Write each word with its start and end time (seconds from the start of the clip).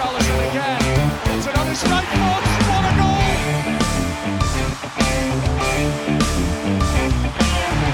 Richarlison 0.00 0.50
again. 0.50 0.80
It's 1.36 1.46
another 1.46 1.74
strike 1.74 2.04
force. 2.04 2.48
What 2.70 2.84
a 2.88 2.92
goal! 3.00 3.20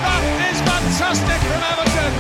That 0.07 0.23
is 0.51 0.59
fantastic 0.71 1.41
from 1.49 1.63
Everton. 1.73 2.13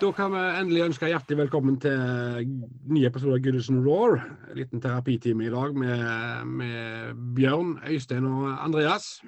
Da 0.00 0.12
kan 0.12 0.32
vi 0.32 0.38
endelig 0.60 0.82
ønske 0.84 1.06
hjertelig 1.06 1.38
velkommen 1.38 1.80
til 1.80 2.63
ny 2.94 3.04
episode 3.08 3.34
av 3.34 3.42
Goodison 3.42 3.82
Roar. 3.84 4.20
En 4.50 4.58
liten 4.58 4.80
terapitime 4.80 5.46
i 5.46 5.50
dag 5.52 5.74
med, 5.76 6.46
med, 6.46 7.20
Bjørn, 7.34 7.78
Øystein 7.90 8.26
og 8.28 8.48
Andreas. 8.64 9.18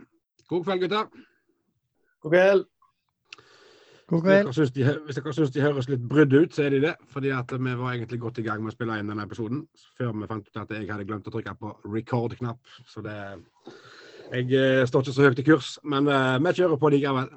God 0.48 0.64
kveld, 0.64 0.84
gutter. 0.84 1.06
God 2.22 2.32
kveld. 2.32 2.66
God 4.06 4.22
kveld. 4.22 4.50
Hvis 4.52 4.72
dere, 4.76 4.92
de, 4.94 5.00
hvis 5.06 5.18
dere 5.18 5.34
syns 5.34 5.54
de 5.54 5.64
høres 5.64 5.88
litt 5.90 6.04
brydd 6.10 6.36
ut, 6.36 6.54
så 6.54 6.66
er 6.66 6.76
de 6.76 6.82
det. 6.84 6.92
Fordi 7.10 7.32
at 7.34 7.54
vi 7.54 7.72
var 7.80 7.94
egentlig 7.94 8.20
godt 8.22 8.38
i 8.38 8.44
gang 8.46 8.62
med 8.62 8.70
å 8.70 8.76
spille 8.76 8.98
inn 9.00 9.10
denne 9.10 9.26
episoden 9.26 9.64
før 9.98 10.14
vi 10.14 10.28
fant 10.30 10.46
ut 10.46 10.60
at 10.62 10.76
jeg 10.76 10.90
hadde 10.90 11.08
glemt 11.08 11.26
å 11.26 11.34
trykke 11.34 11.56
på 11.58 11.72
record-knapp. 11.94 12.76
Så 12.86 13.02
det 13.06 13.16
Jeg 14.26 14.50
eh, 14.58 14.84
står 14.86 15.02
ikke 15.02 15.12
så 15.14 15.26
høyt 15.26 15.38
i 15.38 15.46
kurs, 15.46 15.66
men 15.86 16.08
uh, 16.10 16.38
vi 16.42 16.52
kjører 16.58 16.78
på 16.82 16.88
likevel. 16.90 17.28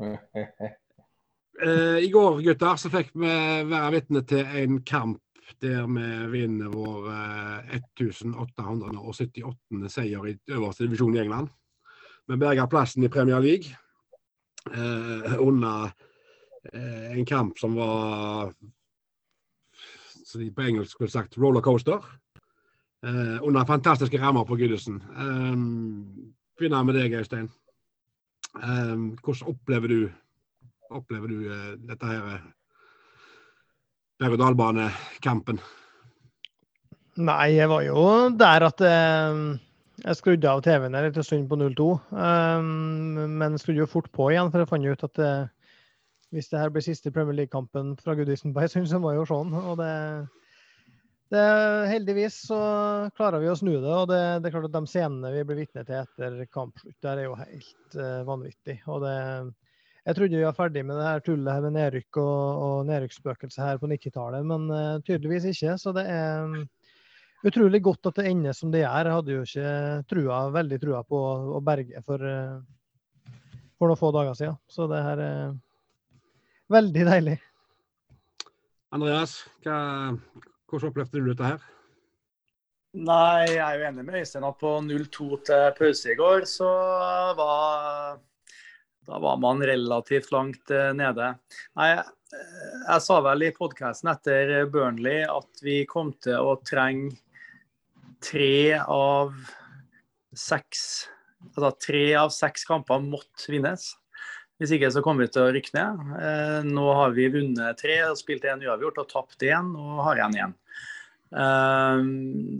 Uh, 0.00 0.16
I 2.04 2.10
går 2.12 2.42
gutter, 2.44 2.76
så 2.76 2.90
fikk 2.92 3.14
vi 3.14 3.36
være 3.70 3.92
vitne 3.94 4.24
til 4.28 4.56
en 4.64 4.82
kamp 4.84 5.23
der 5.62 5.86
vi 5.86 6.26
vinner 6.32 6.68
vår 6.72 7.08
uh, 7.08 7.74
1878. 7.74 9.92
seier 9.92 10.26
i 10.26 10.38
øverste 10.50 10.86
divisjon 10.86 11.16
i 11.16 11.20
England. 11.22 11.48
Vi 12.28 12.36
berga 12.40 12.66
plassen 12.66 13.04
i 13.04 13.12
Premier 13.12 13.40
League 13.40 13.76
eh, 14.72 15.38
under 15.38 15.90
en 16.72 17.26
kamp 17.28 17.58
som 17.58 17.74
var 17.76 18.54
som 20.24 20.40
de 20.40 20.50
på 20.50 20.62
engelsk 20.64 20.90
skulle 20.96 21.12
sagt 21.12 21.38
rollercoaster. 21.38 22.00
under 23.42 23.64
fantastiske 23.64 24.20
rammer 24.20 24.44
på 24.44 24.56
Goodison. 24.56 25.02
Begynner 26.56 26.82
med 26.82 26.94
deg, 26.94 27.12
Øystein. 27.12 27.50
hvordan 28.54 29.48
opplever 29.48 29.88
du 29.88 30.10
opplever 30.90 31.28
du 31.28 31.48
uh, 31.48 31.72
dette 31.88 32.08
her 32.08 32.44
eh, 34.14 34.24
berg-og-dal-banekampen? 34.24 35.60
Nei, 37.14 37.54
jeg 37.54 37.70
var 37.70 37.84
jo 37.86 38.04
der 38.34 38.66
at 38.66 38.80
eh, 38.82 39.42
jeg 40.02 40.18
skrudde 40.18 40.50
av 40.50 40.62
TV-en 40.66 40.96
en 40.98 41.22
stund 41.22 41.48
på 41.48 41.58
02. 41.62 41.88
Um, 42.10 43.20
men 43.38 43.58
skrudde 43.60 43.84
jo 43.84 43.90
fort 43.90 44.10
på 44.12 44.32
igjen, 44.32 44.50
for 44.50 44.60
jeg 44.60 44.70
fant 44.70 44.88
ut 44.90 45.04
at 45.06 45.20
eh, 45.22 45.52
hvis 46.34 46.50
det 46.50 46.58
her 46.58 46.72
blir 46.74 46.82
siste 46.82 47.12
Premier 47.14 47.36
League-kampen 47.38 47.94
fra 48.02 48.16
Goodison 48.18 48.54
på 48.54 48.66
så 48.66 48.98
må 48.98 49.12
jeg 49.12 49.22
jo 49.22 49.28
se 49.30 49.38
den. 49.44 49.54
Og 49.54 49.78
det, 49.78 49.92
det, 51.30 51.44
heldigvis 51.92 52.40
så 52.50 52.60
klarer 53.14 53.38
vi 53.40 53.52
å 53.52 53.56
snu 53.56 53.76
det. 53.76 53.92
Og 53.94 54.08
det, 54.10 54.22
det 54.42 54.50
er 54.50 54.56
klart 54.56 54.68
at 54.72 54.74
de 54.74 54.90
scenene 54.90 55.32
vi 55.36 55.44
blir 55.46 55.62
vitne 55.62 55.86
til 55.86 56.02
etter 56.02 56.42
kampslutt, 56.50 56.98
der 57.06 57.22
er 57.22 57.28
jo 57.28 57.38
helt 57.38 58.00
eh, 58.00 58.24
vanvittig. 58.26 58.80
Og 58.90 59.06
det 59.06 59.16
jeg 60.04 60.16
trodde 60.18 60.36
vi 60.36 60.44
var 60.44 60.56
ferdig 60.56 60.82
med 60.84 60.98
det 61.00 61.06
her 61.06 61.22
tullet 61.24 61.54
her 61.54 61.62
med 61.64 61.76
nedrykk 61.78 62.18
og, 62.20 62.62
og 62.64 62.88
nedrykksspøkelset 62.90 63.62
her 63.64 63.78
på 63.80 63.88
90-tallet, 63.88 64.44
men 64.50 64.66
uh, 64.68 65.00
tydeligvis 65.06 65.46
ikke. 65.48 65.78
Så 65.80 65.94
det 65.96 66.04
er 66.12 66.44
um, 66.44 66.58
utrolig 67.48 67.80
godt 67.86 68.10
at 68.10 68.20
det 68.20 68.26
ender 68.28 68.56
som 68.56 68.72
det 68.72 68.82
gjør. 68.82 69.08
Jeg 69.08 69.16
hadde 69.16 69.36
jo 69.38 69.44
ikke 69.48 69.70
trua, 70.12 70.40
veldig 70.58 70.80
trua 70.82 71.00
på 71.08 71.20
å 71.56 71.62
berge 71.64 72.04
for, 72.04 72.20
uh, 72.20 73.32
for 73.78 73.88
noen 73.88 74.00
få 74.02 74.12
dager 74.18 74.36
siden. 74.42 74.60
Så 74.68 74.90
det 74.92 75.00
her 75.06 75.24
er 75.24 75.56
veldig 76.76 77.06
deilig. 77.08 77.38
Andreas, 78.94 79.38
hva, 79.64 79.78
hvordan 80.68 80.92
opplevde 80.92 81.24
du 81.24 81.32
dette 81.32 81.48
her? 81.48 81.64
Nei, 82.94 83.48
jeg 83.56 83.64
er 83.64 83.80
jo 83.80 83.88
enig 83.88 84.04
med 84.06 84.20
Øystein 84.20 84.44
at 84.46 84.60
på 84.60 84.76
0-2 84.84 85.40
til 85.48 85.66
pause 85.80 86.12
i 86.12 86.20
går, 86.20 86.44
så 86.46 86.68
var 87.40 88.20
da 89.06 89.18
var 89.22 89.40
man 89.42 89.62
relativt 89.62 90.32
langt 90.32 90.70
eh, 90.72 90.92
nede. 90.96 91.34
Nei, 91.78 91.90
jeg 92.34 93.02
sa 93.04 93.20
vel 93.22 93.46
i 93.46 93.52
podkasten 93.54 94.10
etter 94.10 94.54
Burnley 94.72 95.22
at 95.28 95.62
vi 95.62 95.82
kom 95.86 96.12
til 96.24 96.40
å 96.40 96.56
trenge 96.66 97.14
tre 98.24 98.80
av 98.80 99.34
seks 100.34 101.10
Altså 101.44 101.68
tre 101.76 102.06
av 102.16 102.30
seks 102.32 102.62
kamper 102.64 103.02
måtte 103.04 103.50
vinnes. 103.52 103.82
Hvis 104.56 104.70
ikke 104.72 104.88
så 104.94 105.02
kommer 105.04 105.26
vi 105.26 105.34
til 105.34 105.42
å 105.42 105.50
rykke 105.52 105.74
ned. 105.76 106.04
Eh, 106.16 106.60
nå 106.64 106.84
har 106.96 107.12
vi 107.12 107.26
vunnet 107.34 107.76
tre, 107.82 107.98
spilt 108.16 108.46
én 108.48 108.62
uavgjort 108.64 109.02
og 109.02 109.10
tapt 109.10 109.44
én 109.44 109.68
og 109.76 109.98
har 110.06 110.22
igjen 110.22 110.38
én. 110.46 110.54
Eh, 111.34 112.02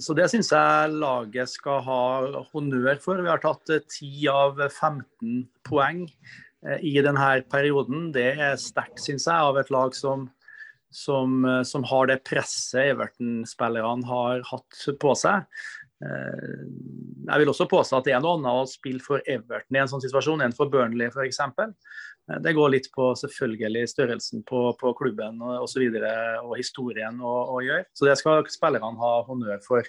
så 0.03 0.17
det 0.19 0.31
syns 0.33 0.51
jeg 0.55 0.97
laget 0.99 1.53
skal 1.53 1.85
ha 1.87 2.01
honnør 2.53 2.99
for. 3.03 3.23
Vi 3.23 3.31
har 3.31 3.43
tatt 3.43 3.71
10 3.71 4.27
av 4.33 4.59
15 4.69 5.47
poeng 5.69 6.09
Eh, 6.65 6.81
i 6.81 6.95
denne 7.05 7.29
perioden. 7.53 8.09
Det 8.15 8.31
er 8.41 8.57
sterkt, 8.61 9.03
syns 9.05 9.29
jeg, 9.29 9.37
av 9.37 9.59
et 9.61 9.71
lag 9.75 9.95
som, 9.97 10.29
som, 10.93 11.45
eh, 11.45 11.63
som 11.69 11.85
har 11.91 12.09
det 12.09 12.23
presset 12.25 12.95
Everton-spillerne 12.95 14.09
har 14.09 14.45
hatt 14.49 14.85
på 15.01 15.15
seg. 15.19 15.45
Eh, 16.05 16.65
jeg 17.25 17.41
vil 17.41 17.51
også 17.51 17.67
påstå 17.71 17.99
at 17.99 18.09
det 18.09 18.15
er 18.15 18.21
noe 18.23 18.37
annet 18.37 18.65
å 18.65 18.67
spille 18.69 19.01
for 19.03 19.23
Everton 19.31 19.79
i 19.79 19.81
en 19.81 19.91
sånn 19.91 20.03
situasjon 20.05 20.45
enn 20.45 20.57
for 20.57 20.73
Burnley 20.73 21.09
f.eks. 21.09 21.41
Det 22.45 22.55
går 22.57 22.71
litt 22.73 22.91
på 22.93 23.11
selvfølgelig 23.21 23.85
størrelsen 23.91 24.45
på, 24.49 24.61
på 24.81 24.93
klubben 24.97 25.41
og, 25.45 25.55
og, 25.63 25.69
så 25.69 25.83
videre, 25.83 26.13
og 26.41 26.57
historien 26.61 27.19
å, 27.21 27.61
gjøre. 27.65 27.85
Så 27.97 28.09
det 28.09 28.17
skal 28.21 28.45
spillerne 28.53 29.01
ha 29.01 29.15
honnør 29.29 29.61
for. 29.65 29.89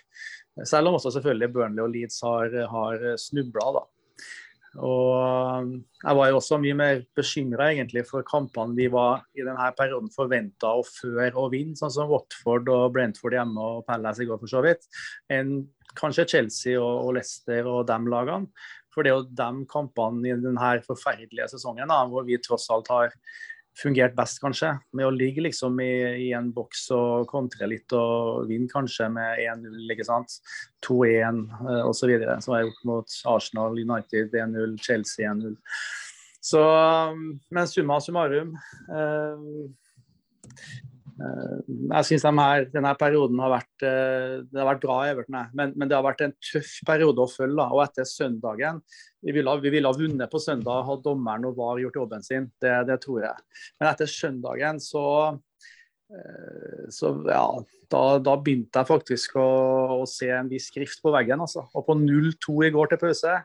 Selv 0.67 0.91
om 0.91 0.97
også 0.99 1.13
selvfølgelig 1.15 1.51
Burnley 1.55 1.83
og 1.83 1.93
Leeds 1.95 2.19
har, 2.23 2.55
har 2.71 3.05
snubla. 3.19 3.85
Og 4.83 5.69
jeg 6.03 6.17
var 6.17 6.29
jo 6.29 6.39
også 6.39 6.57
mye 6.59 6.75
mer 6.75 7.01
bekymra 7.15 7.69
for 8.09 8.25
kampene 8.27 8.75
vi 8.75 8.87
var 8.91 9.23
i 9.35 9.45
denne 9.45 9.69
perioden 9.77 10.11
forventa 10.11 10.73
å 10.75 10.83
føre 10.83 11.33
og 11.39 11.51
vinne, 11.53 11.77
sånn 11.79 11.93
som 11.93 12.09
Watford 12.11 12.67
og 12.69 12.91
Brentford 12.95 13.37
hjemme 13.37 13.61
og 13.61 13.85
Palace 13.87 14.23
i 14.23 14.27
går 14.27 14.41
for 14.41 14.51
så 14.51 14.63
vidt, 14.65 14.83
enn 15.31 15.63
kanskje 15.95 16.27
Chelsea 16.27 16.81
og 16.81 17.13
Leicester 17.15 17.67
og 17.71 17.85
de 17.87 17.99
lagene. 18.11 18.51
For 18.91 19.03
det 19.03 19.11
er 19.11 19.17
jo 19.17 19.27
de 19.27 19.65
kampene 19.67 20.29
i 20.29 20.35
denne 20.39 20.71
forferdelige 20.85 21.49
sesongen 21.51 21.91
da, 21.91 22.03
hvor 22.07 22.23
vi 22.27 22.39
tross 22.39 22.69
alt 22.71 22.91
har 22.91 23.15
fungert 23.79 24.15
best, 24.15 24.39
kanskje. 24.43 24.71
Med 24.95 25.07
å 25.07 25.13
ligge 25.13 25.43
liksom 25.43 25.79
i, 25.83 25.91
i 26.27 26.31
en 26.37 26.51
boks 26.55 26.87
og 26.95 27.27
kontre 27.31 27.67
litt 27.69 27.91
og 27.95 28.47
vinne 28.49 28.71
kanskje 28.71 29.09
med 29.13 29.41
1-0, 29.43 29.83
ikke 29.95 30.07
sant. 30.07 30.39
2-1 30.87 31.43
uh, 31.59 31.83
osv. 31.89 32.15
Som 32.39 32.55
jeg 32.55 32.57
har 32.57 32.65
gjort 32.69 32.89
mot 32.89 33.19
Arsenal, 33.35 33.79
United 33.81 34.35
1-0, 34.35 34.75
Chelsea 34.85 35.31
1-0. 35.31 35.55
Så, 36.45 36.61
um, 36.61 37.39
men 37.49 37.67
summa 37.67 37.97
summarum 38.03 38.53
uh, 38.93 39.39
Jeg 41.15 42.07
syns 42.09 42.25
denne 42.73 42.91
perioden 42.99 43.39
har 43.39 43.53
vært, 43.53 43.73
uh, 43.85 44.43
det 44.51 44.59
har 44.59 44.67
vært 44.67 44.81
bra 44.83 44.97
Everton, 45.07 45.37
men, 45.55 45.71
men, 45.77 45.87
det 45.87 45.95
har 45.95 46.03
vært 46.03 46.25
en 46.25 46.33
tøff 46.43 46.73
periode 46.87 47.23
å 47.23 47.31
følge. 47.31 47.67
Og 47.71 47.83
etter 47.85 48.07
søndagen 48.09 48.81
vi 49.23 49.35
ville, 49.37 49.53
vi 49.63 49.71
ville, 49.71 49.87
ha 49.87 49.95
vunnet 49.95 50.31
på 50.31 50.41
søndag, 50.43 50.83
hadde 50.89 51.05
dommeren 51.05 51.47
og 51.47 51.55
VAR 51.57 51.79
gjort 51.81 52.01
jobben 52.01 52.25
sin. 52.25 52.49
Det, 52.61 52.73
det 52.89 52.99
tror 53.05 53.23
jeg. 53.23 53.45
Men 53.79 53.89
etter 53.93 54.11
søndagen 54.11 54.81
så, 54.83 55.05
eh, 56.11 56.83
så 56.93 57.13
ja, 57.31 57.45
da, 57.91 58.03
da, 58.19 58.35
begynte 58.35 58.83
jeg 58.83 58.89
faktisk 58.91 59.39
å, 59.39 59.47
å, 59.95 60.03
se 60.09 60.29
en 60.35 60.51
viss 60.51 60.67
skrift 60.71 61.01
på 61.05 61.15
veggen. 61.15 61.41
Altså. 61.47 61.63
Og 61.73 61.87
på 61.87 61.95
0-2 62.01 62.59
i 62.67 62.73
går 62.75 62.91
til 62.91 63.01
pause 63.01 63.37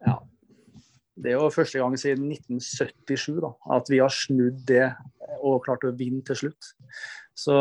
ja, 0.00 0.18
Det 1.14 1.32
er 1.32 1.38
jo 1.38 1.52
første 1.54 1.80
gang 1.80 1.96
siden 2.00 2.32
1977 2.34 3.40
da, 3.46 3.54
at 3.78 3.90
vi 3.92 4.02
har 4.02 4.12
snudd 4.14 4.62
det 4.68 4.88
og 5.40 5.62
klarte 5.64 5.90
å 5.90 5.96
vinne 5.96 6.22
til 6.26 6.38
slutt. 6.44 6.70
Så, 7.40 7.56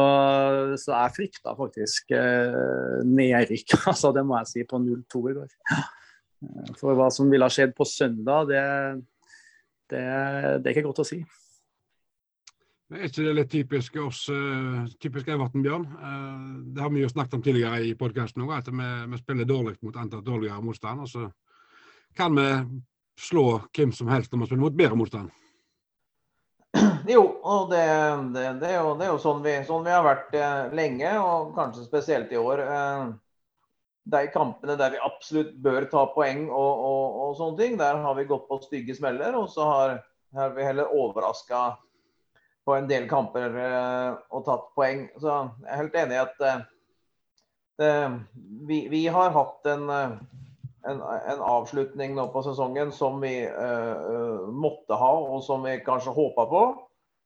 så 0.81 0.91
jeg 0.91 1.15
frykta 1.15 1.55
faktisk 1.55 2.11
eh, 2.15 2.99
nedrykk, 3.07 3.77
altså, 3.91 4.11
det 4.15 4.25
må 4.27 4.39
jeg 4.41 4.51
si, 4.51 4.65
på 4.67 4.81
0-2 4.83 5.23
i 5.31 5.37
går. 5.37 5.53
For 6.79 6.95
hva 6.95 7.09
som 7.11 7.31
ville 7.31 7.47
ha 7.47 7.51
skjedd 7.51 7.75
på 7.75 7.87
søndag, 7.87 8.49
det, 8.51 8.63
det, 9.91 10.03
det 10.59 10.71
er 10.71 10.75
ikke 10.75 10.89
godt 10.89 11.03
å 11.03 11.07
si. 11.07 11.21
Er 12.89 13.05
ikke 13.05 13.21
det 13.21 13.33
litt 13.37 13.51
typisk 13.53 13.97
oss, 14.01 14.23
uh, 14.33 14.87
typisk 14.97 15.27
Everton, 15.29 15.61
Bjørn? 15.61 15.83
Uh, 15.93 16.45
det 16.73 16.81
har 16.81 16.89
vi 16.89 17.03
jo 17.03 17.11
snakket 17.11 17.35
om 17.37 17.43
tidligere 17.45 17.83
i 17.85 17.91
podkasten 17.97 18.41
òg, 18.47 18.55
at 18.55 18.71
vi, 18.71 18.87
vi, 19.11 19.19
spiller 19.21 19.45
dårlig 19.45 19.75
mot 19.85 19.99
antall 20.01 20.23
dårligere 20.25 20.63
motstand. 20.65 21.03
Og 21.05 21.11
så 21.11 21.27
kan 22.17 22.33
vi 22.33 22.47
slå 23.19 23.45
hvem 23.75 23.93
som 23.93 24.09
helst 24.09 24.33
når 24.33 24.41
vi 24.41 24.49
spiller 24.49 24.63
mot 24.63 24.79
bedre 24.79 24.97
motstand. 24.97 25.29
Jo, 27.10 27.24
og 27.42 27.71
det, 27.71 27.86
det, 28.36 28.44
det, 28.62 28.69
er, 28.69 28.77
jo, 28.83 28.94
det 29.00 29.07
er, 29.07 29.12
jo, 29.13 29.21
sånn 29.24 29.42
vi, 29.45 29.56
sånn 29.66 29.86
vi 29.88 29.94
har 29.95 30.06
vært 30.06 30.36
eh, 30.38 30.69
lenge, 30.77 31.16
og 31.24 31.56
kanskje 31.57 31.88
spesielt 31.88 32.31
i 32.33 32.39
år. 32.39 32.62
Eh, 32.66 33.10
de 34.10 34.24
kampene 34.33 34.75
der 34.80 34.95
vi 34.95 35.01
absolutt 35.06 35.51
bør 35.62 35.86
ta 35.92 36.06
poeng 36.13 36.48
og, 36.48 36.83
og, 36.86 37.19
og, 37.24 37.36
sånne 37.38 37.60
ting, 37.60 37.77
der 37.80 38.00
har 38.04 38.16
vi 38.18 38.27
gått 38.30 38.48
på 38.50 38.60
stygge 38.63 38.95
smeller. 38.98 39.38
Og 39.38 39.50
så 39.54 39.68
har, 39.69 39.95
har 40.38 40.56
vi 40.57 40.66
heller 40.66 40.94
overraska 40.95 41.63
på 42.66 42.75
en 42.75 42.89
del 42.89 43.07
kamper 43.10 43.56
eh, 43.57 44.12
og 44.30 44.45
tatt 44.45 44.69
poeng. 44.77 45.07
Så 45.18 45.30
jeg 45.63 45.69
er 45.69 45.81
helt 45.81 45.98
enig 46.04 46.18
i 46.18 46.24
at 46.24 46.44
eh, 46.45 48.19
vi, 48.69 48.83
vi, 48.92 49.06
har 49.10 49.33
hatt 49.36 49.69
en, 49.74 49.89
eh, 49.94 50.18
en, 50.87 51.01
en, 51.01 51.41
avslutning 51.43 52.13
nå 52.15 52.27
på 52.33 52.43
sesongen 52.45 52.91
som 52.95 53.19
vi 53.23 53.33
uh, 53.47 54.47
måtte 54.51 54.97
ha, 54.99 55.11
og 55.33 55.43
som 55.43 55.65
vi 55.67 55.79
kanskje 55.85 56.15
håpa 56.15 56.45
på. 56.49 56.61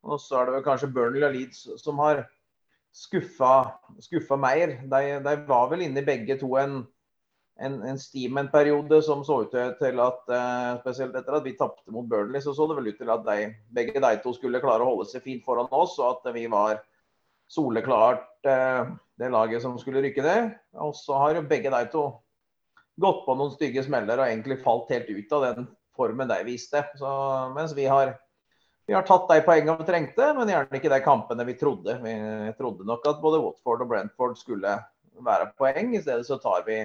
Og 0.03 0.19
så 0.19 0.39
er 0.39 0.49
det 0.49 0.55
vel 0.57 0.65
kanskje 0.65 0.91
Burnley 0.93 1.23
og 1.23 1.35
Leeds 1.35 1.67
som 1.79 2.01
har 2.03 2.25
skuffa, 2.93 3.53
skuffa 4.03 4.37
mer. 4.39 4.79
De, 4.89 5.03
de, 5.23 5.35
var 5.47 5.69
vel 5.71 5.85
inne 5.85 6.01
i 6.01 6.07
begge 6.07 6.37
to 6.41 6.55
en, 6.59 6.81
en, 7.61 7.77
en 7.87 8.01
Steamen-periode 8.01 8.99
som 9.05 9.23
så 9.25 9.43
ut 9.45 9.53
til 9.53 10.01
at 10.03 10.33
uh, 10.33 10.81
Spesielt 10.81 11.15
etter 11.19 11.37
at 11.37 11.45
vi 11.45 11.55
tapte 11.59 11.93
mot 11.93 12.09
Burnley, 12.09 12.41
så 12.43 12.55
så 12.57 12.67
det 12.69 12.79
vel 12.79 12.91
ut 12.91 12.99
til 12.99 13.13
at 13.13 13.23
de, 13.29 13.53
begge 13.75 14.01
de 14.03 14.17
to 14.25 14.35
skulle 14.35 14.63
klare 14.63 14.83
å 14.83 14.91
holde 14.91 15.07
seg 15.11 15.25
fint 15.25 15.45
foran 15.45 15.71
oss, 15.71 15.95
og 16.01 16.17
at 16.17 16.33
vi 16.35 16.49
var 16.51 16.81
soleklart 17.53 18.49
uh, 18.49 18.91
det 19.21 19.29
laget 19.29 19.61
som 19.61 19.77
skulle 19.79 20.01
rykke 20.03 20.25
ned. 20.25 20.53
Og 20.81 20.97
så 20.97 21.21
har 21.21 21.37
jo 21.37 21.47
begge 21.47 21.71
de 21.71 21.85
to 21.93 22.09
gått 22.99 23.23
på 23.25 23.35
noen 23.37 23.53
stygge 23.53 23.83
smeller 23.85 24.19
og 24.19 24.27
egentlig 24.27 24.59
falt 24.63 24.91
helt 24.93 25.09
ut 25.09 25.33
av 25.37 25.45
den 25.47 25.67
formen 25.97 26.29
de 26.29 26.39
viste. 26.47 26.83
Så, 26.99 27.09
mens 27.55 27.73
vi 27.77 27.85
har, 27.89 28.15
vi 28.87 28.95
har 28.95 29.05
tatt 29.07 29.29
de 29.29 29.39
poengene 29.45 29.77
vi 29.81 29.87
trengte, 29.87 30.29
men 30.37 30.51
gjerne 30.51 30.79
ikke 30.79 30.91
de 30.93 30.99
kampene 31.05 31.47
vi 31.47 31.57
trodde. 31.59 31.97
Vi 32.03 32.17
trodde 32.57 32.87
nok 32.89 33.07
at 33.09 33.21
både 33.23 33.41
Watford 33.43 33.85
og 33.85 33.93
Brentford 33.93 34.37
skulle 34.39 34.77
være 35.23 35.51
poeng. 35.57 35.95
I 35.95 36.03
stedet 36.03 36.27
så 36.27 36.39
tar 36.41 36.65
vi, 36.67 36.79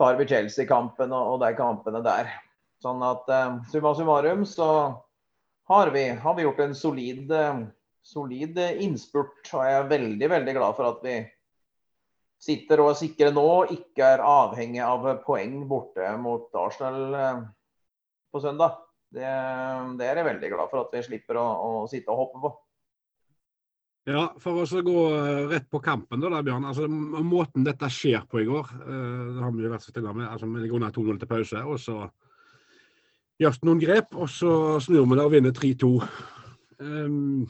vi 0.00 0.30
Chelsea-kampen 0.32 1.12
og, 1.12 1.34
og, 1.34 1.42
de 1.44 1.52
kampene 1.58 2.02
der. 2.04 2.32
Sånn 2.80 3.02
at 3.04 3.28
eh, 3.28 3.58
summa 3.68 3.92
summarum 3.96 4.46
så 4.48 4.70
har 5.68 5.90
vi, 5.92 6.06
har 6.16 6.34
vi 6.34 6.46
gjort 6.46 6.62
en 6.64 6.72
solid, 6.74 7.28
uh, 7.30 7.60
solid 8.02 8.56
innspurt. 8.58 9.44
Og 9.52 9.60
jeg 9.68 9.76
er 9.76 9.90
veldig, 9.92 10.30
veldig 10.32 10.54
glad 10.56 10.78
for 10.78 10.88
at 10.88 11.04
vi 11.04 11.18
sitter 12.40 12.80
og 12.80 12.94
er 12.94 13.00
sikre 13.02 13.32
nå, 13.36 13.48
ikke 13.74 14.14
er 14.14 14.24
avhengig 14.24 14.80
av 14.84 15.04
poeng 15.26 15.60
borte 15.68 16.08
mot 16.20 16.48
Arsenal 16.56 17.18
eh, 17.18 17.42
på 18.32 18.42
søndag. 18.42 18.80
Det, 19.10 19.26
det, 19.98 20.06
er 20.06 20.20
jeg 20.20 20.28
veldig 20.28 20.50
glad 20.52 20.70
for 20.70 20.84
at 20.84 20.92
vi 20.94 21.04
slipper 21.04 21.40
å, 21.40 21.46
å 21.46 21.86
sitte 21.90 22.12
og 22.14 22.24
hoppe 22.24 22.42
på. 22.44 22.52
Ja, 24.08 24.22
For 24.40 24.62
å 24.62 24.82
gå 24.86 25.00
eh, 25.18 25.42
rett 25.50 25.68
på 25.70 25.82
kampen, 25.84 26.22
da, 26.22 26.40
Bjørn. 26.42 26.64
altså 26.70 26.88
Måten 26.88 27.66
dette 27.66 27.90
skjer 27.92 28.24
på 28.30 28.40
i 28.40 28.48
går, 28.48 28.72
eh, 28.80 29.28
det 29.36 29.44
har 29.44 29.52
vi 29.54 29.66
jo 29.66 29.72
vært 29.74 29.84
så 29.84 29.92
stille 29.92 30.14
med. 30.16 30.28
altså 30.30 30.48
Vi 30.48 30.62
ligger 30.62 30.80
under 30.80 30.94
2-0 30.96 31.20
til 31.20 31.30
pause, 31.30 31.64
og 31.66 31.80
så 31.82 31.98
gjøres 33.40 33.60
det 33.60 33.68
noen 33.68 33.82
grep. 33.82 34.16
Og 34.16 34.30
så 34.32 34.54
snur 34.80 35.04
vi 35.10 35.18
det 35.18 35.26
og 35.26 35.34
vinner 35.34 35.56
3-2. 35.56 35.92
Um, 36.80 37.44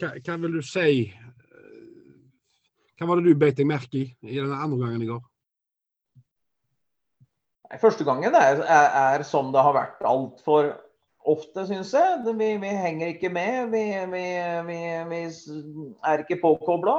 hva, 0.00 0.12
hva, 0.20 0.36
vil 0.42 0.58
du 0.58 0.64
si 0.64 1.06
hva 3.00 3.08
var 3.08 3.20
det 3.20 3.32
du 3.32 3.40
beit 3.40 3.56
deg 3.56 3.68
merke 3.68 3.96
i 3.96 4.06
i 4.20 4.36
den 4.36 4.52
andre 4.52 4.76
gangen 4.82 5.00
i 5.00 5.08
går? 5.08 5.22
Første 7.80 8.04
gangen 8.04 8.34
er, 8.34 8.60
er, 8.60 8.88
er 9.16 9.22
som 9.24 9.54
det 9.54 9.62
har 9.62 9.72
vært 9.72 10.02
altfor 10.04 10.74
ofte, 11.24 11.64
syns 11.68 11.94
jeg. 11.94 12.18
Vi, 12.26 12.50
vi, 12.60 12.72
henger 12.74 13.14
ikke 13.14 13.30
med. 13.32 13.70
Vi, 13.72 13.84
vi, 14.12 14.24
vi 14.66 15.22
er 16.10 16.24
ikke 16.24 16.40
påkobla. 16.42 16.98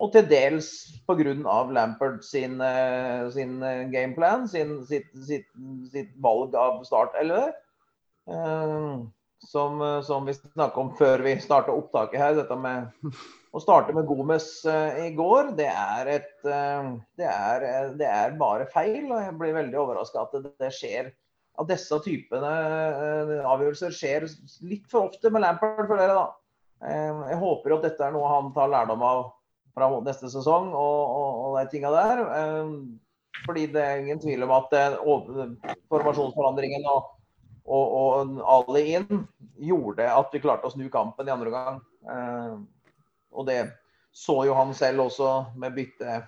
Og 0.00 0.12
til 0.12 0.28
dels 0.28 0.68
pga. 1.08 1.34
Lampert 1.72 2.24
sin, 2.24 2.60
eh, 2.60 3.30
sin, 3.32 3.62
eh, 3.62 3.86
gameplan, 3.92 4.48
sin, 4.48 4.80
sitt, 4.88 5.08
sitt, 5.26 5.48
sitt, 5.92 6.12
valg 6.20 6.56
av 6.56 6.82
startelver. 6.84 7.52
Uh, 8.30 9.08
som, 9.42 9.80
som, 10.04 10.26
vi 10.28 10.36
snakket 10.36 10.78
om 10.78 10.90
før 10.98 11.24
vi 11.24 11.32
starta 11.40 11.72
opptaket 11.72 12.20
her, 12.20 12.34
dette 12.36 12.56
med 12.60 12.90
å 13.50 13.60
starte 13.62 13.94
med 13.94 14.06
Gomes 14.06 14.46
uh, 14.68 15.00
i 15.02 15.10
går, 15.16 15.54
det 15.58 15.66
er, 15.70 16.10
et, 16.18 16.30
uh, 16.46 16.92
det, 17.18 17.26
er, 17.26 17.64
uh, 17.64 17.96
det 17.98 18.06
er, 18.06 18.36
bare 18.38 18.68
feil. 18.70 19.08
Og 19.10 19.18
jeg 19.18 19.34
blir 19.40 19.56
veldig 19.56 19.80
overraska 19.80 20.22
at 20.22 20.36
det, 20.60 20.70
skjer 20.76 21.10
at 21.60 21.68
disse 21.68 21.98
typene 22.04 22.50
avgjørelser 23.50 23.92
skjer 23.92 24.28
litt 24.70 24.86
for 24.88 25.10
ofte 25.10 25.32
med 25.34 25.42
Lampard 25.44 25.82
for 25.90 25.98
dere, 25.98 26.14
da. 26.16 26.94
jeg 27.28 27.40
håper 27.42 27.74
at 27.74 27.84
dette 27.84 28.06
er 28.06 28.14
noe 28.14 28.30
han 28.30 28.48
tar 28.54 28.70
lærdom 28.72 29.02
av 29.04 29.26
fra 29.76 29.90
neste 30.06 30.30
sesong 30.32 30.70
og, 30.70 31.00
og, 31.18 31.42
og 31.50 31.58
de 31.58 31.66
tinga 31.74 31.90
der. 31.92 32.22
fordi 33.44 33.66
det 33.74 33.82
er 33.82 34.00
ingen 34.00 34.22
tvil 34.22 34.46
om 34.46 34.54
at 34.56 34.72
formasjonsforandringen 35.92 36.88
og, 36.88 37.12
og, 37.66 37.84
og 37.98 38.40
Ali 38.54 38.86
inn 39.02 39.26
gjorde 39.60 40.08
at 40.08 40.32
vi 40.32 40.40
klarte 40.40 40.70
å 40.70 40.72
snu 40.72 40.88
kampen 40.88 41.28
i 41.28 41.34
andre 41.34 41.52
gang. 41.58 41.82
Og 43.30 43.46
det 43.46 43.60
så 44.12 44.44
jo 44.46 44.54
han 44.54 44.74
selv 44.74 45.00
også 45.06 45.30
med 45.56 45.74
bytte, 45.76 46.22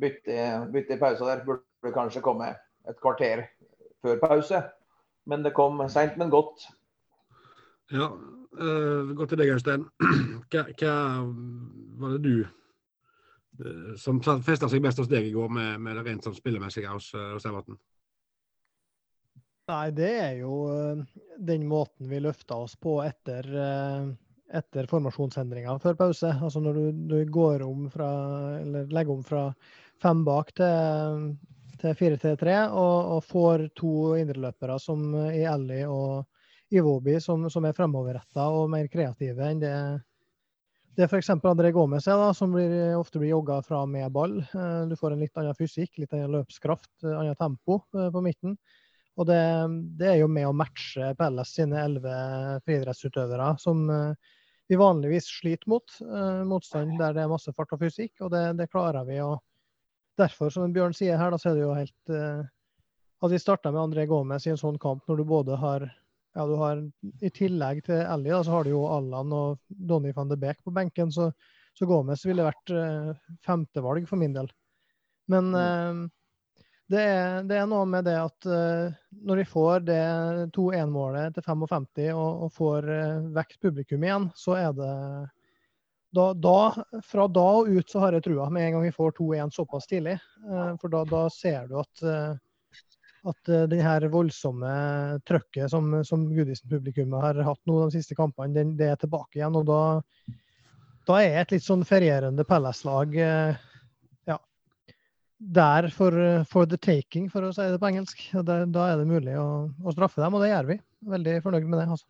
bytte, 0.00 0.38
bytte 0.72 0.94
i 0.94 1.00
pausa 1.00 1.24
der. 1.24 1.44
Burde 1.44 1.94
kanskje 1.94 2.22
komme 2.24 2.52
et 2.88 3.00
kvarter 3.00 3.46
før 4.02 4.18
pause. 4.20 4.62
Men 5.26 5.44
det 5.44 5.54
kom 5.54 5.80
seint, 5.88 6.16
men 6.18 6.30
godt. 6.30 6.66
Ja, 7.92 8.08
uh, 8.60 9.12
godt 9.16 9.28
til 9.28 9.38
deg, 9.38 9.54
Øystein. 9.54 9.86
Hva, 10.52 10.66
hva, 10.76 10.96
var 12.00 12.16
det 12.16 12.22
du 12.26 12.42
uh, 12.42 13.94
som 13.96 14.18
festa 14.20 14.68
seg 14.68 14.82
best 14.84 15.00
hos 15.00 15.08
deg 15.08 15.28
i 15.28 15.32
går 15.32 15.48
med, 15.48 15.78
med 15.80 15.96
det 15.96 16.04
rent 16.04 16.26
sånn 16.26 16.36
spillemessige 16.36 16.90
hos, 16.92 17.12
uh, 17.16 17.32
hos 17.36 17.46
Everton? 17.48 17.78
Nei, 19.70 19.86
det 19.96 20.10
er 20.18 20.34
jo 20.42 20.56
den 21.38 21.64
måten 21.70 22.10
vi 22.10 22.18
løfta 22.20 22.58
oss 22.60 22.74
på 22.76 22.98
etter 23.04 23.46
etter 24.52 24.88
formasjonsendringa 24.90 25.78
før 25.82 25.96
pause. 25.98 26.32
Altså 26.42 26.60
når 26.60 26.78
du, 26.78 26.84
du, 27.12 27.16
går 27.32 27.64
om 27.66 27.88
fra, 27.92 28.10
eller 28.60 28.92
legger 28.92 29.16
om 29.16 29.24
fra 29.26 29.46
fem 30.02 30.22
bak 30.26 30.52
til, 30.58 31.26
til 31.80 31.98
4-3 31.98 32.58
og, 32.68 32.96
og, 33.16 33.20
får 33.26 33.68
to 33.78 34.14
indreløpere 34.20 34.78
som 34.82 35.04
i 35.30 35.44
Ellie 35.48 35.88
og 35.88 36.24
Iwobi 36.72 37.18
som, 37.20 37.48
som 37.52 37.68
er 37.68 37.76
fremoverretta 37.76 38.48
og 38.48 38.70
mer 38.72 38.88
kreative 38.92 39.50
enn 39.50 39.60
det 39.62 39.76
det 40.96 41.06
f.eks. 41.08 41.30
André 41.30 41.70
Gomez 41.72 42.06
er, 42.06 42.18
da, 42.20 42.32
som 42.36 42.52
blir, 42.52 42.72
ofte 42.98 43.20
blir 43.20 43.32
jogga 43.32 43.62
fra 43.64 43.80
med 43.88 44.10
ball. 44.12 44.42
Eh, 44.42 44.82
du 44.90 44.96
får 45.00 45.14
en 45.14 45.22
litt 45.24 45.38
annen 45.40 45.56
fysikk, 45.56 45.94
litt 45.96 46.12
annen 46.12 46.34
løpskraft, 46.34 46.90
eh, 47.06 47.14
annet 47.16 47.40
tempo 47.40 47.78
eh, 47.96 48.10
på 48.12 48.20
midten. 48.24 48.58
Og 49.16 49.28
det, 49.28 49.40
det, 50.00 50.10
er 50.10 50.18
jo 50.20 50.28
med 50.28 50.48
å 50.48 50.54
matche 50.56 51.14
Pelles 51.16 51.54
sine 51.56 51.80
elleve 51.80 52.12
friidrettsutøvere, 52.66 53.54
som 53.60 53.82
vi 54.72 54.80
vanligvis 54.80 55.28
sliter 55.28 55.68
mot. 55.68 55.94
Uh, 56.00 56.42
motstand 56.48 56.96
der 57.00 57.12
det 57.16 57.24
er 57.26 57.32
masse 57.32 57.52
fart 57.52 57.74
og 57.76 57.82
fysikk, 57.82 58.14
og 58.24 58.32
det, 58.32 58.44
det 58.56 58.70
klarer 58.72 59.04
vi. 59.08 59.20
og 59.20 59.38
Derfor, 60.20 60.52
som 60.52 60.72
Bjørn 60.72 60.96
sier 60.96 61.20
her, 61.20 61.32
da, 61.32 61.40
så 61.40 61.50
er 61.50 61.58
det 61.58 61.66
jo 61.66 61.74
helt 61.76 62.12
uh, 62.12 62.44
at 63.22 63.32
vi 63.32 63.40
starta 63.40 63.72
med 63.72 63.82
André 63.82 64.06
Gomez 64.08 64.46
i 64.46 64.52
en 64.52 64.60
sånn 64.60 64.80
kamp 64.82 65.04
når 65.08 65.20
du 65.20 65.24
både 65.28 65.58
har 65.60 65.84
ja, 66.32 66.46
du 66.48 66.54
har 66.56 66.80
I 67.20 67.30
tillegg 67.36 67.82
til 67.84 68.00
Ellie, 68.00 68.32
da, 68.32 68.40
så 68.40 68.54
har 68.56 68.64
du 68.64 68.72
jo 68.72 68.86
Allan 68.88 69.34
og 69.36 69.60
Donny 69.68 70.14
van 70.16 70.30
de 70.30 70.38
Beek 70.40 70.62
på 70.64 70.72
benken, 70.72 71.12
så, 71.12 71.28
så 71.76 71.88
Gomez 71.88 72.24
ville 72.24 72.46
vært 72.46 72.72
uh, 72.72 73.12
femtevalg 73.44 74.08
for 74.08 74.20
min 74.20 74.32
del. 74.36 74.48
Men 75.32 75.52
uh, 75.52 76.06
det 76.90 77.02
er, 77.02 77.42
det 77.48 77.56
er, 77.56 77.68
noe 77.70 77.86
med 77.88 78.04
det 78.04 78.16
at 78.18 78.48
uh, 78.48 78.92
når 79.24 79.42
vi 79.42 79.44
får 79.48 79.84
det 79.86 80.02
2-1-målet 80.56 81.36
til 81.36 81.46
55 81.46 81.86
og, 82.12 82.42
og 82.46 82.52
får 82.56 82.88
uh, 82.90 83.30
vekt 83.36 83.60
publikum 83.62 84.04
igjen, 84.04 84.28
så 84.36 84.58
er 84.58 84.74
det 84.76 84.92
da, 86.12 86.26
da, 86.36 86.56
Fra 87.08 87.24
da 87.32 87.46
og 87.62 87.70
ut 87.72 87.88
så 87.88 88.02
har 88.02 88.12
jeg 88.12 88.26
trua, 88.26 88.50
med 88.52 88.66
en 88.66 88.74
gang 88.76 88.84
vi 88.84 88.92
får 88.92 89.14
2-1 89.16 89.54
såpass 89.56 89.88
tidlig. 89.88 90.18
Uh, 90.44 90.74
for 90.82 90.92
da, 90.92 91.06
da, 91.08 91.22
ser 91.32 91.70
du 91.70 91.78
at, 91.80 92.04
at 93.32 93.52
det 93.72 93.80
her 93.80 94.08
voldsomme 94.12 94.76
trøkket 95.24 95.72
som, 95.72 95.94
som 96.04 96.28
Gudisen-publikummet 96.34 97.24
har 97.24 97.42
hatt 97.46 97.62
nå 97.64 97.78
de 97.86 97.96
siste 97.96 98.18
kampene, 98.18 98.52
det, 98.52 98.66
det 98.76 98.92
er 98.92 99.00
tilbake 99.00 99.40
igjen. 99.40 99.56
Og 99.56 99.64
da, 99.70 99.80
da 101.08 101.22
er 101.22 101.40
et 101.40 101.56
litt 101.56 101.64
sånn 101.64 101.86
ferierende 101.88 102.44
Palace-lag 102.44 103.16
der 105.42 105.88
for, 105.90 106.14
for, 106.50 106.66
the 106.66 106.78
taking, 106.78 107.28
for 107.30 107.44
å 107.46 107.52
si 107.54 107.64
det 107.66 107.80
på 107.82 107.88
engelsk. 107.90 108.20
Der, 108.46 108.66
da 108.70 108.86
er 108.92 109.00
det 109.00 109.08
mulig 109.10 109.34
å, 109.38 109.48
å, 109.82 109.94
straffe 109.94 110.22
dem, 110.22 110.36
og 110.36 110.44
det 110.44 110.52
gjør 110.52 110.70
vi. 110.70 110.78
Veldig 111.14 111.34
fornøyd 111.44 111.66
med 111.66 111.80
det. 111.80 111.88
altså. 111.96 112.06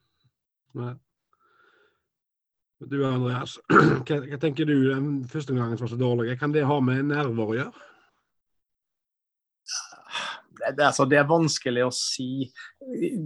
Ja. 0.76 0.92
Du 2.90 2.98
Andreas, 3.06 3.56
hva, 3.70 4.18
hva, 4.26 4.38
tenker 4.42 4.66
du 4.66 4.74
den 4.88 5.08
første 5.30 5.54
gangen 5.54 5.78
som 5.78 5.86
var 5.86 5.92
så 5.94 6.00
dårlig? 6.00 6.36
Kan 6.40 6.54
det 6.54 6.66
ha 6.66 6.78
med 6.82 7.12
nerver 7.12 7.52
å 7.52 7.58
gjøre? 7.60 7.88
Det, 10.58 10.72
det, 10.76 10.88
altså, 10.88 11.06
det 11.08 11.20
er 11.20 11.30
vanskelig 11.30 11.86
å 11.86 11.92
si. 11.94 12.50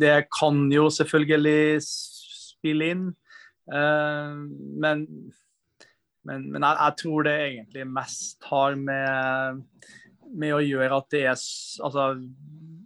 Det 0.00 0.18
kan 0.32 0.60
jo 0.72 0.86
selvfølgelig 0.92 1.80
spille 1.86 2.92
inn. 2.92 3.08
Uh, 3.66 4.46
men 4.78 5.08
men, 6.26 6.50
men 6.52 6.64
jeg, 6.66 6.78
jeg, 6.80 6.98
tror 7.02 7.26
det 7.26 7.34
egentlig 7.38 7.86
mest 7.88 8.46
har 8.50 8.76
med, 8.78 9.62
med 10.34 10.54
å 10.56 10.62
gjøre 10.64 11.00
at 11.00 11.08
det 11.14 11.22
er 11.22 11.32
altså, 11.34 12.06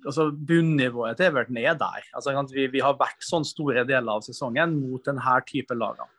altså 0.05 0.29
Bunnivået 0.33 1.19
til 1.19 1.31
Everton 1.31 1.61
er 1.61 1.77
der. 1.81 2.07
Altså, 2.15 2.35
vi, 2.55 2.69
vi, 2.73 2.85
har 2.85 2.99
vært 3.01 3.25
sånn 3.27 3.47
store 3.49 3.85
deler 3.89 4.19
av 4.19 4.25
sesongen 4.27 4.77
mot 4.83 5.05
denne 5.07 5.37
type 5.49 5.77
lagene. 5.77 6.11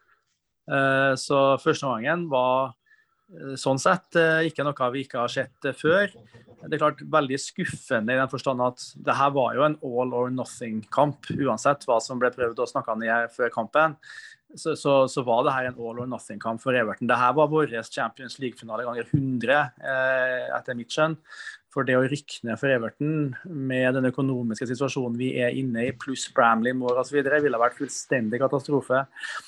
Uh, 0.72 1.14
så 1.20 1.58
første 1.60 1.90
gangen 1.90 2.28
var 2.32 2.72
uh, 2.72 3.56
sånn 3.60 3.82
sett 3.82 4.16
uh, 4.20 4.44
ikke 4.46 4.64
noe 4.64 4.92
vi 4.94 5.06
ikke 5.06 5.24
har 5.24 5.34
sett 5.34 5.72
før. 5.78 6.14
Det 6.68 6.78
er 6.78 6.82
klart 6.84 7.02
veldig 7.14 7.38
skuffende 7.42 8.14
i 8.14 8.20
den 8.20 8.30
forstand 8.32 8.62
at 8.64 8.84
det 9.06 9.16
her 9.18 9.32
var 9.34 9.56
jo 9.58 9.66
en 9.66 9.78
all 9.88 10.14
or 10.18 10.34
nothing-kamp. 10.34 11.32
Uansett 11.42 11.88
hva 11.90 11.98
som 12.04 12.22
ble 12.22 12.30
prøvd 12.36 12.62
å 12.62 12.70
snakke 12.70 12.96
ned 13.02 13.34
før 13.34 13.54
kampen, 13.54 13.96
så, 14.56 14.76
så, 14.76 15.08
så, 15.08 15.24
var 15.24 15.46
det 15.46 15.54
her 15.56 15.70
en 15.70 15.80
all 15.80 16.02
or 16.04 16.10
nothing-kamp 16.10 16.62
for 16.62 16.76
Everton. 16.76 17.08
Det 17.10 17.18
her 17.18 17.34
var 17.38 17.50
vår 17.52 17.74
Champions 17.88 18.38
League-finale 18.42 18.86
ganger 18.88 19.08
100, 19.10 19.58
eh, 19.80 20.52
etter 20.58 20.78
mitt 20.78 20.92
skjønn. 20.92 21.16
For 21.72 21.88
det 21.88 21.96
å 21.96 22.04
rykke 22.04 22.44
ned 22.50 22.60
for 22.60 22.74
Everton 22.74 23.32
med 23.48 23.96
den 23.96 24.10
økonomiske 24.10 24.68
situasjonen 24.74 25.16
vi 25.20 25.32
er 25.40 25.56
inne 25.56 25.88
i, 25.88 25.96
pluss 25.96 26.28
Bramley, 26.36 26.76
Moore 26.76 27.06
osv., 27.06 27.22
ville 27.24 27.62
vært 27.62 27.80
fullstendig 27.80 28.42
katastrofe. 28.44 29.06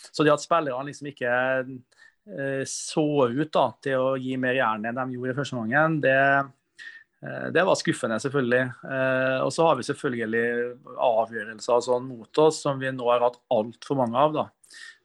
Så 0.08 0.24
det 0.24 0.32
at 0.32 0.44
spillerne 0.44 0.88
liksom 0.88 1.12
ikke 1.12 1.34
eh, 1.60 2.64
så 2.70 3.08
ut 3.28 3.52
da, 3.52 3.68
til 3.84 4.00
å 4.00 4.14
gi 4.16 4.38
mer 4.40 4.56
jern 4.62 4.88
enn 4.88 5.02
de 5.02 5.18
gjorde 5.18 5.36
i 5.36 5.40
første 5.42 5.60
omgang, 5.60 6.00
det 6.04 6.20
det 7.56 7.64
var 7.64 7.78
skuffende, 7.80 8.20
selvfølgelig. 8.20 8.64
Eh, 8.84 9.38
og 9.46 9.52
så 9.56 9.68
har 9.68 9.78
vi 9.80 9.86
selvfølgelig 9.88 10.44
avgjørelser 11.10 11.86
sånn 11.86 12.10
mot 12.10 12.42
oss 12.44 12.64
som 12.66 12.82
vi 12.82 12.92
nå 12.92 13.08
har 13.12 13.24
hatt 13.24 13.40
altfor 13.54 14.00
mange 14.02 14.20
av. 14.20 14.36
da. 14.36 14.48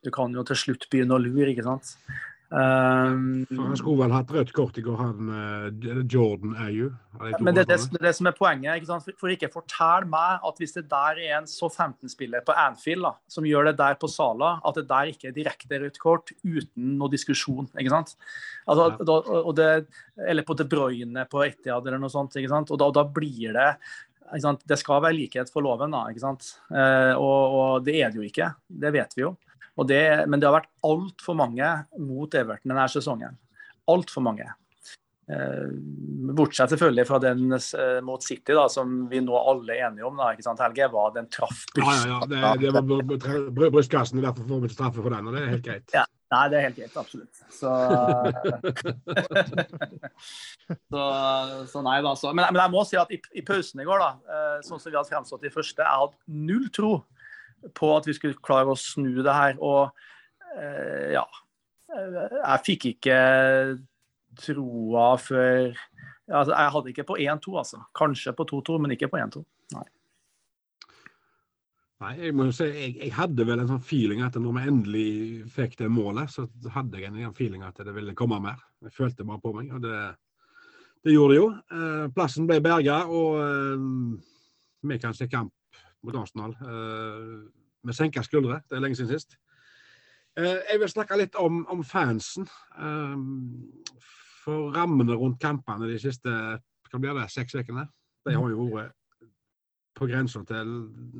Du 0.04 0.10
kan 0.14 0.34
jo 0.34 0.44
til 0.46 0.58
slutt 0.58 0.88
begynne 0.90 1.16
å 1.16 1.22
lure, 1.22 1.52
ikke 1.52 1.66
sant. 1.66 1.94
Um, 2.48 3.44
han 3.52 3.76
skulle 3.76 4.06
vel 4.06 4.12
hatt 4.14 4.30
rødt 4.32 4.54
kort 4.56 4.78
i 4.80 4.82
går, 4.84 4.96
han 4.96 5.28
uh, 5.28 6.04
Jordan 6.08 6.54
Ayew. 6.56 6.94
Men 7.44 7.52
det 7.52 7.66
er 7.66 7.74
det, 7.74 7.98
det, 8.00 8.12
som 8.16 8.30
er 8.30 8.36
poenget. 8.38 8.78
ikke 8.78 8.88
sant? 8.88 9.04
For, 9.04 9.16
for 9.20 9.32
ikke 9.34 9.50
fortell 9.52 10.06
meg 10.08 10.46
at 10.48 10.62
hvis 10.62 10.72
det 10.78 10.86
der 10.88 11.20
er 11.26 11.34
en 11.42 11.48
så 11.50 11.68
15-spiller 11.68 12.46
på 12.46 12.56
Anfield 12.56 13.04
da, 13.04 13.12
som 13.28 13.44
gjør 13.48 13.68
det 13.68 13.76
der 13.82 13.98
på 14.00 14.08
Sala, 14.08 14.54
at 14.64 14.80
det 14.80 14.86
der 14.88 15.12
ikke 15.12 15.28
er 15.28 15.36
direkte 15.36 15.82
rødt 15.82 16.00
kort 16.00 16.32
uten 16.40 16.96
noe 16.96 17.12
diskusjon. 17.12 17.68
ikke 17.76 17.92
sant? 17.92 18.16
Altså, 18.64 18.90
ja. 18.94 19.08
da, 19.10 19.18
og 19.42 19.52
det, 19.58 19.70
eller 20.24 20.48
på 20.48 20.56
De 20.56 20.68
Bruyne 20.68 21.28
på 21.28 21.44
Etiad 21.44 21.84
eller 21.84 22.00
noe 22.00 22.12
sånt. 22.12 22.38
ikke 22.40 22.54
sant? 22.54 22.72
Og 22.72 22.80
da, 22.80 22.88
da 22.96 23.04
blir 23.04 23.52
det 23.56 23.72
det 24.28 24.76
skal 24.76 25.00
være 25.00 25.16
likhet 25.16 25.48
for 25.52 25.64
loven, 25.64 25.94
da, 25.94 26.02
ikke 26.10 26.20
sant? 26.20 26.50
Eh, 26.68 27.14
og, 27.16 27.54
og 27.58 27.84
det 27.86 27.94
er 27.96 28.10
det 28.12 28.20
jo 28.20 28.26
ikke. 28.26 28.50
Det 28.68 28.92
vet 28.92 29.14
vi 29.16 29.24
jo. 29.24 29.30
Det, 29.86 30.26
men 30.26 30.40
det 30.40 30.48
har 30.48 30.56
vært 30.56 30.72
altfor 30.86 31.36
mange 31.38 31.66
mot 32.02 32.32
Everton 32.34 32.72
denne 32.72 32.88
sesongen. 32.90 33.36
Altfor 33.88 34.24
mange. 34.26 34.48
Eh, 35.28 35.68
bortsett 36.32 36.72
selvfølgelig 36.72 37.04
fra 37.04 37.18
den 37.20 37.52
eh, 37.52 37.98
mot 38.02 38.22
City, 38.24 38.54
da, 38.56 38.64
som 38.72 39.02
vi 39.10 39.20
nå 39.20 39.36
alle 39.36 39.76
er 39.76 39.90
enige 39.90 40.06
om. 40.08 40.16
Da, 40.16 40.30
ikke 40.32 40.46
sant, 40.46 40.62
Helge? 40.64 40.88
Var 40.94 41.10
den 41.18 41.28
traff 41.32 41.66
bryst... 41.74 42.06
Ja, 42.08 42.22
ja, 42.24 42.40
ja. 42.40 42.52
Det, 42.56 42.72
det 42.72 42.78
var 42.78 43.72
brystkassen, 43.76 44.22
derfor 44.24 44.48
får 44.48 44.62
vi 44.64 44.70
straffe 44.72 45.04
for 45.04 45.12
den. 45.12 45.28
og 45.28 45.36
Det 45.36 45.42
er 45.42 45.52
helt 45.52 45.66
greit. 45.66 45.92
Ja. 45.96 46.04
Nei, 46.28 46.42
det 46.52 46.58
er 46.58 46.64
helt 46.66 46.76
greit. 46.76 46.96
Absolutt. 47.00 47.38
Så, 47.56 47.70
så, 50.92 51.02
så 51.72 51.82
nei 51.84 51.98
da. 52.04 52.12
Så. 52.20 52.32
Men, 52.32 52.44
men, 52.50 52.60
jeg 52.60 52.70
må 52.74 52.80
si 52.88 52.96
at 53.00 53.12
i, 53.12 53.18
i 53.40 53.42
pausen 53.48 53.80
i 53.80 53.86
går, 53.88 53.98
da, 54.02 54.10
eh, 54.32 54.58
sånn 54.66 54.80
som 54.80 54.90
vi 54.90 54.96
hadde 54.98 55.08
fremstått 55.08 55.46
i 55.48 55.52
første, 55.52 55.82
jeg 55.84 55.98
hadde 56.04 56.16
null 56.48 56.66
tro 56.72 56.92
på 57.74 57.90
at 57.96 58.08
vi 58.08 58.14
skulle 58.16 58.38
klare 58.44 58.72
å 58.72 58.78
snu 58.78 59.20
det 59.24 59.34
her. 59.34 59.58
Og 59.58 59.90
eh, 60.56 61.14
ja 61.16 61.26
Jeg 61.88 62.64
fikk 62.66 62.90
ikke 62.94 63.20
troa 64.38 65.10
før 65.20 65.70
altså, 66.28 66.52
Jeg 66.52 66.74
hadde 66.74 66.90
ikke 66.92 67.06
på 67.08 67.20
1-2, 67.20 67.54
altså. 67.58 67.84
Kanskje 67.96 68.34
på 68.36 68.46
2-2, 68.50 68.82
men 68.82 68.94
ikke 68.94 69.10
på 69.12 69.20
1-2. 69.20 69.44
Nei. 69.76 69.86
Nei, 71.98 72.12
jeg 72.20 72.34
må 72.38 72.46
jo 72.46 72.54
si, 72.54 72.68
jeg, 72.70 72.94
jeg, 73.00 73.10
hadde 73.16 73.42
vel 73.48 73.58
en 73.58 73.70
sånn 73.72 73.82
feeling 73.82 74.20
at 74.22 74.36
når 74.38 74.54
vi 74.54 74.66
endelig 74.70 75.08
fikk 75.50 75.74
det 75.80 75.88
målet, 75.90 76.30
så 76.30 76.44
hadde 76.70 77.00
jeg 77.02 77.10
en 77.10 77.34
feeling 77.34 77.64
at 77.66 77.80
det 77.82 77.94
ville 77.96 78.14
komme 78.18 78.38
mer. 78.44 78.60
Jeg 78.86 78.94
følte 78.94 79.26
bare 79.26 79.42
på 79.42 79.50
meg, 79.56 79.72
og 79.74 79.82
det, 79.82 79.96
det 81.02 81.16
gjorde 81.16 81.34
det 81.34 81.40
jo. 81.40 81.48
Eh, 81.74 82.04
plassen 82.14 82.46
ble 82.46 82.60
berga, 82.62 83.00
og 83.10 83.40
eh, 83.42 83.88
vi 84.86 85.00
kan 85.02 85.16
se 85.16 85.26
kamp 85.26 85.50
mot 86.06 86.16
Arsenal. 86.16 86.54
Med 87.82 87.96
senka 87.96 88.22
skuldre. 88.22 88.60
Det 88.68 88.76
er 88.76 88.82
lenge 88.84 88.98
siden 88.98 89.12
sist. 89.12 89.36
Uh, 90.38 90.60
jeg 90.70 90.78
vil 90.78 90.90
snakke 90.92 91.18
litt 91.18 91.38
om, 91.40 91.64
om 91.72 91.82
fansen. 91.86 92.46
Um, 92.78 93.82
for 94.44 94.70
rammene 94.76 95.16
rundt 95.18 95.40
kampene 95.42 95.88
de 95.90 95.98
siste 96.00 96.30
hva 96.88 97.00
det, 97.02 97.26
seks 97.28 97.56
ukene, 97.58 97.84
de 98.24 98.32
har 98.32 98.52
jo 98.54 98.70
vært 98.72 98.94
på 99.98 100.06
grensa 100.08 100.40
til 100.48 100.70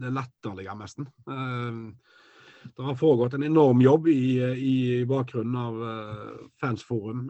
det 0.01 0.13
latterlige, 0.15 0.77
nesten. 0.79 1.09
Det 1.27 2.87
har 2.87 2.97
foregått 2.97 3.35
en 3.37 3.45
enorm 3.45 3.83
jobb 3.85 4.09
i, 4.09 4.39
i 4.57 4.77
bakgrunnen 5.05 5.59
av 5.61 6.49
Fansforum, 6.63 7.27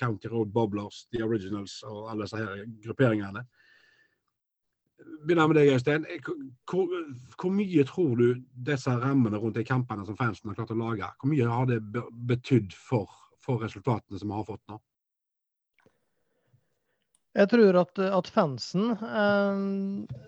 County 0.00 0.30
Road 0.32 0.54
Bobblers, 0.54 1.02
The 1.12 1.26
Originals 1.26 1.82
og 1.84 2.08
alle 2.08 2.24
disse 2.24 2.40
her 2.40 2.64
grupperingene 2.86 3.44
begynner 5.26 5.48
med 5.50 5.58
deg, 5.60 5.72
Øystein. 5.76 6.06
Hvor, 6.68 6.90
hvor, 7.36 7.54
mye 7.54 7.86
tror 7.88 8.18
du 8.18 8.42
disse 8.66 8.92
rammene 9.02 9.40
rundt 9.40 9.58
de 9.58 9.66
kampene 9.66 10.06
som 10.06 10.18
fansen 10.18 10.50
har 10.50 10.58
klart 10.58 10.74
å 10.74 10.78
lage, 10.78 11.08
hvor 11.20 11.32
mye 11.32 11.48
har 11.48 11.70
det 11.70 11.80
betydd 12.30 12.76
for, 12.76 13.10
for 13.42 13.64
resultatene 13.64 14.20
som 14.20 14.30
vi 14.30 14.38
har 14.38 14.48
fått 14.48 14.64
nå? 14.70 14.80
Jeg 17.38 17.50
tror 17.52 17.76
at, 17.78 18.00
at 18.02 18.28
fansen 18.34 18.88
eh, 18.96 19.58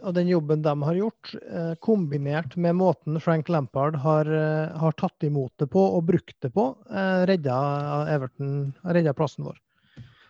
og 0.05 0.13
den 0.15 0.29
jobben 0.31 0.61
de 0.63 0.75
har 0.87 0.99
gjort, 0.99 1.33
eh, 1.41 1.73
kombinert 1.83 2.55
med 2.61 2.77
måten 2.79 3.19
Frank 3.25 3.49
Lampard 3.51 3.97
har, 4.05 4.29
eh, 4.31 4.77
har, 4.79 4.95
tatt 5.01 5.27
imot 5.27 5.51
det 5.59 5.67
på 5.73 5.83
og 5.97 6.05
brukt 6.13 6.37
det 6.45 6.53
på, 6.55 6.69
eh, 6.93 7.25
redda 7.31 7.57
Everton, 8.15 8.71
redda 8.85 9.17
plassen 9.17 9.49
vår. 9.49 9.59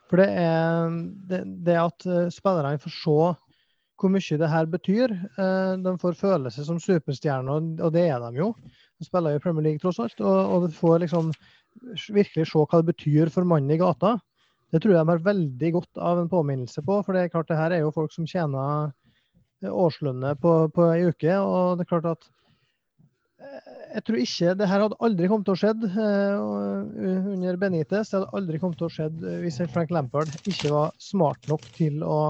For 0.09 0.23
det 0.23 0.31
er 0.41 0.97
det, 1.31 1.43
det 1.67 1.77
at 1.83 2.07
eh, 2.09 2.33
spillerne 2.33 2.81
får 2.81 2.97
se 2.97 3.19
hvor 4.01 4.13
mye 4.13 4.39
det 4.41 4.51
her 4.51 4.69
betyr. 4.71 5.13
Eh, 5.13 5.75
de 5.85 5.93
får 6.01 6.19
føle 6.19 6.53
seg 6.53 6.67
som 6.67 6.81
superstjerner, 6.83 7.69
og 7.85 7.93
det 7.95 8.07
er 8.09 8.23
de 8.25 8.41
jo. 8.41 8.51
De 9.01 9.07
spiller 9.07 9.35
jo 9.35 9.41
i 9.41 9.45
Premier 9.45 9.69
League 9.69 9.83
tross 9.83 10.01
alt. 10.03 10.19
Og, 10.21 10.55
og 10.57 10.73
får 10.77 11.05
liksom 11.05 11.31
virkelig 12.11 12.49
se 12.51 12.65
hva 12.65 12.81
det 12.81 12.91
betyr 12.93 13.33
for 13.33 13.49
mannen 13.49 13.73
i 13.75 13.81
gata. 13.81 14.17
Det 14.71 14.83
tror 14.83 14.95
jeg 14.95 15.03
de 15.03 15.13
har 15.13 15.25
veldig 15.27 15.71
godt 15.77 16.01
av 16.11 16.21
en 16.21 16.31
påminnelse 16.31 16.83
på. 16.87 16.99
For 17.05 17.17
det 17.17 17.27
er 17.27 17.33
klart 17.33 17.51
det 17.51 17.61
her 17.61 17.75
er 17.75 17.85
jo 17.85 17.95
folk 17.95 18.13
som 18.15 18.29
tjener 18.29 18.93
årslønner 19.61 20.37
på, 20.41 20.55
på 20.73 20.91
ei 20.95 21.09
uke. 21.11 21.39
Og 21.39 21.79
det 21.79 21.87
er 21.87 21.93
klart 21.95 22.11
at 22.13 22.29
eh, 23.43 23.73
jeg 23.97 24.05
tror 24.07 24.21
ikke 24.23 24.55
Det 24.61 24.69
her 24.71 24.85
hadde 24.85 25.01
aldri 25.03 25.29
kommet 25.31 25.49
til 25.49 25.57
å 25.57 25.63
skjedd 25.65 25.89
under 25.91 27.59
Benitez. 27.59 28.13
Det 28.13 28.21
hadde 28.21 28.37
aldri 28.39 28.61
kommet 28.63 28.79
til 28.79 28.87
å 28.87 28.95
skjedd 28.95 29.27
hvis 29.43 29.59
Frank 29.75 29.91
Lampard 29.93 30.31
ikke 30.45 30.71
var 30.73 30.95
smart 31.03 31.51
nok 31.51 31.67
til 31.75 32.05
å 32.07 32.21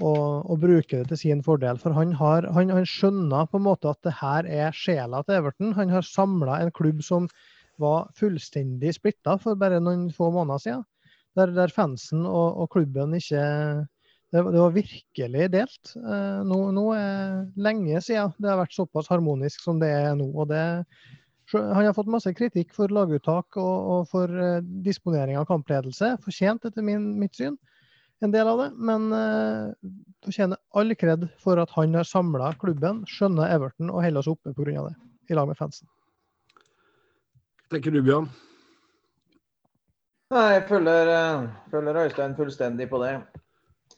og, 0.00 0.50
og 0.50 0.60
bruke 0.62 1.02
det 1.02 1.08
til 1.10 1.20
sin 1.20 1.42
fordel. 1.44 1.78
For 1.80 1.94
han, 1.96 2.12
har, 2.18 2.46
han, 2.54 2.72
han, 2.72 2.88
skjønner 2.88 3.48
på 3.50 3.60
en 3.60 3.66
måte 3.66 3.90
at 3.92 4.00
det 4.06 4.16
her 4.20 4.48
er 4.48 4.76
sjela 4.76 5.22
til 5.24 5.40
Everton. 5.40 5.74
Han 5.78 5.92
har 5.92 6.06
samla 6.06 6.60
en 6.60 6.72
klubb 6.76 7.02
som 7.06 7.28
var 7.80 8.10
fullstendig 8.18 8.94
splitta 8.96 9.36
for 9.40 9.58
bare 9.60 9.80
noen 9.82 10.08
få 10.14 10.30
måneder 10.34 10.64
siden. 10.64 10.84
Der, 11.38 11.52
der 11.54 11.72
fansen 11.72 12.24
og, 12.26 12.58
og, 12.58 12.66
klubben 12.72 13.14
ikke 13.14 13.40
det, 14.30 14.42
det 14.42 14.58
var 14.58 14.74
virkelig 14.74 15.46
delt. 15.52 15.92
Eh, 15.96 16.40
nå, 16.46 16.58
nå, 16.74 16.84
er 16.96 17.46
lenge 17.58 18.02
siden 18.02 18.34
det 18.38 18.50
har 18.50 18.60
vært 18.60 18.74
såpass 18.74 19.10
harmonisk 19.10 19.62
som 19.62 19.80
det 19.82 19.90
er 19.94 20.14
nå. 20.18 20.30
og 20.34 20.50
det 20.50 20.66
han 21.50 21.82
har 21.82 21.94
fått 21.96 22.10
masse 22.10 22.30
kritikk 22.38 22.70
for 22.76 22.92
laguttak 22.94 23.56
og, 23.58 23.86
og 23.92 24.04
for 24.06 24.30
uh, 24.30 24.60
disponering 24.86 25.34
av 25.34 25.48
kampledelse. 25.48 26.12
Fortjent, 26.22 26.68
etter 26.68 26.84
min, 26.86 27.08
mitt 27.18 27.34
syn 27.34 27.56
en 28.24 28.34
del 28.34 28.48
av 28.48 28.60
det. 28.60 28.68
Men 28.76 29.08
uh, 29.12 29.72
fortjener 30.24 30.60
all 30.76 30.94
kred 30.98 31.26
for 31.40 31.60
at 31.62 31.72
han 31.76 31.96
har 31.98 32.08
samla 32.08 32.52
klubben, 32.60 33.02
skjønner 33.08 33.52
Everton 33.54 33.92
og 33.92 34.04
holder 34.04 34.22
oss 34.22 34.30
oppe 34.30 34.54
pga. 34.56 34.86
det, 34.88 34.94
i 35.30 35.38
lag 35.38 35.48
med 35.48 35.58
fansen. 35.58 35.88
Hva 37.66 37.76
tenker 37.76 37.94
du, 37.94 38.02
Bjørn? 38.04 38.30
Nei, 40.30 40.46
Jeg 40.54 40.66
følger, 40.68 41.08
eh, 41.10 41.46
følger 41.70 42.02
Øystein 42.04 42.36
fullstendig 42.38 42.88
på 42.90 43.02
det. 43.02 43.14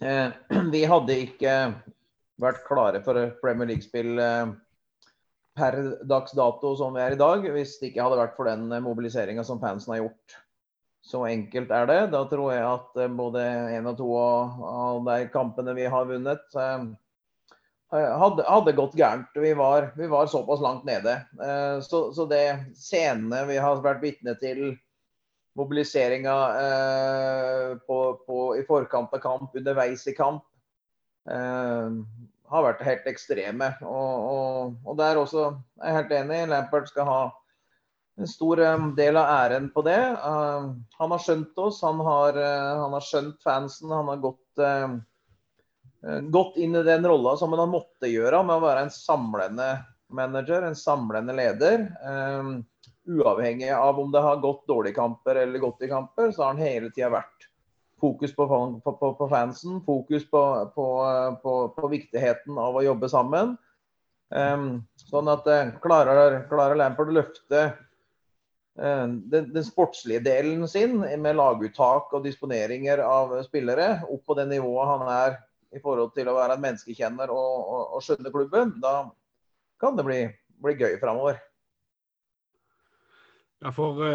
Eh, 0.01 0.29
vi 0.75 0.85
hadde 0.89 1.19
ikke 1.27 1.57
vært 2.41 2.63
klare 2.67 3.03
for 3.05 3.19
Premier 3.43 3.69
League-spill 3.69 4.17
per 5.53 5.75
dags 6.09 6.33
dato 6.33 6.71
som 6.81 6.95
vi 6.97 7.03
er 7.05 7.13
i 7.13 7.21
dag, 7.21 7.45
hvis 7.53 7.77
det 7.79 7.91
ikke 7.91 8.07
hadde 8.07 8.19
vært 8.19 8.39
for 8.39 8.49
den 8.49 8.73
mobiliseringa 8.83 9.45
som 9.45 9.61
fansen 9.61 9.93
har 9.93 10.01
gjort. 10.01 10.39
Så 11.03 11.25
enkelt 11.27 11.71
er 11.75 11.87
det. 11.91 12.01
Da 12.15 12.23
tror 12.31 12.53
jeg 12.55 12.63
at 12.63 13.01
eh, 13.03 13.15
både 13.19 13.43
én 13.75 13.89
og 13.91 13.97
to 13.99 14.11
av 14.17 15.01
de 15.09 15.27
kampene 15.35 15.75
vi 15.75 15.89
har 15.91 16.07
vunnet, 16.07 16.45
eh, 16.55 16.85
hadde, 17.93 18.47
hadde 18.47 18.77
gått 18.79 18.95
gærent. 18.97 19.35
Vi 19.35 19.53
var, 19.59 19.91
vi 19.99 20.07
var, 20.09 20.31
såpass 20.31 20.63
langt 20.63 20.87
nede. 20.89 21.19
Eh, 21.43 21.81
så, 21.83 22.07
så 22.15 22.27
det 22.31 22.45
scenene 22.79 23.43
vi 23.51 23.59
har 23.61 23.83
vært 23.85 24.03
vitne 24.05 24.37
til, 24.41 24.73
mobiliseringa 25.53 26.35
i 27.85 28.63
forkant 28.65 29.13
av 29.13 29.21
kamp, 29.21 29.51
underveis 29.53 30.07
i 30.09 30.15
kamp, 30.17 30.47
har 31.29 32.65
vært 32.65 32.81
helt 32.87 33.11
ekstreme. 33.11 33.69
Og, 33.85 34.31
og, 34.31 34.79
og 34.89 34.97
der 34.97 35.21
også 35.21 35.51
er 35.85 35.99
helt 35.99 36.15
enig. 36.17 36.39
Lampert 36.49 36.89
skal 36.89 37.05
ha 37.05 37.21
en 38.21 38.29
stor 38.29 38.57
del 38.97 39.17
av 39.17 39.31
æren 39.31 39.71
på 39.73 39.83
det. 39.87 40.01
Han 40.99 41.15
har 41.15 41.23
skjønt 41.23 41.59
oss, 41.59 41.81
han 41.83 42.01
har, 42.05 42.37
uh, 42.37 42.83
han 42.85 42.97
har, 42.97 43.07
skjønt 43.07 43.41
fansen. 43.45 43.91
Han 43.91 44.11
har 44.11 44.21
gått, 44.23 44.59
eh, 44.61 46.21
gått 46.35 46.59
inn 46.61 46.77
i 46.77 46.85
den 46.87 47.07
rolla 47.09 47.37
som 47.41 47.55
han 47.57 47.73
måtte 47.73 48.11
gjøre, 48.11 48.43
med 48.45 48.59
å 48.59 48.67
være 48.67 48.87
en 48.87 48.93
samlende 48.93 49.71
manager, 50.13 50.67
en 50.67 50.77
samlende 50.77 51.33
leder. 51.37 51.89
Uavhengig 53.09 53.71
av 53.75 53.99
om 53.99 54.13
det 54.13 54.21
har 54.23 54.43
gått 54.43 54.67
dårlige 54.69 54.99
kamper 55.01 55.41
eller 55.43 55.59
godt 55.59 55.83
i 55.83 55.89
kamper, 55.91 56.31
så 56.31 56.45
har 56.45 56.53
han 56.53 56.63
hele 56.63 56.91
tida 56.93 57.11
vært 57.11 57.49
fokus 58.03 58.35
på, 58.35 58.47
på, 58.85 58.93
på, 58.99 59.13
på 59.19 59.29
fansen, 59.31 59.81
fokus 59.87 60.27
på, 60.31 61.89
viktigheten 61.91 62.59
av 62.59 62.77
å 62.77 62.85
jobbe 62.85 63.09
sammen. 63.11 63.57
Um, 64.33 64.85
sånn 65.11 65.29
at 65.29 65.47
uh, 65.47 65.75
klarer, 65.85 66.43
klarer 66.49 66.79
Lampard 66.81 67.11
å 67.13 67.17
løfte 67.19 67.67
den, 68.73 69.19
den, 69.53 69.65
sportslige 69.67 70.23
delen 70.25 70.63
sin 70.71 70.95
med 71.01 71.37
laguttak 71.37 72.13
og 72.17 72.25
disponeringer 72.25 73.03
av 73.05 73.35
spillere 73.45 73.99
opp 74.09 74.23
på 74.25 74.37
det 74.39 74.47
nivået 74.49 74.89
han 74.89 75.03
er 75.13 75.35
i 75.73 75.81
forhold 75.81 76.13
til 76.17 76.29
å 76.29 76.37
være 76.37 76.57
en 76.57 76.65
menneskekjenner 76.65 77.33
og, 77.33 77.53
og, 77.61 77.83
og 77.97 78.05
skjønne 78.05 78.33
klubben, 78.33 78.75
da 78.81 78.95
kan 79.81 79.97
det 79.97 80.05
bli, 80.07 80.21
bli 80.63 80.77
gøy 80.79 80.97
framover. 81.01 81.41
Ja, 83.63 83.71
for 83.71 84.01
uh, 84.03 84.09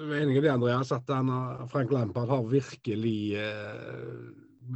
jeg 0.00 0.08
er 0.08 0.22
enig 0.24 0.40
i 0.40 0.42
det, 0.42 0.50
Andreas, 0.50 0.90
at 0.94 1.10
han, 1.14 1.30
Frank 1.70 1.92
Lampard 1.94 2.30
har 2.32 2.46
virkelig 2.50 3.38
uh, 3.38 4.72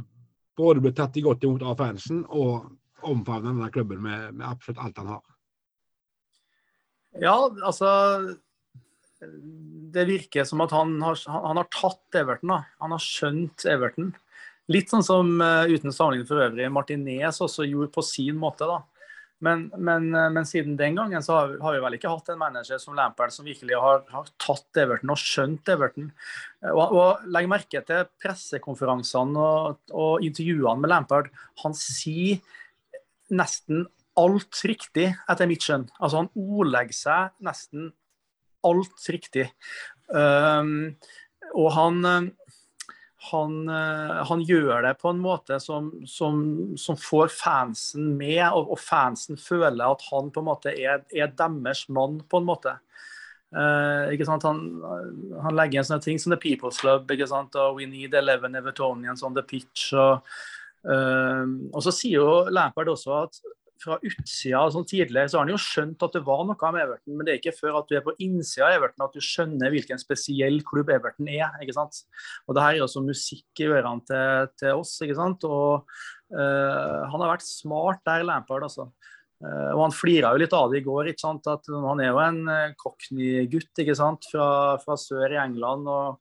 både 0.57 0.83
blitt 0.83 0.97
tatt 0.99 1.19
godt 1.23 1.43
imot 1.43 1.65
av 1.67 1.77
fansen 1.79 2.23
og 2.31 2.69
omfavnet 3.07 3.51
denne 3.51 3.71
klubben 3.73 4.01
med, 4.01 4.37
med, 4.39 4.45
absolutt 4.47 4.81
alt 4.81 5.01
han 5.03 5.11
har. 5.11 5.25
Ja, 7.21 7.35
altså 7.65 7.89
Det 9.19 10.03
virker 10.05 10.45
som 10.45 10.61
at 10.65 10.73
han 10.75 10.97
har, 11.01 11.17
han 11.31 11.59
har 11.59 11.69
tatt 11.73 12.19
Everton. 12.19 12.53
Da. 12.53 12.59
Han 12.83 12.93
har 12.93 13.03
skjønt 13.03 13.65
Everton. 13.69 14.11
Litt 14.71 14.91
sånn 14.91 15.05
som, 15.05 15.29
uh, 15.39 15.63
uten 15.69 15.93
sammenligning 15.95 16.27
for 16.27 16.43
øvrig, 16.43 16.67
Martinez 16.75 17.39
også 17.43 17.65
gjorde 17.65 17.93
på 17.95 18.03
sin 18.03 18.37
måte. 18.39 18.67
da 18.67 18.81
men, 19.39 19.67
men, 19.77 20.09
eh, 20.15 20.29
men, 20.33 20.45
siden 20.49 20.77
den 20.77 20.95
gangen 20.97 21.23
så 21.23 21.35
har, 21.35 21.51
har, 21.61 21.75
vi 21.75 21.81
vel 21.83 21.97
ikke 21.97 22.09
hatt 22.09 22.31
en 22.33 22.39
manager 22.41 22.79
som 22.81 22.95
Lampard 22.97 23.33
som 23.33 23.45
virkelig 23.45 23.77
har, 23.77 24.01
har 24.09 24.31
tatt 24.41 24.79
Everton 24.81 25.13
og 25.13 25.21
skjønt 25.21 25.69
Everton. 25.69 26.09
Eh, 26.63 26.71
og, 26.71 26.95
og 26.97 27.27
Legg 27.33 27.49
merke 27.51 27.83
til 27.85 28.07
pressekonferansene 28.23 29.43
og, 29.43 29.77
og, 29.93 30.25
intervjuene 30.25 30.81
med 30.81 30.93
Lampard. 30.93 31.29
Han 31.63 31.77
sier 31.77 32.41
nesten 33.29 33.85
alt 34.17 34.63
riktig, 34.65 35.11
etter 35.29 35.49
mitt 35.49 35.61
skjønn. 35.61 35.85
Altså 35.99 36.23
Han 36.23 36.31
ordlegger 36.33 36.97
seg 36.97 37.35
nesten 37.45 37.91
alt 38.65 39.07
riktig. 39.13 39.49
Um, 40.07 40.95
og 41.53 41.71
han 41.75 42.31
han, 43.27 43.67
han, 43.67 44.41
gjør 44.45 44.85
det 44.85 44.93
på 45.01 45.09
en 45.11 45.17
måte 45.19 45.57
som, 45.59 45.89
som, 46.07 46.37
som 46.79 46.95
får 46.95 47.31
fansen 47.33 48.13
med, 48.15 48.43
og, 48.45 48.71
og, 48.71 48.79
fansen 48.79 49.39
føler 49.41 49.83
at 49.83 50.05
han 50.11 50.29
på 50.31 50.43
en 50.43 50.47
måte 50.47 50.71
er, 50.71 51.01
er 51.11 51.33
deres 51.35 51.87
mann, 51.91 52.21
på 52.29 52.39
en 52.39 52.47
måte. 52.47 52.77
Uh? 53.55 54.11
Han, 54.43 54.61
han, 55.41 55.55
legger 55.55 55.79
inn 55.79 55.87
sånne 55.87 56.03
ting 56.03 56.19
som 56.19 56.33
The 56.33 56.39
People's 56.41 56.81
Club 56.81 57.07
og 57.07 57.77
We 57.77 57.87
Need 57.87 58.13
Eleven 58.13 58.55
Evertonians 58.55 59.23
on 59.23 59.35
the 59.35 59.43
pitch. 59.43 59.93
Og, 59.93 60.23
uh, 60.87 61.45
og 61.73 61.83
så 61.83 61.93
sier 61.95 62.19
jo 62.19 62.31
Lampard 62.51 62.91
også 62.91 63.15
at 63.23 63.41
fra 63.81 63.97
utsida 64.05 64.61
sånn 64.73 64.85
tidligere, 64.87 65.29
så 65.29 65.39
har 65.39 65.45
han 65.45 65.53
jo 65.53 65.61
skjønt 65.61 66.03
at 66.05 66.15
det 66.17 66.23
var 66.27 66.43
noe 66.47 66.71
med 66.73 66.83
Everton, 66.83 67.15
men 67.15 67.27
det 67.27 67.33
er 67.33 67.39
ikke 67.41 67.55
før 67.57 67.79
at 67.79 67.89
du 67.89 67.97
er 67.97 68.03
på 68.05 68.15
innsida 68.23 68.67
av 68.67 68.77
Everton 68.77 69.05
at 69.07 69.17
du 69.17 69.23
skjønner 69.23 69.73
hvilken 69.73 70.01
spesiell 70.01 70.59
klubb 70.67 70.91
Everton 70.93 71.29
er. 71.31 71.55
ikke 71.63 71.77
sant? 71.77 72.03
Og 72.47 72.57
det 72.57 72.63
her 72.65 72.77
er 72.77 72.85
også 72.85 73.03
musikk 73.05 73.63
i 73.63 73.69
ørene 73.69 74.05
til, 74.07 74.51
til, 74.59 74.83
oss. 74.83 74.95
ikke 75.03 75.17
sant? 75.19 75.47
Og 75.47 75.87
uh, 76.35 77.01
han 77.11 77.23
har 77.23 77.33
vært 77.33 77.47
smart 77.47 78.03
der, 78.07 78.25
Lampard, 78.27 78.67
altså. 78.67 78.89
Uh, 79.37 79.73
og 79.75 79.83
han 79.85 79.93
flira 79.93 80.31
jo 80.33 80.41
litt 80.41 80.55
av 80.57 80.71
det 80.71 80.81
i 80.81 80.85
går. 80.85 81.11
ikke 81.11 81.25
sant? 81.25 81.49
At 81.51 81.67
Han 81.69 82.01
er 82.01 82.09
jo 82.09 82.23
en 82.23 82.39
uh, 82.49 82.77
Cockney-gutt 82.79 83.83
ikke 83.83 83.97
sant? 83.97 84.25
Fra, 84.31 84.47
fra, 84.81 84.97
sør 84.97 85.35
i 85.35 85.41
England. 85.43 85.85
og 85.85 86.17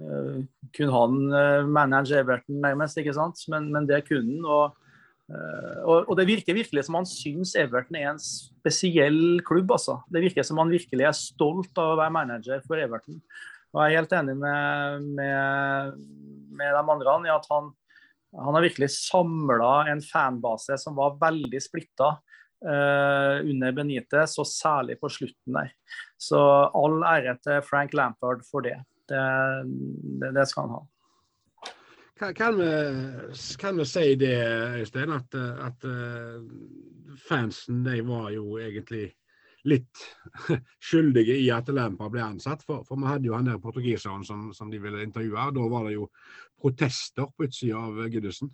uh, 0.00 0.40
Kunne 0.74 0.94
han 0.96 1.68
manage 1.68 2.16
Everton 2.16 2.62
nærmest, 2.64 2.98
ikke 3.02 3.16
sant? 3.16 3.44
Men, 3.52 3.68
men 3.74 3.90
det 3.90 4.06
kunne 4.08 4.38
han. 4.38 4.48
og 4.48 4.64
Uh, 4.74 4.83
og, 5.32 6.04
og, 6.04 6.12
Det 6.18 6.26
virker 6.28 6.56
virkelig 6.56 6.84
som 6.84 6.98
han 6.98 7.08
syns 7.08 7.54
Everton 7.56 7.96
er 7.96 8.10
en 8.10 8.20
spesiell 8.20 9.40
klubb. 9.46 9.72
altså. 9.72 10.02
Det 10.12 10.22
virker 10.26 10.44
som 10.46 10.60
han 10.60 10.72
virkelig 10.72 11.06
er 11.08 11.16
stolt 11.16 11.80
av 11.80 11.94
å 11.94 11.98
være 12.02 12.12
manager 12.12 12.60
for 12.66 12.80
Everton. 12.80 13.22
Og 13.74 13.80
Jeg 13.80 13.90
er 13.90 13.98
helt 13.98 14.12
enig 14.14 14.36
med, 14.38 15.08
med, 15.16 16.04
med 16.54 16.76
de 16.76 16.84
andre 16.94 17.16
i 17.26 17.32
at 17.32 17.48
han, 17.50 17.72
han 18.38 18.58
har 18.58 18.66
virkelig 18.68 18.92
samla 18.94 19.72
en 19.90 20.04
fanbase 20.04 20.78
som 20.78 20.94
var 20.98 21.16
veldig 21.22 21.62
splitta 21.62 22.12
uh, 22.14 23.36
under 23.42 23.74
Benitez, 23.74 24.36
og 24.38 24.46
særlig 24.46 25.00
på 25.00 25.10
slutten 25.10 25.58
der. 25.58 25.74
Så 26.20 26.38
all 26.70 27.02
ære 27.16 27.34
til 27.42 27.64
Frank 27.66 27.96
Lampard 27.98 28.46
for 28.46 28.62
det. 28.62 28.78
Det, 29.10 29.24
det, 30.22 30.30
det 30.36 30.46
skal 30.48 30.68
han 30.68 30.78
ha. 30.78 30.84
Kan 32.18 32.34
kan 32.34 33.78
vi 33.78 33.84
si 33.90 34.14
det, 34.14 34.36
Øystein, 34.80 35.10
at, 35.10 35.34
at 35.34 35.84
eh, 35.84 37.16
fansen 37.28 37.82
de 37.84 38.00
var 38.06 38.30
jo 38.30 38.58
egentlig 38.62 39.08
litt 39.64 40.04
skyldige 40.86 41.34
i 41.40 41.48
at 41.50 41.68
Lampard 41.74 42.12
ble 42.14 42.22
ansatt. 42.22 42.62
For, 42.62 42.84
for 42.86 43.00
vi 43.00 43.10
hadde 43.10 43.26
jo 43.30 43.34
han 43.34 43.48
der 43.48 43.58
portugiseren 43.58 44.22
som, 44.24 44.52
som, 44.54 44.70
de 44.70 44.78
ville 44.78 45.02
intervjue. 45.02 45.48
Da 45.56 45.70
var 45.72 45.88
det 45.88 45.96
jo 45.96 46.10
protester 46.60 47.26
på 47.34 47.48
utsida 47.48 47.80
av 47.82 48.04
Giddesen, 48.12 48.52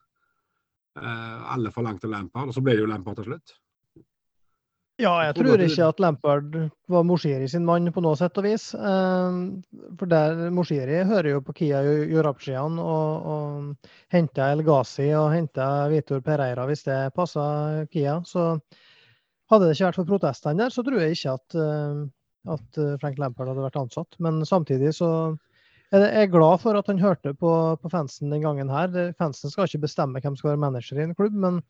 Eh, 0.99 1.53
alle 1.53 1.70
forlangte 1.70 2.09
Lampard, 2.11 2.51
og 2.51 2.57
så 2.57 2.62
ble 2.64 2.75
det 2.75 2.83
jo 2.83 2.90
Lampard 2.90 3.20
til 3.20 3.31
slutt. 3.31 3.55
Ja, 5.01 5.13
jeg 5.25 5.37
tror 5.39 5.63
ikke 5.65 5.87
at 5.89 6.01
Lampard 6.03 6.57
var 6.93 7.05
Moshiri 7.09 7.47
sin 7.49 7.65
mann 7.65 7.89
på 7.95 8.03
noe 8.05 8.19
sett 8.21 8.37
og 8.37 8.45
vis. 8.45 8.71
Ehm, 8.77 9.63
for 9.97 10.11
der 10.11 10.51
Moshiri 10.53 11.01
hører 11.09 11.31
jo 11.33 11.41
på 11.47 11.55
Kia 11.57 11.81
Jorabshian 12.11 12.77
og, 12.83 13.29
og 13.33 13.91
henter 14.13 14.53
El 14.53 14.65
Ghazi 14.67 15.09
og 15.17 15.31
henter 15.33 15.89
Vitor 15.93 16.21
Pereira 16.25 16.67
hvis 16.69 16.85
det 16.89 17.01
passer 17.17 17.87
Kia. 17.93 18.19
Så 18.29 18.53
hadde 19.51 19.67
det 19.67 19.77
ikke 19.79 19.89
vært 19.89 20.01
for 20.03 20.13
protestene 20.13 20.67
der, 20.67 20.75
så 20.75 20.85
tror 20.85 21.01
jeg 21.01 21.17
ikke 21.17 21.37
at, 21.39 21.61
eh, 21.65 22.03
at 22.57 22.83
Frank 23.01 23.23
Lampard 23.23 23.55
hadde 23.55 23.65
vært 23.65 23.81
ansatt. 23.81 24.21
Men 24.21 24.45
samtidig 24.49 24.93
så 25.01 25.11
er 25.91 26.07
jeg 26.21 26.31
glad 26.35 26.61
for 26.63 26.77
at 26.79 26.87
han 26.87 27.01
hørte 27.03 27.33
på, 27.35 27.53
på 27.81 27.91
fansen 27.91 28.31
den 28.31 28.45
gangen 28.45 28.69
her. 28.71 29.15
Fansen 29.19 29.51
skal 29.51 29.67
ikke 29.67 29.87
bestemme 29.89 30.21
hvem 30.21 30.37
som 30.37 30.43
skal 30.45 30.53
være 30.53 30.65
manager 30.69 31.01
i 31.01 31.09
en 31.09 31.17
klubb, 31.19 31.35
men 31.35 31.65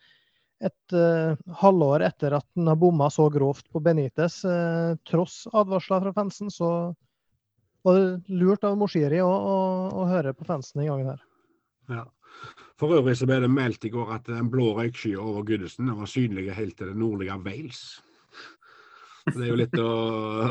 et 0.61 0.95
uh, 0.97 1.37
halvår 1.63 2.05
etter 2.05 2.37
at 2.37 2.47
han 2.59 2.69
har 2.69 2.79
bomma 2.81 3.09
så 3.13 3.29
grovt 3.33 3.71
på 3.73 3.81
Benitez, 3.85 4.43
uh, 4.45 4.97
tross 5.09 5.47
advarsler 5.53 6.05
fra 6.05 6.13
fansen, 6.17 6.53
så 6.53 6.71
var 7.87 7.97
det 7.97 8.37
lurt 8.43 8.65
av 8.69 8.77
Moshiri 8.77 9.23
å, 9.25 9.31
å, 9.31 9.57
å, 10.03 10.07
høre 10.11 10.35
på 10.37 10.45
fansen 10.49 10.83
den 10.83 10.91
gangen 10.91 11.13
her. 11.15 11.25
Ja. 11.89 12.05
For 12.81 12.93
øvrig 12.97 13.17
så 13.19 13.27
ble 13.29 13.41
det 13.43 13.51
meldt 13.53 13.85
i 13.89 13.93
går 13.93 14.13
at 14.17 14.29
den 14.29 14.49
blå 14.53 14.71
røykskya 14.77 15.21
over 15.21 15.45
Goodison 15.49 15.91
var 15.97 16.09
synlig 16.09 16.49
helt 16.57 16.77
til 16.79 16.93
det 16.93 17.01
nordlige 17.01 17.37
Wales. 17.45 17.83
Det 19.27 19.43
er 19.43 19.51
jo 19.51 19.59
litt 19.61 19.77
å, 19.81 19.91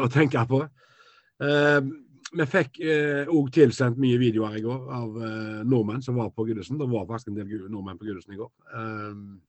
å 0.05 0.09
tenke 0.13 0.41
på. 0.49 0.61
Uh, 1.39 1.81
vi 2.29 2.45
fikk 2.45 2.79
òg 2.83 3.47
eh, 3.47 3.53
tilsendt 3.55 3.99
mye 4.01 4.19
videoer 4.21 4.59
i 4.59 4.63
går 4.63 4.89
av 4.93 5.15
eh, 5.25 5.61
nordmenn 5.65 6.03
som 6.05 6.19
var 6.19 6.29
på 6.35 6.45
Gudesen. 6.45 6.77
Det 6.77 6.87
var 6.89 7.07
faktisk 7.09 7.31
en 7.31 7.39
del 7.39 7.69
nordmenn 7.71 7.97
på 7.97 8.05
Gudesen 8.05 8.35
i 8.35 8.39
går. 8.39 8.51
Uh, 8.73 9.39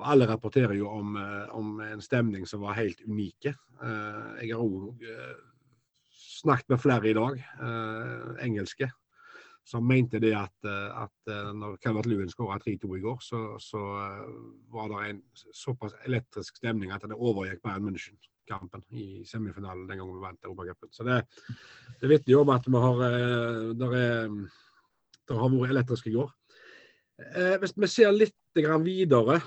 og 0.00 0.08
alle 0.08 0.26
rapporterer 0.28 0.78
jo 0.78 0.88
om, 0.88 1.16
eh, 1.20 1.48
om, 1.56 1.80
en 1.84 2.00
stemning 2.00 2.46
som 2.48 2.64
var 2.64 2.78
helt 2.78 3.02
unike. 3.04 3.52
Eh, 3.82 4.46
jeg 4.46 4.56
har 4.56 4.64
òg 4.64 5.04
eh, 5.04 5.36
snakket 6.40 6.72
med 6.72 6.80
flere 6.80 7.10
i 7.10 7.14
dag, 7.16 7.40
engelske, 8.40 8.86
som 9.66 9.84
mente 9.84 10.18
det 10.22 10.32
at, 10.34 10.56
at 10.64 11.32
når 11.52 11.76
Calvert 11.82 12.08
Lewin 12.08 12.32
skåra 12.32 12.56
3-2 12.62 12.96
i 12.96 13.02
går, 13.04 13.18
så, 13.20 13.40
så, 13.60 13.82
var 14.72 14.88
det 14.88 15.02
en 15.10 15.20
såpass 15.52 15.92
elektrisk 16.08 16.56
stemning 16.56 16.94
at 16.94 17.04
det 17.04 17.18
overgikk 17.18 17.60
Bayern 17.60 17.84
München-kampen 17.84 18.86
i 18.88 19.20
semifinalen 19.28 19.84
den 19.84 20.00
gangen 20.00 20.16
vi 20.16 20.24
vant 20.24 20.48
Europacupen. 20.48 20.88
Så 20.96 21.04
det, 21.04 21.20
det 22.00 22.08
vitner 22.08 22.38
jo 22.38 22.40
om 22.46 22.54
at 22.56 22.66
vi 22.66 22.84
har, 22.86 23.04
der 23.84 23.94
har 25.36 25.54
vært 25.58 25.76
elektrisk 25.76 26.08
i 26.08 26.16
går. 26.16 26.32
Hvis 27.60 27.76
vi 27.76 27.92
ser 27.92 28.16
litt 28.16 28.64
videre 28.80 29.42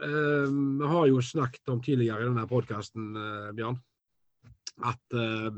vi 0.00 0.90
har 0.92 1.06
jo 1.10 1.22
snakket 1.22 1.68
om 1.72 1.82
tidligere 1.82 2.24
i 2.24 2.28
denne 2.30 2.46
podkasten, 2.48 3.10
eh, 3.16 3.50
Bjørn, 3.56 3.78
at 4.88 5.16
eh, 5.18 5.48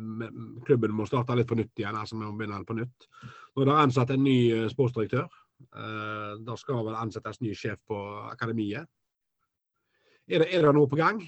klubben 0.67 0.95
må 0.97 1.07
starte 1.07 1.37
litt 1.39 1.49
på 1.49 1.59
nytt 1.59 1.79
igjen. 1.79 1.97
altså 1.97 2.17
vi 2.17 2.25
må 2.25 2.35
begynne 2.39 2.65
på 2.67 2.77
nytt. 2.79 3.09
Nå 3.55 3.63
er 3.63 3.71
det 3.71 3.79
ansatt 3.85 4.11
en 4.11 4.25
ny 4.25 4.69
sportsdirektør. 4.69 5.29
Det 6.45 6.55
skal 6.59 6.83
vel 6.85 6.97
ansettes 6.99 7.41
ny 7.41 7.55
sjef 7.55 7.79
på 7.87 7.97
akademiet. 8.29 8.89
Er 10.29 10.43
det, 10.43 10.49
er 10.51 10.67
det 10.67 10.73
noe 10.75 10.91
på 10.91 10.99
gang, 10.99 11.23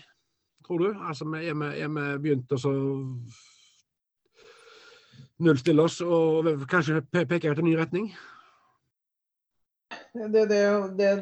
tror 0.66 0.82
du? 0.82 0.88
Altså, 0.98 1.24
Er 1.24 1.54
vi, 1.54 1.68
er 1.80 1.88
vi 1.88 2.06
begynt 2.24 2.52
å 2.52 2.74
nullstille 5.38 5.84
oss 5.84 6.00
og 6.00 6.48
kanskje 6.68 7.04
peke 7.12 7.52
ut 7.52 7.60
en 7.60 7.68
ny 7.68 7.76
retning? 7.76 8.10
Det, 10.32 10.44
det, 10.50 10.60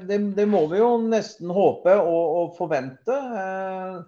det, 0.09 0.19
det, 0.37 0.47
må 0.51 0.65
vi 0.71 0.81
jo 0.81 0.97
nesten 1.03 1.53
håpe 1.55 1.95
og, 2.01 2.25
og 2.41 2.57
forvente. 2.59 3.15
Eh, 3.15 4.01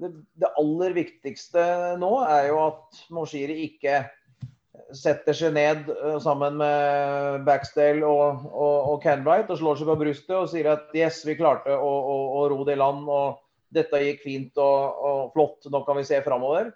det, 0.00 0.50
aller 0.60 0.96
viktigste 0.96 1.66
nå 2.00 2.14
er 2.24 2.48
jo 2.50 2.62
at 2.68 3.02
Moshiri 3.12 3.58
ikke 3.66 4.02
setter 4.96 5.36
seg 5.36 5.54
ned 5.54 5.90
eh, 5.92 6.18
sammen 6.22 6.58
med 6.60 7.44
Backstale 7.46 8.06
og, 8.06 8.46
og, 8.50 8.76
og 8.94 8.98
Canbright 9.04 9.52
og 9.52 9.60
slår 9.60 9.80
seg 9.80 9.90
på 9.92 9.98
brystet 10.00 10.36
og 10.36 10.50
sier 10.52 10.72
at 10.72 10.90
yes, 10.96 11.22
vi 11.28 11.38
klarte 11.38 11.76
å, 11.76 11.94
å, 12.00 12.18
å 12.40 12.44
ro 12.52 12.64
det 12.66 12.78
i 12.78 12.80
land. 12.80 13.06
og 13.08 13.40
Dette 13.70 14.02
gikk 14.02 14.24
fint 14.26 14.60
og, 14.62 15.02
og 15.10 15.34
flott, 15.36 15.70
nå 15.70 15.84
kan 15.86 16.00
vi 16.00 16.06
se 16.08 16.22
framover. 16.26 16.72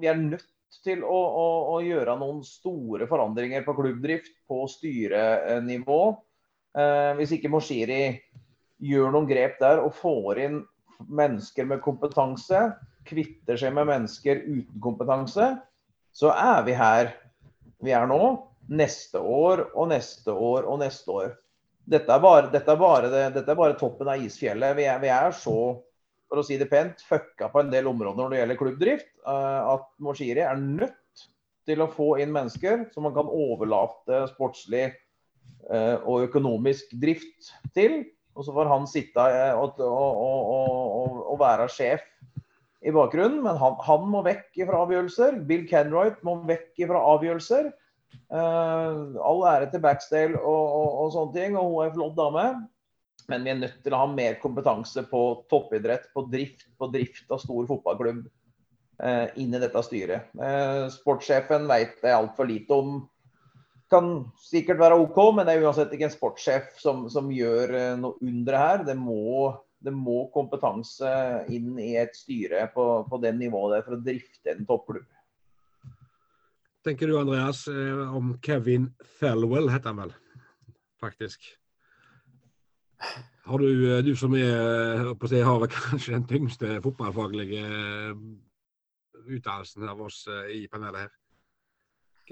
Vi 0.00 0.08
er 0.08 0.20
nødt 0.20 0.48
til 0.84 1.04
å, 1.06 1.14
å, 1.14 1.48
å, 1.74 1.80
gjøre 1.84 2.16
noen 2.18 2.40
store 2.46 3.06
forandringer 3.10 3.64
på 3.66 3.76
klubbdrift 3.76 4.32
på 4.48 4.64
styrenivå. 4.70 6.00
Eh, 6.74 7.10
hvis 7.18 7.34
ikke 7.36 7.50
Moshiri 7.52 8.02
gjør 8.84 9.12
noen 9.14 9.28
grep 9.30 9.60
der 9.60 9.82
og 9.84 9.94
får 9.96 10.40
inn 10.42 10.58
mennesker 11.06 11.68
med 11.68 11.82
kompetanse, 11.84 12.66
kvitter 13.06 13.58
seg 13.60 13.74
med 13.76 13.88
mennesker 13.90 14.42
uten 14.46 14.82
kompetanse, 14.82 15.52
så 16.14 16.32
er 16.34 16.64
vi 16.66 16.74
her 16.78 17.12
vi 17.84 17.92
er 17.92 18.06
nå, 18.08 18.20
neste 18.72 19.20
år 19.20 19.66
og 19.74 19.90
neste 19.90 20.32
år 20.32 20.68
og 20.70 20.80
neste 20.80 21.12
år. 21.12 21.32
Dette 21.84 22.14
er 22.14 22.22
bare, 22.22 22.48
dette 22.52 22.72
er 22.72 22.80
bare, 22.80 23.10
det, 23.12 23.24
dette 23.34 23.52
er 23.52 23.58
bare 23.58 23.76
toppen 23.76 24.08
av 24.08 24.22
isfjellet. 24.24 24.76
Vi 24.78 24.86
er, 24.88 25.02
vi 25.02 25.10
er, 25.12 25.34
så, 25.36 25.58
for 26.30 26.40
å 26.40 26.44
si 26.46 26.56
det 26.56 26.70
pent, 26.70 27.02
fucka 27.04 27.50
på 27.52 27.60
en 27.60 27.72
del 27.72 27.90
områder 27.90 28.22
når 28.22 28.32
det 28.32 28.40
gjelder 28.40 28.60
klubbdrift, 28.62 29.10
uh, 29.28 29.74
at 29.74 29.84
Moshiri 30.02 30.46
er 30.46 30.56
nødt 30.62 31.26
til 31.68 31.84
å 31.84 31.90
få 31.92 32.14
inn 32.24 32.32
mennesker 32.32 32.86
som 32.94 33.04
man 33.06 33.14
kan 33.16 33.28
overlate 33.28 34.24
sportslig 34.32 34.88
og 35.70 36.26
økonomisk 36.26 36.90
drift 37.00 37.52
til. 37.76 38.02
Og 38.34 38.46
så 38.46 38.54
får 38.54 38.70
han 38.70 38.86
sitte 38.90 39.22
uh, 39.22 39.60
og, 39.62 39.78
og, 39.78 40.18
og, 40.18 41.22
og 41.32 41.40
være 41.40 41.68
sjef 41.72 42.02
i 42.84 42.92
bakgrunnen, 42.92 43.40
men 43.46 43.56
han, 43.56 43.78
han, 43.86 44.04
må 44.12 44.20
vekk 44.26 44.58
fra 44.66 44.82
avgjørelser. 44.84 45.40
Bill 45.48 45.64
Kenwright 45.70 46.20
må 46.26 46.36
vekk 46.48 46.84
fra 46.90 47.00
avgjørelser. 47.14 47.70
Uh, 48.28 49.16
all 49.24 49.42
ære 49.48 49.70
til 49.72 49.82
Backstale 49.82 50.38
og, 50.38 51.08
sånne 51.14 51.34
ting, 51.36 51.58
og 51.58 51.70
hun 51.70 51.80
er 51.80 51.90
en 51.90 51.96
flott 51.96 52.16
dame. 52.18 52.46
Men 53.30 53.46
vi 53.46 53.54
er 53.54 53.60
nødt 53.62 53.78
til 53.86 53.94
å 53.96 54.02
ha 54.02 54.08
mer 54.10 54.36
kompetanse 54.42 55.06
på 55.08 55.22
toppidrett, 55.48 56.10
på 56.12 56.26
drift, 56.28 56.66
på 56.76 56.90
drift 56.92 57.30
av 57.32 57.40
stor 57.40 57.64
fotballklubb 57.70 58.26
uh, 58.26 59.26
inn 59.40 59.54
i 59.54 59.62
dette 59.62 59.86
styret. 59.86 60.28
Uh, 60.36 60.90
sportssjefen 60.92 61.70
vet 61.70 62.04
jeg 62.04 62.18
altfor 62.18 62.50
lite 62.50 62.82
om. 62.82 62.98
Kan 63.94 64.08
sikkert 64.42 64.80
være 64.82 64.98
OK, 64.98 65.20
men 65.36 65.46
det 65.46 65.54
er 65.54 65.68
uansett 65.68 65.92
ikke 65.94 66.08
en 66.08 66.16
sportssjef 66.16 66.72
som, 66.82 67.06
som 67.12 67.30
gjør 67.30 67.94
noe 68.00 68.18
under 68.26 68.58
her. 68.58 68.82
Det 68.88 68.96
må 68.98 69.54
det 69.84 69.92
må 69.92 70.24
kompetanse 70.32 71.10
inn 71.52 71.74
i 71.80 71.94
et 72.00 72.14
styre 72.16 72.64
på, 72.72 72.84
på 73.08 73.20
det 73.22 73.34
nivået 73.36 73.76
der 73.76 73.84
for 73.86 73.96
å 73.98 74.04
drifte 74.04 74.54
en 74.54 74.64
toppklubb. 74.68 75.06
Tenker 76.84 77.08
du 77.08 77.16
Andreas 77.16 77.64
eh, 77.68 78.14
om 78.16 78.34
Kevin 78.44 78.90
Thelwell, 79.18 79.70
heter 79.72 79.92
han 79.92 80.02
vel 80.02 80.14
faktisk. 81.00 81.46
Har 83.44 83.60
du, 83.60 83.68
eh, 83.88 84.02
du 84.04 84.12
som 84.16 84.36
er, 84.36 84.52
eh, 85.00 85.12
på 85.16 85.28
å 85.28 85.42
har 85.48 85.66
kanskje 85.78 86.16
den 86.16 86.26
tyngste 86.28 86.78
fotballfaglige 86.84 87.64
utdannelsen 89.24 89.88
av 89.88 90.00
oss 90.04 90.26
i 90.52 90.66
panelet 90.68 91.06
her. 91.06 91.12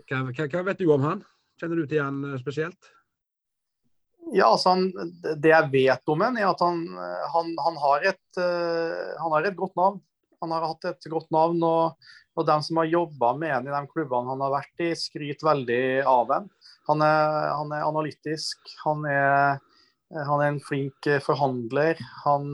Hva, 0.02 0.24
hva, 0.28 0.48
hva, 0.48 0.64
vet 0.68 0.80
du 0.80 0.90
om 0.92 1.04
han? 1.04 1.24
Kjenner 1.62 1.78
du 1.78 1.86
til 1.86 2.02
han 2.02 2.24
spesielt? 2.42 2.88
Ja, 4.34 4.48
altså 4.48 4.72
han, 4.72 4.88
Det 5.38 5.52
jeg 5.52 5.68
vet 5.70 6.10
om 6.10 6.24
ham, 6.24 6.38
er 6.40 6.48
at 6.48 6.62
han, 6.64 6.80
han, 7.30 7.52
han, 7.62 7.76
har 7.84 8.08
et, 8.10 8.24
uh, 8.34 9.12
han, 9.20 9.30
har 9.36 9.46
et, 9.46 9.54
godt 9.54 9.78
navn. 9.78 10.00
Han 10.42 10.54
har 10.56 10.66
hatt 10.66 10.88
et 10.90 11.06
godt 11.12 11.30
navn. 11.30 11.62
Og, 11.62 12.10
og 12.34 12.48
de 12.48 12.56
som 12.66 12.80
har 12.82 12.90
jobba 12.90 13.30
med 13.38 13.54
ham 13.54 13.68
i 13.68 13.74
de 13.76 13.82
klubbene 13.92 14.34
han 14.34 14.42
har 14.42 14.56
vært 14.56 14.82
i, 14.82 14.90
skryter 14.98 15.46
veldig 15.52 15.82
av 16.10 16.34
ham. 16.34 16.50
Han 16.90 17.06
er, 17.06 17.52
han 17.60 17.76
er 17.76 17.86
analytisk. 17.86 18.74
Han 18.82 19.06
er, 19.06 19.62
han 20.10 20.42
er, 20.42 20.48
en 20.48 20.62
flink 20.66 21.12
forhandler. 21.22 22.02
Han, 22.24 22.50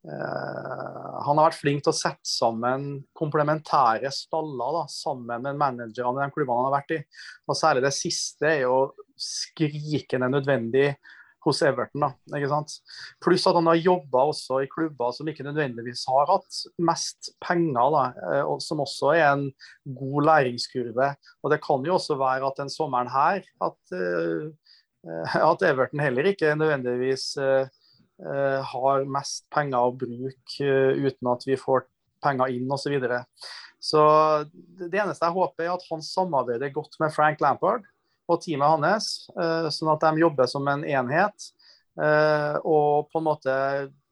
han 0.00 1.36
har 1.36 1.50
vært 1.50 1.58
flink 1.60 1.82
til 1.84 1.92
å 1.92 1.96
sette 1.98 2.24
sammen 2.24 2.86
komplementære 3.18 4.08
staller 4.16 4.78
da, 4.78 4.84
sammen 4.88 5.44
med 5.44 5.58
managerne 5.60 6.22
i 6.22 6.28
de 6.28 6.32
klubbene 6.32 6.56
han 6.62 6.68
har 6.70 6.76
vært 6.78 6.94
i. 6.96 7.00
Og 7.44 7.58
Særlig 7.58 7.84
det 7.84 7.92
siste 7.92 8.48
er 8.48 8.62
jo 8.62 8.78
skrikende 9.20 10.30
nødvendig 10.32 10.94
hos 11.44 11.62
Everton. 11.64 12.04
da, 12.04 12.10
ikke 12.36 12.50
sant? 12.50 12.74
Pluss 13.24 13.46
at 13.48 13.56
han 13.56 13.68
har 13.70 13.80
jobba 13.80 14.26
også 14.30 14.60
i 14.64 14.68
klubber 14.70 15.12
som 15.16 15.28
ikke 15.30 15.46
nødvendigvis 15.46 16.04
har 16.10 16.28
hatt 16.28 16.60
mest 16.84 17.32
penger, 17.44 17.94
da, 17.94 18.04
eh, 18.28 18.42
og 18.44 18.60
som 18.64 18.82
også 18.84 19.14
er 19.16 19.26
en 19.30 19.46
god 19.96 20.28
læringskurve. 20.28 21.14
Og 21.42 21.50
Det 21.50 21.60
kan 21.64 21.86
jo 21.86 21.96
også 21.96 22.18
være 22.20 22.46
at 22.46 22.60
den 22.60 22.72
sommeren 22.72 23.08
her 23.10 23.40
at, 23.40 23.80
uh, 23.96 24.50
at 25.52 25.62
Everton 25.64 26.02
heller 26.04 26.28
ikke 26.28 26.54
nødvendigvis 26.54 27.32
uh, 27.40 27.68
har 28.20 29.06
mest 29.08 29.46
penger 29.54 29.80
å 29.80 29.94
bruke 29.96 30.66
uten 31.00 31.28
at 31.32 31.46
vi 31.48 31.56
får 31.56 31.86
penger 32.20 32.52
inn 32.52 32.68
osv. 32.68 32.82
Så, 32.82 32.92
videre. 32.92 33.22
så 33.80 34.02
det 34.52 35.00
eneste 35.00 35.24
jeg 35.24 35.36
håper, 35.36 35.64
er 35.64 35.72
at 35.72 35.86
han 35.88 36.04
samarbeider 36.04 36.74
godt 36.74 36.98
med 37.00 37.14
Frank 37.14 37.40
Lampard 37.40 37.88
og 38.30 38.42
teamet 38.44 38.76
hans, 38.76 39.08
eh, 39.34 39.70
sånn 39.74 39.92
at 39.94 40.04
de 40.04 40.22
jobber 40.22 40.50
som 40.50 40.68
en 40.70 40.84
enhet. 40.86 41.50
Eh, 42.00 42.56
og 42.62 43.10
på 43.10 43.18
en 43.20 43.26
måte, 43.26 43.54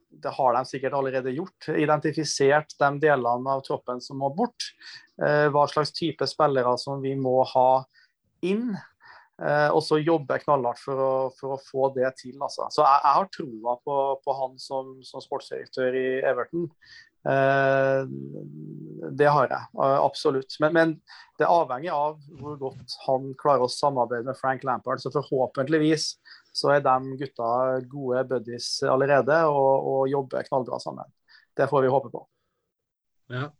det 0.08 0.32
har 0.34 0.56
de 0.56 0.64
sikkert 0.66 0.96
allerede 0.98 1.34
gjort, 1.36 1.68
identifisert 1.70 2.74
de 2.80 2.90
delene 3.04 3.54
av 3.54 3.62
troppen 3.66 4.02
som 4.02 4.18
må 4.22 4.32
bort. 4.34 4.72
Eh, 5.22 5.46
hva 5.54 5.66
slags 5.70 5.94
type 5.94 6.26
spillere 6.26 6.74
som 6.80 7.02
vi 7.04 7.14
må 7.18 7.40
ha 7.52 7.84
inn. 8.42 8.72
Og 9.38 9.78
så 9.86 10.00
jeg 10.34 10.42
knallhardt 10.42 10.80
for 10.82 10.98
å, 10.98 11.10
for 11.38 11.54
å 11.54 11.58
få 11.62 11.92
det 11.94 12.08
til. 12.18 12.34
Altså. 12.42 12.64
Så 12.74 12.82
jeg, 12.82 13.02
jeg 13.04 13.18
har 13.20 13.28
troa 13.36 13.74
på, 13.86 13.98
på, 14.24 14.34
han 14.34 14.56
som, 14.58 14.96
som 15.06 15.22
sportsdirektør 15.22 15.94
i 15.94 16.06
Everton. 16.26 16.66
Eh, 17.28 18.02
det 19.18 19.28
har 19.28 19.50
jeg, 19.50 19.64
eh, 19.82 19.98
absolutt. 20.00 20.56
Men, 20.62 20.72
men, 20.72 20.94
det 21.38 21.48
avhenger 21.50 21.94
av 21.94 22.16
hvor 22.40 22.56
godt 22.60 22.94
han 23.04 23.32
klarer 23.38 23.66
å 23.66 23.72
samarbeide 23.72 24.26
med 24.30 24.38
Frank 24.38 24.64
Lampard. 24.66 25.02
Så 25.02 25.12
forhåpentligvis 25.14 26.10
så 26.56 26.72
er 26.74 26.82
de 26.82 27.18
gutta 27.20 27.50
gode 27.90 28.24
buddies 28.32 28.70
allerede 28.82 29.42
og, 29.50 29.90
og 29.92 30.02
jobber 30.10 30.46
knallbra 30.48 30.80
sammen. 30.82 31.06
Det 31.58 31.68
får 31.70 31.84
vi 31.84 31.94
håpe 31.94 32.10
på. 32.14 32.24
Ja. 33.34 33.50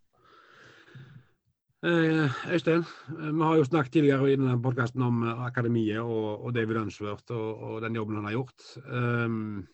Eh, 1.79 2.53
Øystein, 2.53 2.83
vi 3.09 3.43
har 3.43 3.57
jo 3.57 3.65
snakket 3.65 3.93
tidligere 3.93 4.33
i 4.33 4.37
denne 4.37 4.57
podkasten 4.63 5.03
om 5.03 5.21
akademiet 5.23 6.01
og, 6.01 6.45
og 6.45 6.55
David 6.55 6.77
Unsworth 6.77 7.31
og, 7.31 7.63
og, 7.63 7.83
den 7.83 7.95
jobben 7.95 8.17
han 8.17 8.25
har 8.27 8.35
gjort. 8.35 8.65
Um, 8.91 9.69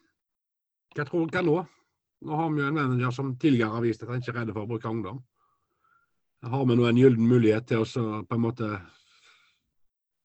hva 0.94 1.06
tror 1.08 1.30
hva 1.32 1.42
nå? 1.46 1.54
Nå 2.24 2.36
har 2.36 2.50
vi 2.52 2.60
jo 2.60 2.66
en 2.68 2.76
manager 2.76 3.14
som 3.16 3.30
tidligere 3.40 3.72
har 3.72 3.86
vist 3.86 4.04
at 4.04 4.12
han 4.12 4.20
ikke 4.20 4.34
er 4.34 4.38
redd 4.42 4.52
for 4.52 4.66
å 4.66 4.68
bruke 4.68 4.92
ungdom. 4.92 5.22
Har 6.44 6.66
vi 6.68 6.76
nå 6.76 6.84
en 6.90 7.00
gyllen 7.00 7.24
mulighet 7.24 7.70
til 7.72 7.86
å 7.86 8.20
på 8.28 8.36
en 8.36 8.44
måte 8.44 8.68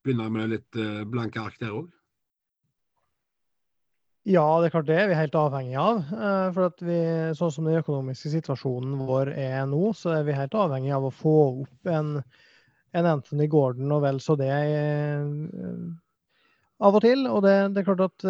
begynne 0.03 0.27
med 0.35 0.51
litt 0.57 0.75
eh, 0.75 1.05
blanke 1.07 1.39
ark 1.39 1.63
der 1.63 1.79
òg? 1.79 1.87
Ja, 4.27 4.43
det 4.59 4.67
er 4.67 4.73
klart 4.73 4.89
det 4.89 4.99
Vi 5.07 5.13
er 5.15 5.21
helt 5.21 5.37
avhengig 5.39 5.77
av. 5.79 6.01
Eh, 6.11 6.49
for 6.55 6.83
vi, 6.83 6.99
Sånn 7.37 7.53
som 7.55 7.69
den 7.69 7.79
økonomiske 7.79 8.33
situasjonen 8.33 8.97
vår 9.07 9.31
er 9.31 9.63
nå, 9.69 9.93
så 9.95 10.17
er 10.17 10.27
vi 10.27 10.35
helt 10.35 10.57
avhengig 10.59 10.91
av 10.95 11.07
å 11.07 11.13
få 11.13 11.35
opp 11.63 11.89
en, 11.89 12.17
en 12.91 13.09
Anthony 13.13 13.47
Gordon 13.47 13.95
og 13.95 14.03
vel 14.03 14.19
så 14.23 14.35
det 14.39 14.51
eh, 14.51 15.23
av 16.83 16.99
og 16.99 17.05
til. 17.05 17.25
Og 17.31 17.41
det, 17.47 17.55
det 17.73 17.81
er 17.81 17.87
klart 17.87 18.05
at 18.09 18.27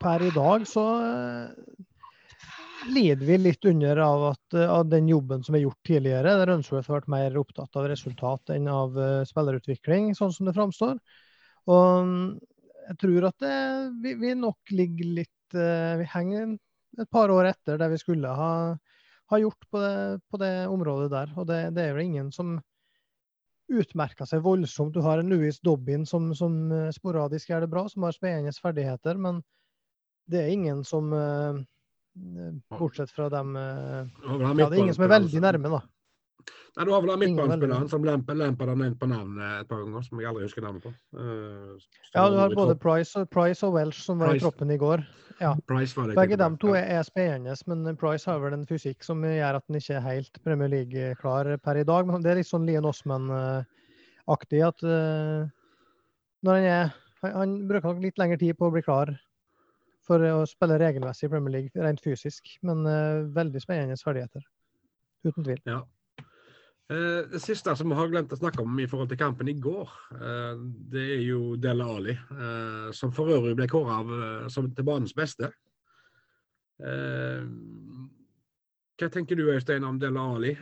per 0.00 0.22
i 0.22 0.32
dag 0.32 0.64
så 0.70 0.86
lider 2.86 3.26
vi 3.26 3.36
litt 3.42 3.64
under 3.66 3.98
av, 4.00 4.24
at, 4.30 4.56
av, 4.62 4.86
den 4.88 5.08
jobben 5.10 5.42
som 5.42 5.56
er 5.58 5.64
gjort 5.66 5.82
tidligere, 5.84 6.36
der 6.38 6.52
Unsworth 6.54 6.86
har 6.88 7.00
vært 7.00 7.10
mer 7.10 7.38
opptatt 7.40 7.76
av 7.76 7.88
resultat 7.90 8.54
enn 8.54 8.68
av 8.70 8.94
spillerutvikling, 9.26 10.12
sånn 10.14 10.32
som 10.32 10.46
det 10.46 10.54
framstår. 10.54 11.00
Og 11.66 12.38
jeg 12.86 12.98
tror 13.02 13.28
at 13.28 13.42
det, 13.42 13.56
vi, 14.02 14.14
vi, 14.20 14.34
nok 14.38 14.72
ligger 14.74 15.10
litt 15.20 15.56
uh, 15.56 15.96
Vi 16.00 16.06
henger 16.12 16.54
et 17.02 17.10
par 17.12 17.32
år 17.32 17.50
etter 17.50 17.80
det 17.80 17.90
vi 17.92 17.98
skulle 18.00 18.30
ha, 18.38 18.52
ha 19.32 19.38
gjort 19.42 19.66
på 19.70 19.82
det, 19.82 19.96
på 20.30 20.40
det, 20.40 20.54
området 20.72 21.10
der. 21.12 21.34
Og 21.36 21.48
det, 21.50 21.60
det 21.76 21.84
er 21.84 21.92
jo 21.98 22.06
ingen 22.06 22.30
som 22.32 22.56
utmerker 23.66 24.28
seg 24.28 24.44
voldsomt. 24.44 24.94
Du 24.94 25.02
har 25.04 25.20
en 25.20 25.30
Louis 25.30 25.58
Dobbin 25.60 26.06
som, 26.06 26.30
som 26.38 26.56
eh, 26.72 26.92
sporadisk 26.94 27.50
gjør 27.50 27.66
det 27.66 27.72
bra, 27.72 27.84
som 27.90 28.06
har 28.06 28.14
spennende 28.14 28.54
ferdigheter, 28.54 29.18
men 29.20 29.42
det 30.30 30.42
er 30.42 30.54
ingen 30.54 30.82
som 30.86 31.12
uh, 31.14 31.58
Bortsett 32.78 33.12
fra 33.14 33.28
dem 33.30 33.52
eh, 33.60 34.08
ja, 34.24 34.54
Det 34.56 34.66
er 34.66 34.80
ingen 34.80 34.96
som 34.96 35.04
er 35.06 35.12
veldig 35.12 35.42
nærme, 35.44 35.70
da. 35.76 35.82
Nei, 36.76 36.84
Du 36.84 36.92
har 36.92 37.00
vel 37.00 37.10
Ingen 37.14 37.36
midtbanespilleren 37.36 37.88
som 37.88 38.04
Lampard 38.04 38.36
den 38.36 38.56
har 38.68 38.76
nevnt 38.76 38.98
på 39.00 39.06
navn 39.08 39.38
eh, 39.40 39.60
et 39.62 39.68
par 39.68 39.80
ganger, 39.80 40.02
som 40.04 40.20
jeg 40.20 40.28
aldri 40.28 40.44
husker 40.44 40.64
navnet 40.64 40.84
på. 40.84 40.92
Uh, 41.16 41.78
Ja, 42.12 42.26
du 42.28 42.36
har 42.36 42.52
både. 42.52 42.74
Price 42.76 43.16
og, 43.16 43.30
Price 43.32 43.64
og 43.64 43.72
Welsh 43.78 44.02
som 44.04 44.20
var 44.20 44.36
i 44.36 44.42
troppen 44.42 44.70
i 44.70 44.76
går. 44.80 45.04
Ja. 45.40 45.54
Price. 45.68 45.96
Begge 46.16 46.36
de 46.36 46.50
to 46.60 46.74
er, 46.76 47.00
spennende, 47.08 47.56
men 47.66 47.96
Price 47.96 48.28
har 48.28 48.42
vel 48.44 48.58
en 48.58 48.68
fysikk 48.68 49.04
som 49.04 49.24
gjør 49.24 49.58
at 49.60 49.64
han 49.64 49.80
ikke 49.80 49.96
er 49.96 50.04
helt 50.04 50.42
Premier 50.44 50.72
League-klar 50.72 51.56
per 51.64 51.80
i 51.80 51.86
dag. 51.88 52.06
Men 52.12 52.24
det 52.24 52.34
er 52.34 52.40
litt 52.42 52.50
sånn 52.50 52.68
Lian 52.68 52.88
Osman-aktig 52.88 54.62
at 54.68 54.84
uh, 54.84 55.48
når 56.44 56.60
han 56.60 56.70
er 56.74 56.94
han, 57.24 57.32
han 57.40 57.56
bruker 57.68 57.88
nok 57.88 58.04
litt 58.04 58.20
lengre 58.20 58.40
tid 58.40 58.56
på 58.60 58.68
å 58.68 58.74
bli 58.74 58.84
klar 58.84 59.16
for 60.06 60.22
å 60.22 60.44
spille 60.46 60.76
regelmessig 60.78 61.26
i 61.26 61.32
Premier 61.32 61.56
League, 61.56 61.82
rent 61.82 62.04
fysisk. 62.04 62.52
Men 62.66 62.84
uh, 62.84 63.24
veldig 63.36 63.64
spennende 63.64 63.96
ferdigheter. 63.96 64.44
Uten 65.26 65.40
tvil. 65.40 65.60
Ja. 65.66 65.80
Eh, 66.90 67.26
Det 67.30 67.40
siste 67.42 67.76
som 67.76 67.88
vi 67.90 67.96
har 67.98 68.08
glemt 68.08 68.32
å 68.32 68.36
snakke 68.38 68.62
om 68.62 68.78
i 68.78 68.86
forhold 68.86 69.08
til 69.10 69.18
kampen 69.18 69.48
i 69.50 69.56
går, 69.58 69.90
eh, 70.14 70.54
det 70.92 71.06
er 71.16 71.22
jo 71.26 71.56
Dele 71.58 71.84
Ali, 71.84 72.14
eh, 72.14 72.92
som 72.94 73.10
for 73.12 73.26
øvrig 73.26 73.56
ble 73.58 73.66
kåra 73.66 74.04
til 74.46 74.84
banens 74.84 75.14
beste. 75.14 75.50
Hva 78.96 79.08
tenker 79.10 79.36
du 79.36 79.48
Øystein 79.48 79.84
om 79.84 79.98
Dele 79.98 80.20
Ali? 80.20 80.52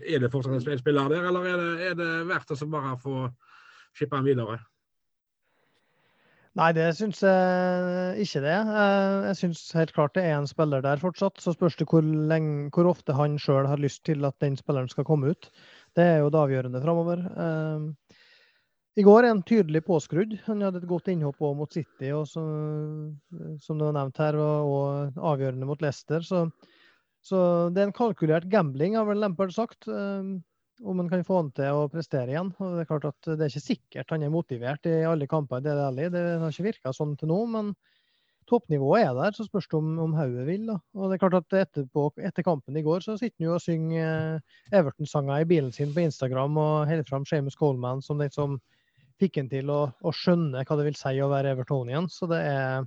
Er 0.00 0.18
det 0.18 0.32
fortsatt 0.32 0.54
en 0.54 0.78
spiller 0.78 1.08
der, 1.08 1.28
eller 1.28 1.44
er 1.44 1.56
det, 1.56 1.80
er 1.90 1.94
det 1.94 2.26
verdt 2.26 2.50
å 2.50 2.70
bare 2.70 2.96
få 2.96 3.34
skippe 3.94 4.16
han 4.16 4.24
videre? 4.24 4.58
Nei, 6.58 6.72
det 6.74 6.88
syns 6.98 7.20
jeg 7.22 8.24
ikke 8.24 8.40
det. 8.42 8.54
Eh, 8.82 9.26
Jeg 9.28 9.36
syns 9.38 9.60
helt 9.78 9.92
klart 9.94 10.16
det 10.16 10.24
er 10.26 10.34
en 10.34 10.48
spiller 10.50 10.82
der 10.82 10.98
fortsatt. 10.98 11.38
Så 11.38 11.54
spørs 11.54 11.76
det 11.78 11.86
hvor, 11.90 12.02
lenge, 12.02 12.70
hvor 12.74 12.88
ofte 12.90 13.14
han 13.14 13.38
sjøl 13.38 13.68
har 13.70 13.78
lyst 13.78 14.02
til 14.08 14.26
at 14.26 14.34
den 14.42 14.58
spilleren 14.58 14.90
skal 14.90 15.06
komme 15.06 15.30
ut. 15.30 15.50
Det 15.94 16.02
er 16.02 16.18
jo 16.24 16.32
det 16.34 16.40
avgjørende 16.42 16.82
framover. 16.82 17.22
I 18.98 19.04
går 19.06 19.22
er 19.22 19.30
han 19.30 19.44
tydelig 19.46 19.84
påskrudd. 19.86 20.34
Han 20.48 20.66
hadde 20.66 20.82
et 20.82 20.90
godt 20.90 21.08
innhopp 21.12 21.38
også 21.38 21.58
mot 21.60 21.72
City, 21.72 22.10
og 22.10 22.26
så, 22.26 22.42
som 23.62 23.78
det 23.78 23.86
var 23.86 23.94
nevnt 23.96 24.18
her, 24.18 24.38
og, 24.42 24.74
og 24.74 25.24
avgjørende 25.30 25.68
mot 25.70 25.82
Leicester. 25.84 26.26
Så, 26.26 26.42
så 27.22 27.38
det 27.70 27.84
er 27.84 27.88
en 27.92 27.96
kalkulert 27.96 28.50
gambling, 28.50 28.98
har 28.98 29.06
vel 29.06 29.22
Lampard 29.22 29.54
sagt. 29.54 29.86
Om 30.84 30.98
han 31.02 31.08
kan 31.10 31.22
få 31.26 31.42
han 31.42 31.52
til 31.56 31.76
å 31.76 31.88
prestere 31.92 32.32
igjen. 32.34 32.50
Og 32.58 32.74
Det 32.76 32.84
er 32.84 32.90
klart 32.90 33.08
at 33.10 33.30
det 33.30 33.44
er 33.44 33.52
ikke 33.52 33.68
sikkert 33.68 34.12
han 34.14 34.24
er 34.24 34.32
motivert 34.32 34.88
i 34.88 35.00
alle 35.08 35.28
kamper. 35.30 35.64
Er 35.64 35.86
ærlig. 35.88 36.10
det 36.14 36.24
har 36.40 36.52
ikke 36.52 36.68
virka 36.70 36.92
sånn 36.96 37.16
til 37.20 37.30
nå, 37.32 37.40
men 37.52 37.72
toppnivået 38.50 39.06
er 39.06 39.14
der. 39.14 39.36
Så 39.36 39.46
spørs 39.46 39.68
det 39.70 39.78
om, 39.78 39.92
om 40.02 40.16
hodet 40.16 40.46
vil. 40.48 40.66
Da. 40.70 40.78
Og 40.96 41.10
det 41.10 41.16
er 41.16 41.22
klart 41.24 41.38
at 41.40 41.58
etterpå, 41.62 42.08
Etter 42.18 42.46
kampen 42.46 42.76
i 42.76 42.84
går 42.86 43.04
så 43.06 43.16
sitter 43.20 43.36
han 43.38 43.48
jo 43.48 43.56
og 43.58 43.64
synger 43.64 44.08
eh, 44.08 44.58
Everton-sanger 44.80 45.44
i 45.44 45.48
bilen 45.52 45.72
sin 45.74 45.94
på 45.94 46.04
Instagram 46.06 46.58
og 46.60 46.90
holder 46.90 47.08
fram 47.08 47.28
Seamus 47.28 47.58
Coleman 47.60 48.02
som 48.04 48.20
den 48.22 48.32
som 48.34 48.58
fikk 49.20 49.36
han 49.36 49.50
til 49.52 49.70
å, 49.70 49.82
å 50.00 50.12
skjønne 50.16 50.64
hva 50.64 50.76
det 50.78 50.86
vil 50.88 50.98
si 50.98 51.20
å 51.20 51.30
være 51.30 51.52
Evertonian. 51.54 52.08
Så 52.08 52.28
det 52.30 52.40
er 52.48 52.86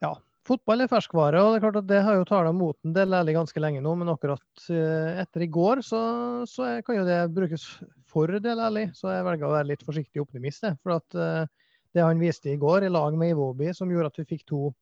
ja, 0.00 0.14
Fotball 0.48 0.80
er 0.80 0.88
ferskvare, 0.88 1.40
og 1.44 1.52
det 1.52 1.58
er 1.58 1.62
klart 1.66 1.78
at 1.82 1.88
det 1.90 1.98
har 2.04 2.16
jo 2.16 2.26
tala 2.28 2.50
mot 2.56 2.76
en 2.86 2.94
del 2.96 3.12
ærlig 3.12 3.34
ganske 3.36 3.60
lenge 3.60 3.82
nå. 3.84 3.92
Men 4.00 4.12
akkurat 4.12 4.62
eh, 4.72 5.20
etter 5.20 5.44
i 5.44 5.50
går, 5.52 5.82
så, 5.84 6.00
så 6.48 6.70
kan 6.86 6.96
jo 6.96 7.04
det 7.04 7.18
brukes 7.36 7.66
for 8.08 8.32
del 8.40 8.62
ærlig. 8.64 8.86
Så 8.96 9.12
jeg 9.12 9.26
velger 9.26 9.48
å 9.48 9.52
være 9.52 9.68
litt 9.74 9.84
forsiktig 9.84 10.24
optimist. 10.24 10.64
For 10.80 10.96
at 10.96 11.18
eh, 11.18 11.44
det 11.92 12.06
han 12.06 12.22
viste 12.22 12.54
i 12.54 12.56
går, 12.60 12.88
i 12.88 12.92
lag 12.92 13.20
med 13.20 13.34
Iwobi, 13.34 13.68
som 13.76 13.92
gjorde 13.92 14.14
at 14.14 14.22
vi 14.22 14.28
fikk 14.32 14.48
to, 14.48 14.72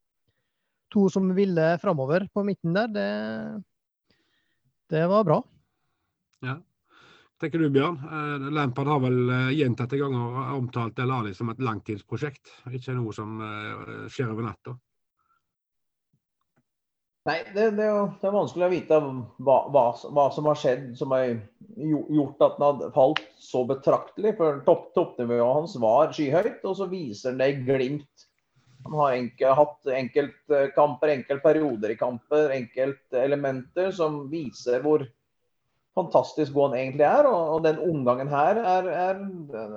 to 0.94 1.08
som 1.10 1.34
ville 1.34 1.68
framover 1.82 2.30
på 2.30 2.46
midten 2.46 2.78
der, 2.78 2.94
det, 2.94 3.10
det 4.94 5.04
var 5.10 5.26
bra. 5.26 5.42
Ja. 6.46 6.60
Tenker 7.42 7.58
du, 7.62 7.66
Bjørn? 7.74 7.98
Eh, 7.98 8.50
Lampard 8.54 8.94
har 8.94 9.02
vel 9.02 9.24
gjentatte 9.58 9.98
ganger 9.98 10.54
omtalt 10.54 10.94
Dele 10.94 11.18
Ali 11.18 11.34
som 11.34 11.50
et 11.50 11.66
langtidsprosjekt, 11.66 12.60
ikke 12.70 12.94
noe 12.94 13.10
som 13.16 13.40
skjer 14.06 14.30
over 14.30 14.52
natta. 14.52 14.78
Nei, 17.28 17.42
det, 17.52 17.64
det, 17.76 17.86
det 18.22 18.28
er 18.28 18.32
vanskelig 18.32 18.64
å 18.64 18.72
vite 18.72 18.98
hva, 19.44 19.58
hva, 19.68 19.84
hva 20.16 20.26
som 20.32 20.46
har 20.48 20.56
skjedd 20.56 20.84
som 20.96 21.12
har 21.12 21.34
gjort 21.76 22.44
at 22.46 22.56
den 22.56 22.64
har 22.64 22.94
falt 22.94 23.20
så 23.42 23.64
betraktelig. 23.68 24.32
For 24.38 24.62
topp, 24.64 24.86
toppnivået 24.96 25.58
hans 25.58 25.76
var 25.82 26.14
skyhøyt, 26.16 26.62
og 26.64 26.78
så 26.78 26.88
viser 26.88 27.34
han 27.34 27.42
det 27.42 27.50
i 27.52 27.58
glimt. 27.66 28.24
Han 28.86 28.96
har 28.96 29.16
enkel, 29.18 29.52
hatt 29.58 29.90
enkeltkamper, 29.92 31.12
enkeltperioder 31.18 31.92
i 31.92 31.98
kamper, 32.00 32.54
enkeltelementer 32.54 33.92
som 33.92 34.22
viser 34.32 34.80
hvor 34.86 35.04
fantastisk 35.98 36.54
god 36.54 36.72
han 36.72 36.78
egentlig 36.80 37.06
er. 37.10 37.28
Og, 37.28 37.58
og 37.58 37.66
den 37.66 37.82
omgangen 37.90 38.32
her 38.32 38.62
er, 38.62 38.88
er, 38.94 39.20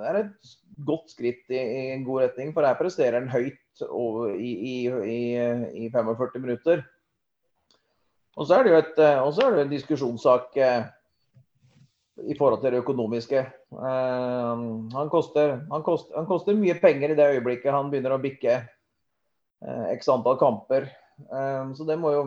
er 0.08 0.20
et 0.22 0.56
godt 0.86 1.12
skritt 1.12 1.44
i, 1.52 1.60
i 1.60 1.84
en 1.98 2.08
god 2.08 2.28
retning, 2.28 2.56
for 2.56 2.64
her 2.64 2.80
presterer 2.80 3.18
han 3.20 3.28
høyt 3.32 3.84
over, 3.90 4.32
i, 4.38 4.56
i, 4.72 4.76
i 5.84 5.92
45 5.92 6.40
minutter. 6.40 6.86
Og 8.36 8.48
så 8.48 8.56
er 8.56 8.64
det 8.64 8.72
jo 8.72 8.80
et, 8.80 8.98
eh, 9.02 9.22
er 9.44 9.56
det 9.56 9.64
en 9.66 9.72
diskusjonssak 9.72 10.56
eh, 10.56 10.86
i 12.28 12.36
forhold 12.38 12.62
til 12.62 12.72
det 12.72 12.80
økonomiske. 12.80 13.42
Eh, 13.72 14.62
han, 14.94 15.10
koster, 15.12 15.58
han, 15.70 15.84
koster, 15.84 16.16
han 16.16 16.28
koster 16.30 16.56
mye 16.56 16.78
penger 16.80 17.12
i 17.12 17.18
det 17.18 17.28
øyeblikket 17.36 17.74
han 17.74 17.90
begynner 17.92 18.16
å 18.16 18.22
bikke 18.22 18.54
eh, 18.56 19.84
x 19.92 20.08
antall 20.12 20.40
kamper. 20.40 20.88
Eh, 21.28 21.62
så 21.76 21.88
det 21.88 21.98
må 22.00 22.14
jo 22.14 22.24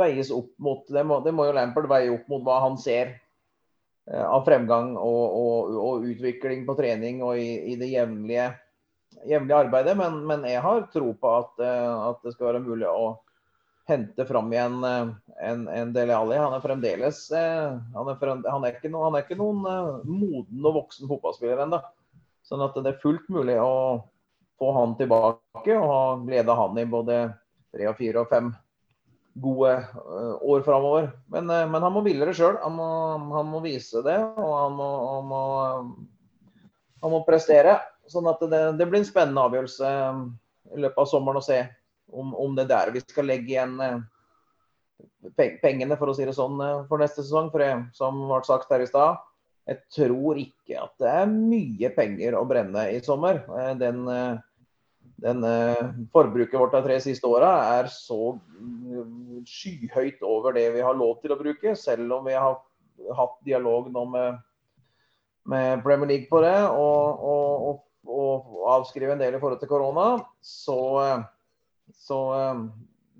veies 0.00 0.30
opp 0.34 0.50
mot 0.62 0.84
det 0.86 1.02
må, 1.02 1.18
det 1.22 1.32
må 1.34 1.48
jo 1.48 1.54
Lampard 1.56 1.88
veie 1.90 2.12
opp 2.14 2.28
mot 2.30 2.44
hva 2.46 2.60
han 2.62 2.76
ser 2.78 3.16
eh, 4.10 4.26
av 4.26 4.44
fremgang 4.46 4.96
og, 4.98 5.24
og, 5.38 5.78
og 5.78 6.10
utvikling 6.10 6.66
på 6.66 6.78
trening 6.78 7.22
og 7.26 7.38
i, 7.38 7.54
i 7.70 7.78
det 7.78 7.94
jevnlige, 7.94 8.50
jevnlige 9.30 9.62
arbeidet. 9.62 9.94
Men, 9.98 10.24
men 10.26 10.46
jeg 10.50 10.66
har 10.66 10.86
tro 10.90 11.14
på 11.14 11.34
at, 11.38 11.58
at 11.62 12.22
det 12.26 12.34
skal 12.34 12.50
være 12.50 12.66
mulig 12.66 12.90
å 12.90 13.12
hente 13.88 14.26
fram 14.26 14.52
igjen 14.52 14.84
eh, 14.84 15.08
en, 15.50 15.68
en 15.68 15.92
Dele 15.92 16.16
Alli. 16.16 16.36
Han 16.36 16.54
er 16.54 16.64
fremdeles 16.64 17.22
eh, 17.34 17.76
han, 17.94 18.08
er 18.10 18.18
frem, 18.20 18.44
han, 18.46 18.64
er 18.64 18.76
ikke 18.76 18.92
no, 18.92 19.04
han 19.06 19.18
er 19.18 19.26
ikke 19.26 19.38
noen 19.40 19.66
eh, 19.66 20.08
moden 20.08 20.70
og 20.70 20.78
voksen 20.82 21.10
fotballspiller 21.10 21.64
ennå. 21.66 21.80
Sånn 22.46 22.64
at 22.64 22.78
det 22.78 22.94
er 22.94 23.02
fullt 23.02 23.28
mulig 23.32 23.58
å 23.62 24.02
få 24.60 24.72
han 24.76 24.96
tilbake 24.98 25.76
og 25.76 25.86
ha 25.88 26.02
glede 26.24 26.52
av 26.52 26.64
han 26.64 26.80
i 26.80 26.88
både 26.88 27.22
tre 27.70 27.86
og 27.88 27.96
fire 28.00 28.24
og 28.24 28.32
fem 28.32 28.50
gode 29.40 29.70
år 30.42 30.64
framover. 30.66 31.06
Men, 31.32 31.46
men 31.46 31.84
han 31.86 31.94
må 31.94 32.02
ville 32.04 32.26
det 32.26 32.34
sjøl. 32.36 32.58
Han, 32.60 32.80
han 33.30 33.46
må 33.48 33.60
vise 33.64 34.02
det, 34.04 34.16
og 34.18 34.50
han 34.56 34.74
må, 34.76 34.88
han 35.06 35.28
må, 35.30 35.42
han 37.04 37.14
må 37.14 37.22
prestere. 37.28 37.78
Sånn 38.10 38.26
at 38.28 38.42
det, 38.50 38.60
det 38.80 38.88
blir 38.90 39.00
en 39.00 39.08
spennende 39.08 39.44
avgjørelse 39.46 39.92
i 40.74 40.82
løpet 40.82 40.98
av 40.98 41.08
sommeren 41.08 41.40
å 41.40 41.46
se 41.46 41.60
om, 42.12 42.34
om 42.34 42.56
det 42.56 42.66
er 42.66 42.72
der 42.74 42.92
vi 42.94 43.02
skal 43.04 43.28
legge 43.30 43.54
igjen 43.54 43.78
eh, 43.84 43.98
pengene, 45.62 45.96
for 46.00 46.10
å 46.10 46.14
si 46.16 46.26
det 46.28 46.36
sånn, 46.36 46.60
eh, 46.64 46.84
for 46.90 47.02
neste 47.02 47.24
sesong. 47.24 47.50
For 47.52 47.64
jeg, 47.64 47.82
som 47.96 48.20
ble 48.26 48.40
sagt 48.48 48.70
her 48.72 48.84
i 48.84 48.88
stad, 48.90 49.20
jeg 49.70 49.82
tror 49.94 50.40
ikke 50.40 50.78
at 50.82 50.94
det 51.02 51.10
er 51.22 51.34
mye 51.34 51.90
penger 51.94 52.38
å 52.38 52.46
brenne 52.48 52.86
i 52.94 53.02
sommer. 53.04 53.42
Eh, 53.58 53.74
Den, 53.80 54.02
den 55.20 55.44
forbruket 56.14 56.56
vårt 56.56 56.72
de 56.72 56.80
tre 56.86 56.96
siste 57.04 57.28
åra 57.28 57.50
er 57.76 57.90
så 57.92 58.38
mm, 58.40 59.42
skyhøyt 59.44 60.22
over 60.24 60.56
det 60.56 60.70
vi 60.72 60.84
har 60.84 60.96
lov 60.96 61.18
til 61.20 61.34
å 61.34 61.40
bruke, 61.40 61.74
selv 61.76 62.16
om 62.16 62.24
vi 62.24 62.38
har 62.38 62.56
hatt 63.16 63.36
dialog 63.44 63.90
nå 63.92 64.04
med, 64.12 64.40
med 65.48 65.84
Premier 65.84 66.08
League 66.08 66.28
på 66.30 66.40
det, 66.44 66.56
og, 66.72 67.20
og, 67.20 67.68
og, 67.68 67.84
og 68.08 68.64
avskrive 68.78 69.12
en 69.14 69.20
del 69.20 69.36
i 69.36 69.40
forhold 69.42 69.60
til 69.60 69.70
korona. 69.70 70.08
Så 70.40 70.78
så 71.96 72.20
eh, 72.36 72.62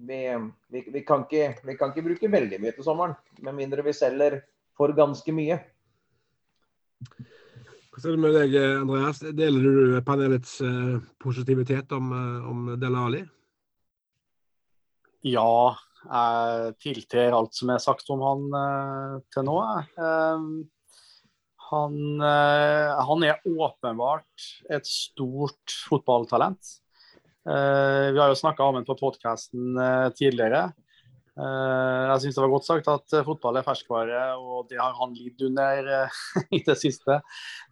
vi, 0.06 0.20
vi, 0.68 0.84
vi, 0.92 1.02
kan 1.06 1.26
ikke, 1.26 1.60
vi 1.66 1.76
kan 1.78 1.92
ikke 1.92 2.06
bruke 2.06 2.32
veldig 2.32 2.60
mye 2.62 2.72
til 2.76 2.86
sommeren, 2.86 3.18
med 3.44 3.56
mindre 3.58 3.84
vi 3.86 3.96
selger 3.96 4.40
for 4.76 4.94
ganske 4.96 5.34
mye. 5.36 5.60
Hva 7.90 8.08
er 8.08 8.14
det 8.14 8.22
med 8.22 8.36
deg, 8.36 8.54
Andreas? 8.80 9.20
Deler 9.36 9.64
du 9.66 10.00
panelets 10.06 10.54
uh, 10.64 11.00
positivitet 11.20 11.90
om, 11.92 12.12
eh, 12.16 12.48
om 12.48 12.68
Dele 12.80 13.04
Ali? 13.04 13.22
Ja, 15.26 15.74
jeg 16.06 16.76
tiltrer 16.80 17.36
alt 17.36 17.58
som 17.58 17.72
er 17.74 17.82
sagt 17.82 18.08
om 18.14 18.22
han 18.24 18.46
uh, 18.54 19.16
til 19.34 19.44
nå. 19.50 19.56
Eh, 20.00 20.46
han, 21.70 21.98
han 22.18 23.24
er 23.28 23.44
åpenbart 23.46 24.46
et 24.74 24.88
stort 24.90 25.76
fotballtalent. 25.86 26.72
Eh, 27.48 28.06
vi 28.12 28.20
har 28.20 28.28
jo 28.28 28.38
snakka 28.38 28.66
om 28.66 28.76
den 28.76 28.88
på 28.88 28.98
podkasten 29.00 29.78
tidligere. 30.18 30.68
Eh, 31.40 32.02
jeg 32.10 32.22
syns 32.24 32.36
det 32.36 32.42
var 32.42 32.52
godt 32.52 32.66
sagt 32.66 32.90
at 32.90 33.14
eh, 33.16 33.24
fotball 33.26 33.60
er 33.60 33.66
ferskvare, 33.66 34.22
og 34.40 34.66
det 34.70 34.80
har 34.80 34.96
han 34.98 35.14
lidd 35.16 35.40
under 35.46 35.90
eh, 36.00 36.20
i 36.58 36.62
det 36.66 36.76
siste. 36.80 37.20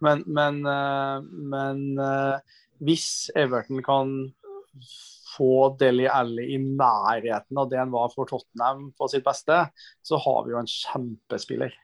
Men, 0.05 0.23
men, 0.25 0.61
eh, 0.63 1.27
men 1.53 1.83
eh, 2.05 2.55
hvis 2.85 3.29
Everton 3.37 3.83
kan 3.85 4.15
få 5.35 5.75
Deli 5.79 6.07
Alli 6.09 6.47
i 6.55 6.61
nærheten 6.63 7.59
av 7.59 7.69
det 7.71 7.79
han 7.81 7.93
var 7.93 8.09
for 8.13 8.29
Tottenham 8.29 8.89
på 8.97 9.09
sitt 9.11 9.27
beste, 9.27 9.61
så 10.01 10.19
har 10.23 10.41
vi 10.45 10.55
jo 10.55 10.63
en 10.63 10.71
kjempespiller. 10.71 11.75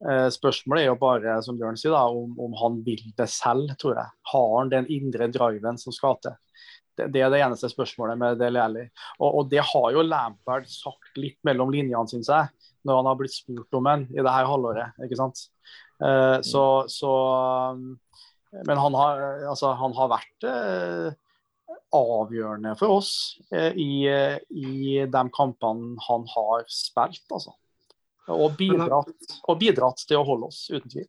Eh, 0.00 0.26
spørsmålet 0.32 0.86
er 0.86 0.88
jo 0.88 0.98
bare, 1.00 1.36
som 1.44 1.60
Bjørn 1.60 1.78
sier, 1.78 1.92
da, 1.92 2.06
om, 2.08 2.32
om, 2.40 2.56
han 2.62 2.80
vil 2.86 3.04
det 3.18 3.28
selv, 3.30 3.76
tror 3.80 3.98
jeg. 4.00 4.16
Har 4.32 4.52
han 4.56 4.72
den 4.72 4.88
indre 4.92 5.28
driven 5.32 5.78
som 5.80 5.94
skal 5.94 6.16
til? 6.24 6.38
Det, 7.08 7.22
er 7.22 7.32
det 7.32 7.40
eneste 7.44 7.70
spørsmålet 7.72 8.18
med 8.20 8.40
Del 8.40 8.58
Alli. 8.60 8.84
Og, 9.18 9.28
og, 9.28 9.46
det 9.52 9.62
har 9.72 9.88
jo 9.94 10.04
Lampard 10.04 10.68
sagt 10.70 11.16
litt 11.20 11.38
mellom 11.46 11.72
linjene, 11.72 12.06
syns 12.10 12.30
jeg, 12.32 12.50
når 12.86 13.00
han 13.00 13.08
har 13.10 13.18
blitt 13.20 13.36
spurt 13.36 13.78
om 13.78 13.88
en 13.90 14.06
i 14.10 14.20
det 14.20 14.36
her 14.36 14.48
halvåret. 14.50 15.00
ikke 15.04 15.18
sant? 15.20 15.46
Uh, 16.00 16.38
så, 16.46 16.84
så 16.88 17.12
Men 18.66 18.78
han 18.80 18.96
har, 18.96 19.24
altså, 19.52 19.74
han 19.78 19.96
har 19.98 20.14
vært 20.14 20.46
uh, 20.48 21.10
avgjørende 21.94 22.74
for 22.78 23.00
oss 23.00 23.12
eh, 23.54 23.74
i, 23.78 24.06
i, 24.06 25.06
de 25.06 25.22
kampene 25.34 25.96
han 26.06 26.26
har 26.34 26.66
spilt. 26.70 27.24
Altså. 27.30 27.54
Og 28.30 28.54
bidratt, 28.58 29.38
og 29.48 29.58
bidratt, 29.58 30.04
til 30.06 30.20
å 30.20 30.26
holde 30.26 30.50
oss, 30.50 30.64
uten 30.70 30.90
tvil. 30.90 31.08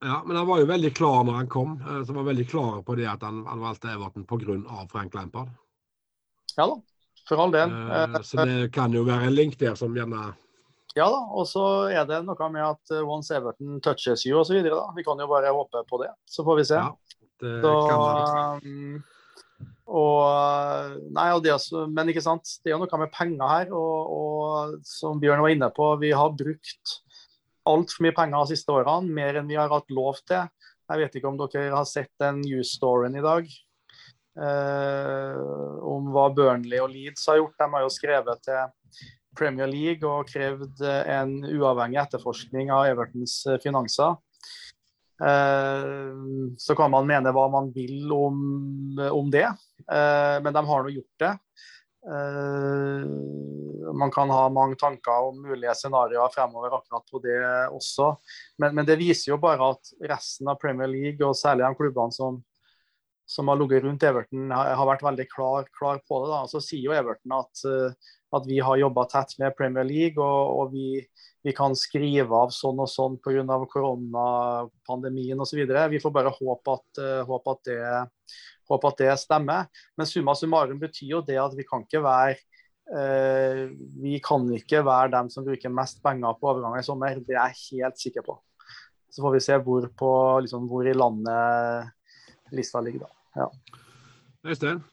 Ja, 0.00 0.22
men 0.26 0.36
han 0.36 0.46
var 0.46 0.60
jo 0.60 0.66
veldig 0.68 0.96
klar 0.96 1.22
når 1.24 1.38
han 1.40 1.48
kom. 1.48 1.78
Eh, 1.80 2.02
så 2.02 2.12
han 2.12 2.20
var 2.20 2.28
veldig 2.30 2.48
klar 2.50 2.82
på 2.82 2.96
det 2.98 3.06
at 3.10 3.22
han, 3.24 3.44
han 3.46 3.62
valgte 3.62 3.92
Everton 3.92 4.26
pga. 4.28 4.86
Frank 4.92 5.14
Lampard. 5.14 5.48
Ja 6.56 6.66
da, 6.66 6.76
for 7.28 7.44
all 7.44 7.52
del. 7.52 7.72
Eh, 7.72 8.20
så 8.22 8.44
det 8.44 8.72
kan 8.74 8.92
jo 8.92 9.06
være 9.08 9.30
en 9.30 9.36
link 9.36 9.58
der 9.60 9.74
som 9.78 9.96
gjerne 9.96 10.34
Ja 10.96 11.08
da, 11.12 11.18
og 11.36 11.44
så 11.48 11.64
er 11.92 12.06
det 12.08 12.22
noe 12.24 12.48
med 12.52 12.62
at 12.64 12.94
once 13.02 13.34
Everton 13.34 13.80
touches 13.84 14.24
you 14.26 14.38
osv. 14.40 14.56
Vi 14.96 15.04
kan 15.04 15.20
jo 15.20 15.28
bare 15.28 15.52
håpe 15.52 15.84
på 15.88 16.00
det, 16.04 16.12
så 16.24 16.44
får 16.44 16.62
vi 16.62 16.64
se. 16.70 16.80
Ja, 16.80 17.20
det 17.42 17.58
så, 17.64 17.74
kan 17.90 18.00
man. 18.00 19.04
Og, 19.86 20.96
nei, 21.14 21.26
og 21.30 21.42
det 21.44 21.52
også, 21.54 21.84
men 21.86 22.08
ikke 22.10 22.24
sant, 22.24 22.48
det 22.64 22.72
er 22.72 22.74
jo 22.74 22.80
noe 22.82 23.00
med 23.00 23.12
penger 23.14 23.52
her. 23.52 23.74
Og, 23.76 24.16
og 24.16 24.78
som 24.88 25.20
Bjørn 25.22 25.44
var 25.44 25.52
inne 25.52 25.68
på, 25.76 25.92
vi 26.00 26.10
har 26.16 26.32
brukt 26.34 26.96
altfor 27.66 28.06
mye 28.06 28.16
penger 28.16 28.42
de 28.42 28.54
siste 28.54 28.72
årene. 28.72 29.12
Mer 29.18 29.40
enn 29.40 29.50
vi 29.50 29.58
har 29.58 29.72
hatt 29.72 29.92
lov 29.94 30.20
til. 30.24 30.48
Jeg 30.86 31.02
vet 31.02 31.18
ikke 31.18 31.30
om 31.30 31.38
dere 31.40 31.70
har 31.74 31.86
sett 31.88 32.12
den 32.22 32.42
news-storyen 32.44 33.18
i 33.18 33.24
dag. 33.24 33.48
Eh, 34.36 35.38
om 35.86 36.10
hva 36.12 36.28
Burnley 36.36 36.82
og 36.82 36.92
Leeds 36.92 37.26
har 37.30 37.40
gjort. 37.40 37.56
De 37.58 37.70
har 37.72 37.86
jo 37.86 37.94
skrevet 37.94 38.44
til 38.46 39.08
Premier 39.36 39.68
League 39.68 40.08
og 40.08 40.28
krevd 40.30 40.80
en 40.84 41.38
uavhengig 41.44 42.00
etterforskning 42.04 42.70
av 42.72 42.86
Evertons 42.92 43.42
finanser. 43.64 44.16
Eh, 45.16 46.12
så 46.58 46.76
kan 46.76 46.92
man 46.92 47.08
mene 47.08 47.32
hva 47.32 47.46
man 47.52 47.70
vil 47.74 48.12
om, 48.12 48.40
om 49.10 49.30
det, 49.32 49.46
eh, 49.48 50.36
men 50.44 50.52
de 50.52 50.64
har 50.68 50.84
nå 50.84 50.92
gjort 50.92 51.22
det. 51.22 51.32
Eh, 52.06 53.06
man 53.94 54.10
kan 54.10 54.30
ha 54.30 54.48
mange 54.48 54.76
tanker 54.78 55.28
om 55.28 55.40
mulige 55.42 55.74
scenarioer 55.74 56.28
fremover 56.34 56.76
akkurat 56.78 57.06
på 57.10 57.22
det 57.24 57.38
også. 57.74 58.12
Men, 58.58 58.74
men, 58.74 58.86
det 58.86 58.98
viser 59.00 59.32
jo 59.32 59.40
bare 59.42 59.72
at 59.74 59.94
resten 60.10 60.50
av 60.50 60.60
Premier 60.62 60.90
League, 60.90 61.22
og 61.26 61.38
særlig 61.38 61.66
de 61.66 61.78
klubbene 61.80 62.14
som, 62.14 62.38
som 63.26 63.50
har 63.50 63.58
ligget 63.58 63.86
rundt 63.86 64.06
Everton, 64.06 64.50
har, 64.54 64.74
har 64.78 64.90
vært 64.92 65.06
veldig 65.06 65.26
klar, 65.32 65.70
klar, 65.78 66.02
på 66.06 66.22
det. 66.22 66.30
Da. 66.34 66.42
Så 66.50 66.62
sier 66.62 66.86
jo 66.86 66.96
Everton 66.96 67.38
at, 67.40 67.64
at 68.38 68.46
vi 68.46 68.60
har 68.62 68.82
jobba 68.84 69.06
tett 69.10 69.34
med 69.42 69.56
Premier 69.58 69.86
League, 69.86 70.22
og, 70.22 70.60
og 70.60 70.74
vi, 70.74 71.02
vi 71.46 71.54
kan 71.56 71.74
skrive 71.78 72.30
av 72.38 72.54
sånn 72.54 72.82
og 72.82 72.90
sånn 72.90 73.18
pga. 73.22 73.58
koronapandemien 73.72 75.42
osv. 75.42 75.62
Vi 75.66 76.02
får 76.02 76.14
bare 76.14 76.34
håpe 76.38 76.78
at, 76.78 77.02
uh, 77.02 77.22
håpe, 77.26 77.56
at 77.56 77.70
det, 77.70 77.80
håpe 78.70 78.90
at, 78.90 79.00
det, 79.02 79.14
stemmer. 79.22 79.70
Men 79.96 80.08
summa 80.10 80.34
summarum 80.38 80.80
betyr 80.80 81.16
jo 81.16 81.22
det 81.26 81.38
at 81.42 81.56
vi 81.56 81.66
kan 81.68 81.84
ikke 81.86 82.02
være 82.04 82.36
eh, 82.96 83.62
vi 84.02 84.18
kan 84.24 84.48
ikke 84.56 84.84
være 84.86 85.12
dem 85.16 85.30
som 85.32 85.46
bruker 85.46 85.72
mest 85.72 86.02
penger 86.04 86.38
på 86.40 86.50
overganger 86.52 86.82
i 86.82 86.88
sommer. 86.88 87.22
Det 87.22 87.36
er 87.36 87.54
jeg 87.54 87.82
helt 87.82 88.02
sikker 88.02 88.26
på. 88.26 88.38
Så 89.10 89.22
får 89.24 89.36
vi 89.36 89.44
se 89.44 89.60
hvor, 89.64 89.86
på, 89.96 90.12
liksom, 90.44 90.66
hvor 90.68 90.86
i 90.86 90.96
landet 90.96 92.52
lista 92.52 92.82
ligger 92.84 93.06
da. 93.06 93.14
Ja. 93.36 93.48
Øystein? 94.46 94.84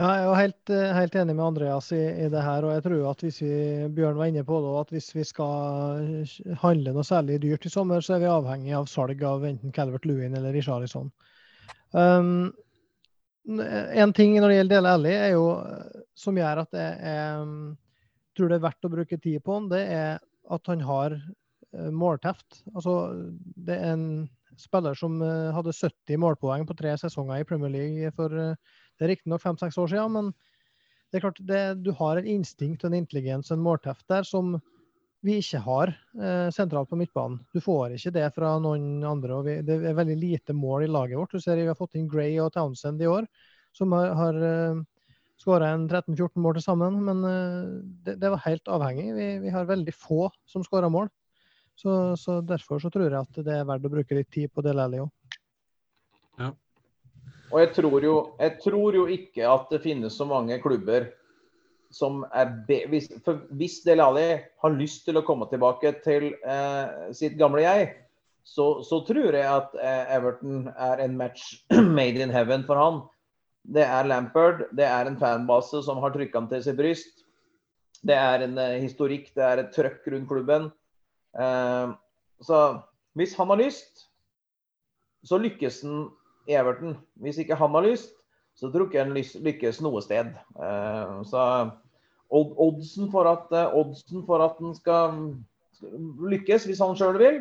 Ja, 0.00 0.10
jeg 0.16 0.28
er 0.30 0.38
helt, 0.38 0.70
helt, 0.96 1.16
enig 1.20 1.34
med 1.36 1.44
Andreas 1.44 1.90
i, 1.92 1.98
i, 2.00 2.28
det 2.32 2.40
her. 2.40 2.64
og 2.64 2.70
jeg 2.72 2.84
tror 2.86 3.10
at 3.10 3.24
hvis 3.24 3.40
vi 3.42 3.56
Bjørn 3.92 4.16
var 4.16 4.30
inne 4.30 4.44
på 4.48 4.60
det, 4.64 4.70
at 4.80 4.92
hvis 4.94 5.10
vi 5.12 5.24
skal 5.28 6.30
handle 6.62 6.94
noe 6.96 7.04
særlig 7.04 7.36
dyrt 7.42 7.66
i 7.68 7.72
sommer, 7.72 8.00
så 8.00 8.14
er 8.16 8.22
vi 8.22 8.30
avhengig 8.32 8.72
av 8.78 8.88
salg 8.88 9.20
av 9.28 9.44
enten 9.44 9.74
Calvert 9.76 10.08
Lewin 10.08 10.38
eller 10.38 10.56
Richarlison. 10.56 11.10
Um, 11.90 12.50
en 13.50 14.12
ting 14.14 14.36
når 14.36 14.48
det 14.48 14.56
gjelder 14.58 14.74
Dele 14.76 14.94
Alli, 14.94 15.12
er 15.14 15.30
jo, 15.34 15.46
som 16.18 16.38
gjør 16.38 16.62
at 16.62 16.76
jeg, 16.76 16.98
jeg 17.10 18.34
tror 18.38 18.50
det 18.50 18.58
er 18.58 18.66
verdt 18.66 18.86
å 18.86 18.92
bruke 18.92 19.18
tid 19.18 19.40
på 19.44 19.56
han, 19.56 19.70
det 19.72 19.80
er 19.90 20.20
at 20.50 20.70
han 20.70 20.84
har 20.86 21.16
eh, 21.16 21.88
målteft. 21.94 22.60
Altså, 22.74 22.94
det 23.58 23.78
er 23.78 23.94
en 23.94 24.06
spiller 24.60 24.94
som 24.98 25.18
eh, 25.24 25.50
hadde 25.56 25.74
70 25.74 26.20
målpoeng 26.20 26.66
på 26.68 26.76
tre 26.78 26.94
sesonger 27.00 27.42
i 27.42 27.48
Premier 27.48 27.72
League 27.74 28.12
for 28.16 28.34
det 28.34 29.06
er 29.06 29.14
riktignok 29.14 29.42
fem-seks 29.42 29.78
år 29.80 29.90
siden, 29.94 30.14
men 30.14 30.32
det 31.10 31.18
er 31.18 31.24
klart 31.24 31.42
det, 31.48 31.62
du 31.82 31.90
har 31.96 32.20
en 32.20 32.28
instinkt, 32.28 32.84
og 32.84 32.92
en 32.92 33.00
intelligens 33.00 33.50
og 33.50 33.58
en 33.58 33.64
målteft 33.64 34.04
der 34.12 34.26
som 34.28 34.58
vi 35.20 35.36
ikke 35.40 35.60
har 35.64 35.92
eh, 35.92 36.48
sentralt 36.54 36.88
på 36.88 36.96
midtbanen. 36.96 37.40
Du 37.52 37.60
får 37.60 37.96
ikke 37.96 38.12
det 38.14 38.28
fra 38.36 38.54
noen 38.62 39.02
andre. 39.04 39.36
og 39.36 39.48
vi, 39.48 39.58
Det 39.66 39.76
er 39.90 39.98
veldig 39.98 40.16
lite 40.16 40.56
mål 40.56 40.86
i 40.86 40.90
laget 40.90 41.20
vårt. 41.20 41.34
Du 41.34 41.40
ser 41.40 41.60
Vi 41.60 41.68
har 41.68 41.76
fått 41.78 41.98
inn 42.00 42.08
Gray 42.08 42.38
og 42.40 42.52
Townsend 42.54 43.02
i 43.02 43.10
år, 43.10 43.28
som 43.76 43.92
har, 43.92 44.14
har 44.16 44.40
eh, 44.48 44.80
skåra 45.40 45.74
13-14 45.76 46.40
mål 46.40 46.56
til 46.56 46.64
sammen. 46.64 46.98
Men 47.04 47.24
eh, 47.28 47.68
det, 48.06 48.16
det, 48.22 48.32
var 48.32 48.44
helt 48.46 48.72
avhengig. 48.72 49.10
Vi, 49.16 49.28
vi 49.44 49.52
har 49.52 49.68
veldig 49.68 49.96
få 49.96 50.30
som 50.48 50.64
skårer 50.64 50.92
mål. 50.92 51.12
Så, 51.76 52.16
så, 52.16 52.40
Derfor 52.40 52.80
så 52.80 52.90
tror 52.92 53.08
jeg 53.08 53.20
at 53.20 53.44
det 53.44 53.60
er 53.60 53.68
verdt 53.68 53.88
å 53.88 53.92
bruke 53.92 54.16
litt 54.16 54.32
tid 54.32 54.52
på 54.52 54.64
Delali 54.64 55.04
òg. 55.04 55.12
Ja. 56.40 56.52
Og 57.50 57.60
jeg 57.60 57.72
tror, 57.76 58.02
jo, 58.04 58.18
jeg 58.40 58.58
tror 58.62 58.96
jo 58.96 59.08
ikke 59.10 59.48
at 59.48 59.72
det 59.72 59.82
finnes 59.84 60.16
så 60.16 60.24
mange 60.28 60.60
klubber 60.62 61.10
som 61.90 62.22
er 62.34 62.52
hvis, 62.90 63.08
for 63.24 63.42
hvis 63.58 63.80
Delali 63.82 64.28
har 64.62 64.76
lyst 64.76 65.04
til 65.08 65.18
å 65.18 65.24
komme 65.26 65.48
tilbake 65.50 65.92
til 66.04 66.30
eh, 66.46 67.10
sitt 67.16 67.36
gamle 67.40 67.64
jeg, 67.64 67.88
så, 68.46 68.80
så, 68.86 69.00
tror 69.06 69.36
jeg 69.36 69.46
at 69.46 69.74
eh, 69.78 70.12
Everton 70.16 70.68
er 70.74 71.02
en 71.04 71.16
match 71.18 71.56
made 71.98 72.22
in 72.22 72.32
heaven 72.34 72.64
for 72.66 72.78
han. 72.80 73.00
Det 73.62 73.84
er 73.84 74.08
Lampard, 74.08 74.64
det 74.76 74.86
er 74.86 75.06
en 75.06 75.18
fanbase 75.20 75.82
som 75.84 76.00
har 76.02 76.14
trykka 76.14 76.40
han 76.40 76.48
til 76.50 76.62
sitt 76.64 76.78
bryst. 76.78 77.26
Det 78.06 78.16
er 78.16 78.46
en 78.46 78.56
eh, 78.58 78.78
historikk, 78.82 79.28
det 79.36 79.44
er 79.44 79.64
et 79.64 79.74
trøkk 79.74 80.06
rundt 80.14 80.30
klubben. 80.30 80.70
Eh, 81.36 81.92
så 82.46 82.60
hvis 83.18 83.34
han 83.36 83.52
har 83.52 83.60
lyst, 83.60 84.06
så 85.26 85.36
lykkes 85.38 85.82
han 85.84 86.08
i 86.48 86.56
Everton. 86.56 86.96
Hvis 87.20 87.42
ikke 87.42 87.58
han 87.60 87.76
har 87.76 87.84
lyst, 87.84 88.14
så 88.60 88.68
tror 88.68 88.88
ikke 88.88 89.00
han 89.00 89.14
lykkes 89.16 89.80
noe 89.84 90.02
sted. 90.04 90.34
Uh, 90.58 91.20
så 91.26 91.42
oddsen 92.30 93.08
for 93.12 93.28
at, 93.30 93.48
uh, 93.56 93.72
oddsen 93.80 94.26
for 94.28 94.44
at 94.44 94.60
han 94.60 94.76
skal 94.76 95.22
lykkes, 96.30 96.68
hvis 96.68 96.82
han 96.84 96.92
sjøl 96.98 97.16
vil, 97.20 97.40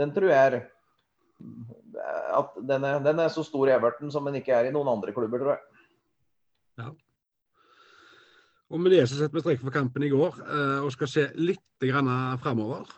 den 0.00 0.14
tror 0.16 0.32
jeg 0.32 0.48
er 0.48 0.62
at 2.34 2.54
den 2.64 2.84
er, 2.86 3.00
den 3.04 3.20
er, 3.20 3.28
så 3.28 3.42
stor 3.44 3.68
i 3.68 3.74
Everton 3.74 4.10
som 4.10 4.24
den 4.24 4.38
ikke 4.38 4.54
er 4.56 4.68
i 4.68 4.72
noen 4.72 4.88
andre 4.88 5.12
klubber, 5.12 5.42
tror 5.42 5.52
jeg. 5.52 5.82
Ja. 6.80 6.88
Og 8.72 8.80
Med 8.80 8.94
det 8.94 9.04
så 9.10 9.18
setter 9.18 9.36
vi 9.36 9.44
strek 9.44 9.60
for 9.60 9.74
kampen 9.74 10.06
i 10.06 10.10
går 10.14 10.40
og 10.80 10.90
skal 10.94 11.10
se 11.10 11.26
litt 11.36 11.84
grann 11.84 12.08
framover. 12.42 12.88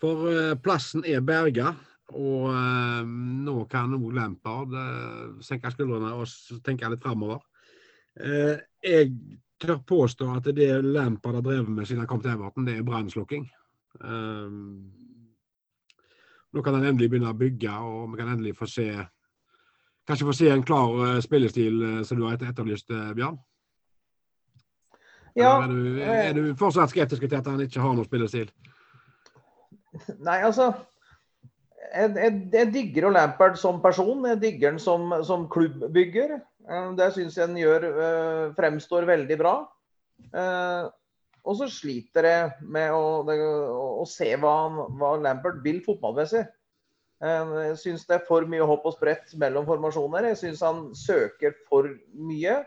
For 0.00 0.30
eh, 0.32 0.54
plassen 0.56 1.04
er 1.04 1.20
berga, 1.20 1.74
og 2.16 2.48
eh, 2.50 3.04
nå 3.46 3.56
kan 3.70 3.94
òg 3.94 4.14
Lampard 4.16 4.74
eh, 4.74 5.42
senke 5.44 5.70
skuldrene 5.74 6.12
og 6.16 6.26
tenke 6.66 6.90
litt 6.90 7.02
framover. 7.04 7.40
jeg 8.82 9.12
tør 9.62 9.78
påstå 9.86 10.26
at 10.34 10.48
det 10.54 10.82
Lampard 10.82 11.34
har 11.38 11.44
drevet 11.46 11.68
med 11.68 11.86
siden 11.86 12.02
han 12.02 12.08
kom 12.10 12.20
til 12.20 12.32
Everton, 12.32 12.66
det 12.66 12.76
er 12.76 12.82
brannslukking. 12.82 13.46
nå 16.50 16.62
kan 16.62 16.74
han 16.74 16.84
endelig 16.84 17.10
begynne 17.10 17.30
å 17.30 17.38
bygge, 17.38 17.70
og 17.70 18.10
vi 18.10 18.18
kan 18.18 18.32
endelig 18.34 18.56
få 18.58 18.66
se 18.66 18.90
Kanskje 20.08 20.26
få 20.26 20.32
se 20.34 20.48
en 20.50 20.62
klar 20.66 21.20
spillestil 21.22 22.04
som 22.04 22.18
du 22.18 22.24
har 22.26 22.34
etterlyst, 22.34 22.88
Bjørn? 23.14 23.36
Ja, 25.38 25.60
er 25.62 25.68
du, 25.68 26.00
er 26.00 26.32
du 26.34 26.56
fortsatt 26.58 26.90
skeptisk 26.90 27.22
til 27.22 27.36
at 27.38 27.46
han 27.46 27.60
ikke 27.62 27.84
har 27.84 27.94
noen 27.94 28.08
spillestil? 28.08 28.50
Nei, 30.18 30.40
altså 30.40 30.72
jeg, 31.90 32.12
jeg, 32.16 32.38
jeg 32.54 32.70
digger 32.74 33.08
jo 33.08 33.12
Lampard 33.14 33.58
som 33.60 33.80
person. 33.82 34.24
Jeg 34.28 34.40
digger 34.42 34.74
han 34.74 34.80
som, 34.82 35.10
som 35.26 35.48
klubbbygger. 35.50 36.38
Eh, 36.68 36.88
det 36.98 37.10
syns 37.16 37.38
jeg 37.38 37.48
han 37.48 37.58
gjør 37.58 37.86
uh, 37.90 38.46
fremstår 38.58 39.08
veldig 39.08 39.38
bra. 39.40 39.54
Uh, 40.34 40.90
og 41.40 41.56
så 41.56 41.70
sliter 41.72 42.28
jeg 42.28 42.50
med 42.68 42.92
å, 42.92 43.22
å, 43.24 44.04
se 44.08 44.28
hva, 44.36 44.54
hva, 45.00 45.14
Lampard 45.22 45.62
vil 45.64 45.80
fotballmessig. 45.84 46.44
Jeg 47.20 47.72
syns 47.80 48.06
det 48.08 48.14
er 48.16 48.24
for 48.24 48.46
mye 48.48 48.64
hopp 48.64 48.86
og 48.88 48.94
sprett 48.94 49.32
mellom 49.40 49.66
formasjoner. 49.68 50.30
Jeg 50.30 50.38
syns 50.40 50.62
han 50.64 50.82
søker 50.96 51.56
for 51.68 51.88
mye. 52.16 52.60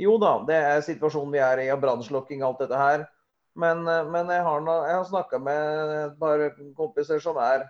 Jo 0.00 0.16
da, 0.20 0.34
det 0.48 0.56
er 0.56 0.82
situasjonen 0.84 1.32
vi 1.32 1.40
er 1.44 1.62
i, 1.62 1.70
av 1.72 1.80
brannslukking 1.84 2.42
og 2.42 2.50
alt 2.50 2.64
dette 2.64 2.80
her. 2.80 3.04
Men, 3.60 3.84
men 3.84 4.32
jeg 4.32 4.44
har, 4.44 4.66
har 4.66 5.06
snakka 5.08 5.40
med 5.40 5.94
et 6.00 6.18
par 6.20 6.42
kompiser 6.76 7.20
som 7.22 7.38
er 7.40 7.68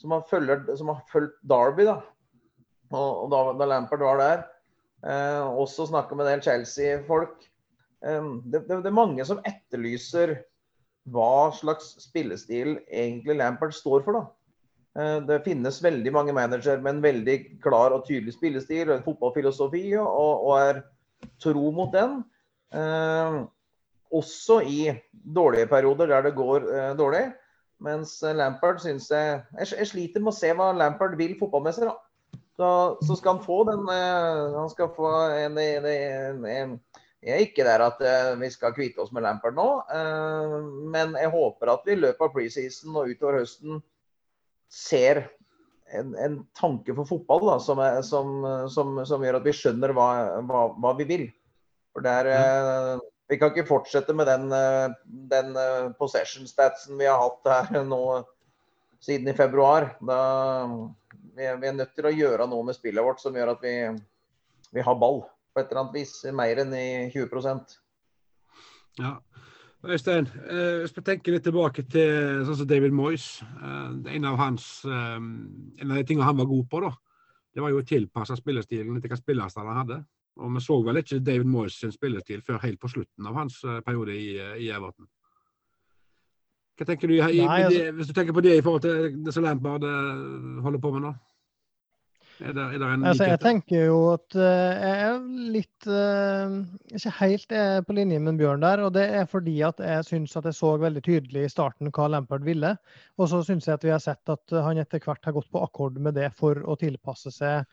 som 0.00 0.12
har, 0.14 0.26
følger, 0.30 0.64
som 0.78 0.92
fulgt 1.10 1.38
Derby, 1.46 1.86
da. 1.88 2.00
Og, 2.92 3.24
og 3.24 3.30
da, 3.32 3.42
da, 3.58 3.68
Lampard 3.70 4.04
var 4.04 4.20
der. 4.22 4.44
Eh, 5.06 5.58
også 5.62 5.88
snakka 5.90 6.16
med 6.16 6.26
en 6.26 6.36
del 6.36 6.44
Chelsea-folk. 6.46 7.46
Eh, 8.04 8.32
det, 8.44 8.66
det, 8.68 8.82
det, 8.84 8.90
er 8.90 9.00
mange 9.00 9.26
som 9.28 9.42
etterlyser 9.46 10.36
hva 11.14 11.52
slags 11.54 11.92
spillestil 12.02 12.80
egentlig 12.86 13.38
Lampard 13.38 13.74
står 13.76 14.04
for. 14.06 14.20
da. 14.20 14.24
Eh, 14.96 15.18
det 15.28 15.42
finnes 15.44 15.82
veldig 15.84 16.12
mange 16.14 16.36
managere 16.36 16.80
med 16.82 16.96
en 16.96 17.04
veldig 17.04 17.36
klar 17.64 17.94
og 17.96 18.06
tydelig 18.08 18.36
spillestil 18.36 18.88
og 18.88 18.98
en 18.98 19.04
fotballfilosofi, 19.06 19.84
og, 20.00 20.46
og 20.48 20.54
er 20.60 20.80
tro 21.42 21.70
mot 21.74 21.92
den. 21.94 22.22
Eh, 22.74 23.42
også 24.16 24.60
i 24.62 24.80
dårlige 25.12 25.68
perioder 25.68 26.12
der 26.14 26.28
det 26.28 26.36
går 26.38 26.70
eh, 26.70 26.94
dårlig. 26.98 27.26
Mens 27.84 28.18
Lampard 28.24 28.80
syns 28.80 29.10
jeg, 29.12 29.40
jeg 29.60 29.88
sliter 29.90 30.22
med 30.22 30.32
å 30.32 30.36
se 30.36 30.52
hva 30.56 30.70
Lampard 30.76 31.16
vil 31.18 31.36
fotballmessig. 31.40 31.88
da. 31.88 31.96
Så, 32.56 32.68
så, 33.04 33.16
skal 33.18 33.36
han 33.36 33.42
få 33.44 33.58
den 33.68 33.82
Han 33.90 34.70
skal 34.72 34.88
få 34.96 35.10
en, 35.36 35.58
en, 35.60 35.88
en, 35.90 36.46
en 36.48 36.78
jeg 37.26 37.34
er 37.34 37.42
ikke 37.42 37.64
der 37.66 37.82
at 37.82 38.00
uh, 38.00 38.32
vi 38.40 38.48
skal 38.54 38.74
kvitte 38.76 39.02
oss 39.02 39.10
med 39.14 39.24
Lampard 39.24 39.56
nå, 39.56 39.66
men 40.92 41.16
jeg 41.18 41.32
håper 41.32 41.72
at 41.72 41.88
vi 41.88 41.96
i 41.96 41.98
løpet 41.98 42.22
av 42.22 42.30
preseason 42.30 42.98
og 43.00 43.10
utover 43.10 43.40
høsten 43.40 43.80
ser 44.70 45.24
en, 45.90 46.12
en 46.22 46.36
tanke 46.54 46.94
for 46.94 47.08
fotball 47.08 47.48
da, 47.48 47.56
som, 47.62 47.82
er, 47.82 47.98
som, 48.06 48.44
som, 48.70 48.94
som, 49.08 49.24
gjør 49.26 49.40
at 49.40 49.48
vi 49.48 49.56
skjønner 49.56 49.94
hva, 49.96 50.06
hva, 50.46 50.62
hva 50.76 50.94
vi 51.00 51.08
vil. 51.08 51.26
For 51.94 52.06
der, 52.06 52.30
uh, 52.30 53.02
Vi 53.26 53.38
kan 53.40 53.50
ikke 53.50 53.66
fortsette 53.66 54.14
med 54.14 54.28
den, 54.30 54.52
den 55.30 55.56
possession-statsen 55.98 56.94
vi 56.98 57.08
har 57.10 57.18
hatt 57.18 57.72
her 57.72 57.86
nå 57.94 58.02
siden 59.02 59.28
i 59.28 59.36
februar. 59.36 59.96
Da, 59.98 60.18
vi, 61.36 61.44
er, 61.44 61.56
vi 61.60 61.70
er 61.70 61.78
nødt 61.78 61.94
til 61.96 62.08
å 62.08 62.14
gjøre 62.14 62.48
noe 62.50 62.68
med 62.68 62.78
spillet 62.78 63.04
vårt 63.04 63.22
som 63.22 63.36
gjør 63.36 63.54
at 63.56 63.64
vi, 63.66 63.74
vi 64.76 64.84
har 64.86 65.00
ball 65.00 65.24
på 65.26 65.62
et 65.62 65.70
eller 65.70 65.84
annet 65.84 65.98
vis. 66.00 66.18
Mer 66.36 66.62
enn 66.64 66.74
i 66.76 66.88
20% 67.14 67.80
Ja. 69.00 69.16
Øystein, 69.86 70.26
eh, 70.26 70.80
hvis 70.82 70.94
vi 70.96 71.02
tenker 71.04 71.34
litt 71.34 71.44
tilbake 71.46 71.84
til 71.86 72.40
sånn 72.46 72.56
som 72.58 72.66
David 72.66 72.94
Moyes. 72.96 73.26
Eh, 73.44 74.14
en, 74.16 74.24
av 74.26 74.38
hans, 74.40 74.64
eh, 74.88 75.18
en 75.20 75.90
av 75.92 76.00
de 76.00 76.04
tingene 76.08 76.26
han 76.26 76.40
var 76.40 76.48
god 76.50 76.64
på, 76.72 76.80
da, 76.82 76.90
det 77.54 77.62
var 77.62 77.70
jo 77.70 77.82
å 77.82 77.86
tilpasse 77.86 78.34
spillestilen 78.40 78.98
til 79.00 79.12
hva 79.12 79.18
spillerstand 79.20 79.70
han 79.70 79.80
hadde. 79.84 79.98
Og 80.36 80.56
Vi 80.56 80.60
så 80.64 80.78
vel 80.84 81.00
ikke 81.00 81.22
David 81.24 81.48
Moyes 81.48 81.78
sin 81.80 81.92
spillestil 81.94 82.42
før 82.44 82.60
helt 82.64 82.80
på 82.80 82.90
slutten 82.92 83.28
av 83.28 83.38
hans 83.40 83.60
periode 83.86 84.16
i, 84.16 84.34
i 84.66 84.68
Everton. 84.68 85.08
Hva 86.76 86.84
tenker 86.90 87.08
du, 87.08 87.14
i, 87.16 87.40
Nei, 87.40 87.62
altså... 87.64 87.86
Hvis 87.96 88.10
du 88.10 88.12
tenker 88.18 88.36
på 88.36 88.44
det 88.44 88.58
i 88.58 88.64
forhold 88.64 88.84
til 88.84 89.16
det 89.24 89.32
som 89.32 89.46
Lampard 89.46 89.86
holder 90.64 90.82
på 90.82 90.92
med 90.92 91.06
nå? 91.06 91.14
Er 92.36 92.52
det, 92.52 92.64
er 92.74 92.82
det 92.82 93.08
altså, 93.08 93.24
jeg 93.30 93.40
tenker 93.40 93.86
jo 93.86 94.00
at 94.12 94.34
uh, 94.36 94.42
jeg 94.44 94.96
er 95.06 95.14
litt 95.54 95.86
uh, 95.88 96.58
Ikke 96.92 97.12
helt 97.22 97.54
på 97.88 97.96
linje 97.96 98.18
med 98.20 98.36
Bjørn 98.36 98.60
der. 98.60 98.82
Og 98.84 98.92
det 98.92 99.06
er 99.22 99.24
fordi 99.30 99.54
at 99.64 99.80
jeg 99.80 100.04
syns 100.04 100.36
at 100.36 100.44
jeg 100.44 100.58
så 100.58 100.74
veldig 100.82 101.02
tydelig 101.06 101.46
i 101.46 101.52
starten 101.52 101.88
hva 101.88 102.10
Lampard 102.12 102.44
ville. 102.44 102.74
Og 103.16 103.32
så 103.32 103.40
syns 103.46 103.70
jeg 103.70 103.78
at 103.78 103.88
vi 103.88 103.94
har 103.94 104.04
sett 104.04 104.32
at 104.32 104.56
han 104.68 104.82
etter 104.82 105.00
hvert 105.00 105.24
har 105.24 105.36
gått 105.38 105.48
på 105.48 105.64
akkord 105.64 105.96
med 105.96 106.18
det 106.20 106.28
for 106.36 106.60
å 106.60 106.76
tilpasse 106.76 107.32
seg 107.32 107.64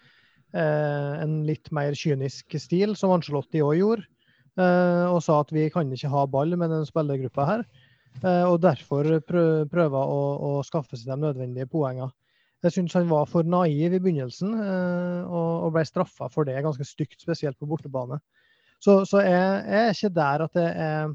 en 0.53 1.39
litt 1.47 1.71
mer 1.73 1.95
kynisk 1.97 2.53
stil, 2.61 2.93
som 2.99 3.13
Angelotti 3.15 3.63
òg 3.65 3.77
gjorde. 3.79 4.05
og 5.09 5.17
sa 5.25 5.39
at 5.41 5.49
vi 5.49 5.63
kan 5.73 5.89
ikke 5.89 6.11
ha 6.13 6.27
ball 6.29 6.53
med 6.57 6.69
den 6.69 6.85
spillergruppa 6.85 7.45
her. 7.49 7.63
og 8.45 8.59
derfor 8.61 9.09
prøver 9.25 9.97
å, 9.97 10.21
å 10.37 10.51
skaffe 10.63 10.97
seg 10.97 11.09
de 11.09 11.17
nødvendige 11.25 11.65
poengene. 11.71 12.11
Jeg 12.63 12.77
syns 12.77 12.95
han 12.95 13.09
var 13.11 13.27
for 13.27 13.43
naiv 13.43 13.91
i 13.91 13.99
begynnelsen, 13.99 14.53
eh, 14.55 15.23
og 15.27 15.73
ble 15.75 15.83
straffa 15.87 16.29
for 16.31 16.47
det 16.47 16.61
ganske 16.63 16.85
stygt, 16.87 17.19
spesielt 17.19 17.59
på 17.59 17.67
bortebane. 17.67 18.21
Så, 18.79 19.01
så 19.07 19.19
jeg, 19.23 19.41
jeg, 19.67 19.81
er 19.81 19.91
ikke 19.91 20.13
der 20.15 20.43
at 20.45 20.59
jeg, 20.59 21.09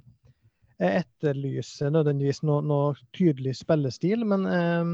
jeg 0.78 1.04
etterlyser 1.04 1.92
nødvendigvis 1.92 2.42
noe, 2.48 2.60
noe, 2.64 2.92
tydelig 3.16 3.56
spillestil, 3.62 4.26
men 4.28 4.44
eh, 4.52 4.92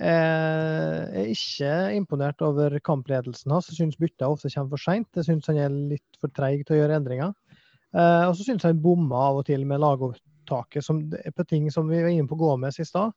jeg 0.00 1.20
er 1.20 1.30
ikke 1.34 1.72
imponert 1.92 2.40
over 2.46 2.78
kampledelsen 2.84 3.52
hans. 3.52 3.68
Jeg 3.68 3.82
syns 3.82 3.98
bytta 4.00 4.30
ofte 4.32 4.48
kommer 4.54 4.72
for 4.72 4.80
seint. 4.80 5.08
Jeg 5.16 5.26
syns 5.28 5.50
han 5.50 5.60
er 5.60 5.74
litt 5.92 6.20
for 6.20 6.32
treig 6.32 6.62
til 6.64 6.78
å 6.78 6.80
gjøre 6.80 6.96
endringer. 7.00 7.34
Eh, 7.92 8.24
og 8.24 8.32
så 8.38 8.46
syns 8.46 8.64
han 8.64 8.80
bomma 8.80 9.26
av 9.28 9.42
og 9.42 9.48
til 9.50 9.66
med 9.68 9.82
lagopptaket 9.82 10.88
på 11.36 11.46
ting 11.50 11.68
som 11.74 11.90
vi 11.90 12.00
var 12.00 12.14
inne 12.14 12.30
på 12.30 12.38
Gåmes 12.40 12.80
i 12.80 12.88
stad 12.88 13.12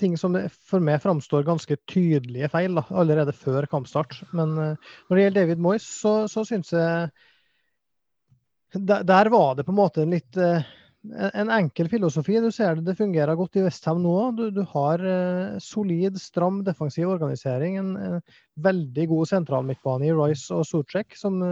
ting 0.00 0.16
som 0.20 0.36
for 0.50 0.84
meg 0.84 1.00
framstår 1.02 1.46
ganske 1.46 1.78
tydelige 1.88 2.50
feil 2.52 2.76
da, 2.78 2.84
allerede 2.90 3.34
før 3.36 3.66
kampstart. 3.70 4.18
Men 4.36 4.56
uh, 4.58 4.92
når 5.08 5.16
det 5.16 5.24
gjelder 5.24 5.40
David 5.40 5.64
Moyes, 5.64 5.88
så, 6.02 6.16
så 6.30 6.44
syns 6.48 6.72
jeg 6.74 7.08
der, 8.76 9.06
der, 9.06 9.30
var 9.32 9.54
det 9.56 9.64
på 9.64 9.72
en 9.72 9.78
måte 9.78 10.02
en 10.02 10.12
litt 10.12 10.36
en 11.14 11.50
enkel 11.54 11.90
filosofi. 11.92 12.38
Du 12.42 12.48
ser 12.54 12.78
det, 12.78 12.86
det 12.88 12.96
fungerer 12.98 13.38
godt 13.38 13.58
i 13.58 13.64
Westham 13.64 14.02
nå. 14.04 14.14
Du, 14.38 14.44
du 14.54 14.62
har 14.72 15.02
uh, 15.02 15.58
solid, 15.62 16.18
stram 16.20 16.62
defensiv 16.66 17.10
organisering. 17.12 17.78
En, 17.80 17.92
en 17.96 18.20
veldig 18.64 19.08
god 19.12 19.30
sentral 19.30 19.66
midtbane 19.68 20.08
i 20.08 20.14
Royce 20.14 20.54
og 20.56 20.64
Sucek, 20.68 21.16
som 21.18 21.42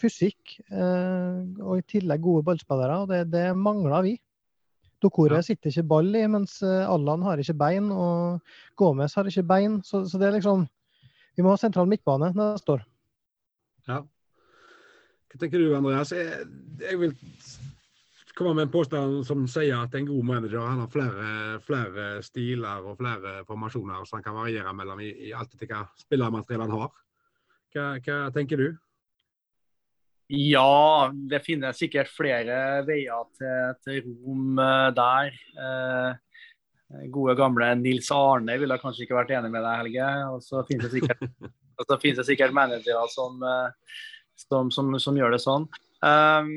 fysikk. 0.00 0.58
og 0.70 1.74
i 1.80 1.86
tillegg 1.90 2.22
gode 2.22 2.46
ballspillere. 2.46 3.02
og 3.02 3.10
Det, 3.10 3.24
det 3.32 3.48
mangler 3.58 4.06
vi. 4.06 4.16
Dokore 5.02 5.40
ja. 5.40 5.44
sitter 5.44 5.70
ikke 5.70 5.86
ball 5.90 6.08
i, 6.16 6.24
mens 6.30 6.58
eh, 6.64 6.88
Allan 6.88 7.24
har 7.26 7.40
ikke 7.40 7.56
bein, 7.58 7.90
og 7.92 8.40
Gomez 8.80 9.16
har 9.18 9.28
ikke 9.28 9.44
bein. 9.46 9.80
Så, 9.84 10.06
så, 10.08 10.20
det 10.20 10.30
er 10.30 10.38
liksom 10.38 10.66
Vi 11.36 11.44
må 11.44 11.52
ha 11.52 11.60
sentral 11.60 11.88
midtbane 11.88 12.30
neste 12.32 12.78
år. 12.78 12.84
Ja. 13.88 14.00
Hva 15.28 15.40
tenker 15.40 15.60
du, 15.60 15.74
Andreas? 15.76 16.14
Jeg, 16.16 16.46
jeg 16.80 17.00
vil 17.02 17.12
komme 18.36 18.54
med 18.54 18.66
en 18.66 18.72
påstand 18.72 19.22
som 19.26 19.46
sier 19.48 19.78
at 19.78 19.94
en 19.96 20.08
god 20.08 20.24
manager 20.28 20.60
han 20.60 20.82
har 20.82 20.90
flere, 20.92 21.28
flere 21.64 22.06
stiler 22.24 22.84
og 22.84 22.98
flere 23.00 23.38
formasjoner 23.48 24.04
som 24.04 24.18
han 24.18 24.26
kan 24.26 24.36
variere 24.36 24.74
mellom 24.76 25.00
i, 25.00 25.12
i 25.28 25.32
alt 25.36 25.54
etter 25.56 25.70
hva 25.70 25.86
spillermateriell 26.00 26.66
han 26.66 26.74
har. 26.76 26.90
Hva, 27.74 27.86
hva 28.04 28.18
tenker 28.34 28.60
du? 28.60 28.68
Ja, 30.32 31.12
det 31.30 31.44
finnes 31.46 31.78
sikkert 31.78 32.10
flere 32.10 32.82
veier 32.86 33.28
til, 33.38 33.76
til 33.86 34.08
Rom 34.24 34.58
eh, 34.58 34.88
der. 34.96 35.36
Eh, 35.62 37.04
gode, 37.14 37.36
gamle 37.38 37.70
Nils 37.78 38.10
Arne 38.14 38.58
ville 38.58 38.78
kanskje 38.82 39.06
ikke 39.06 39.20
vært 39.20 39.30
enig 39.38 39.52
med 39.54 39.62
deg, 39.62 39.84
Helge. 39.84 40.10
Og 40.34 40.42
så 40.42 40.64
finnes 40.66 40.90
det 40.90 40.98
sikkert, 40.98 41.22
det 42.18 42.26
sikkert 42.26 42.56
managere 42.58 43.06
som, 43.14 43.38
eh, 43.38 44.02
som, 44.48 44.72
som, 44.74 44.90
som, 44.98 45.20
gjør 45.20 45.36
det 45.36 45.42
sånn. 45.46 45.68
Um, 46.02 46.52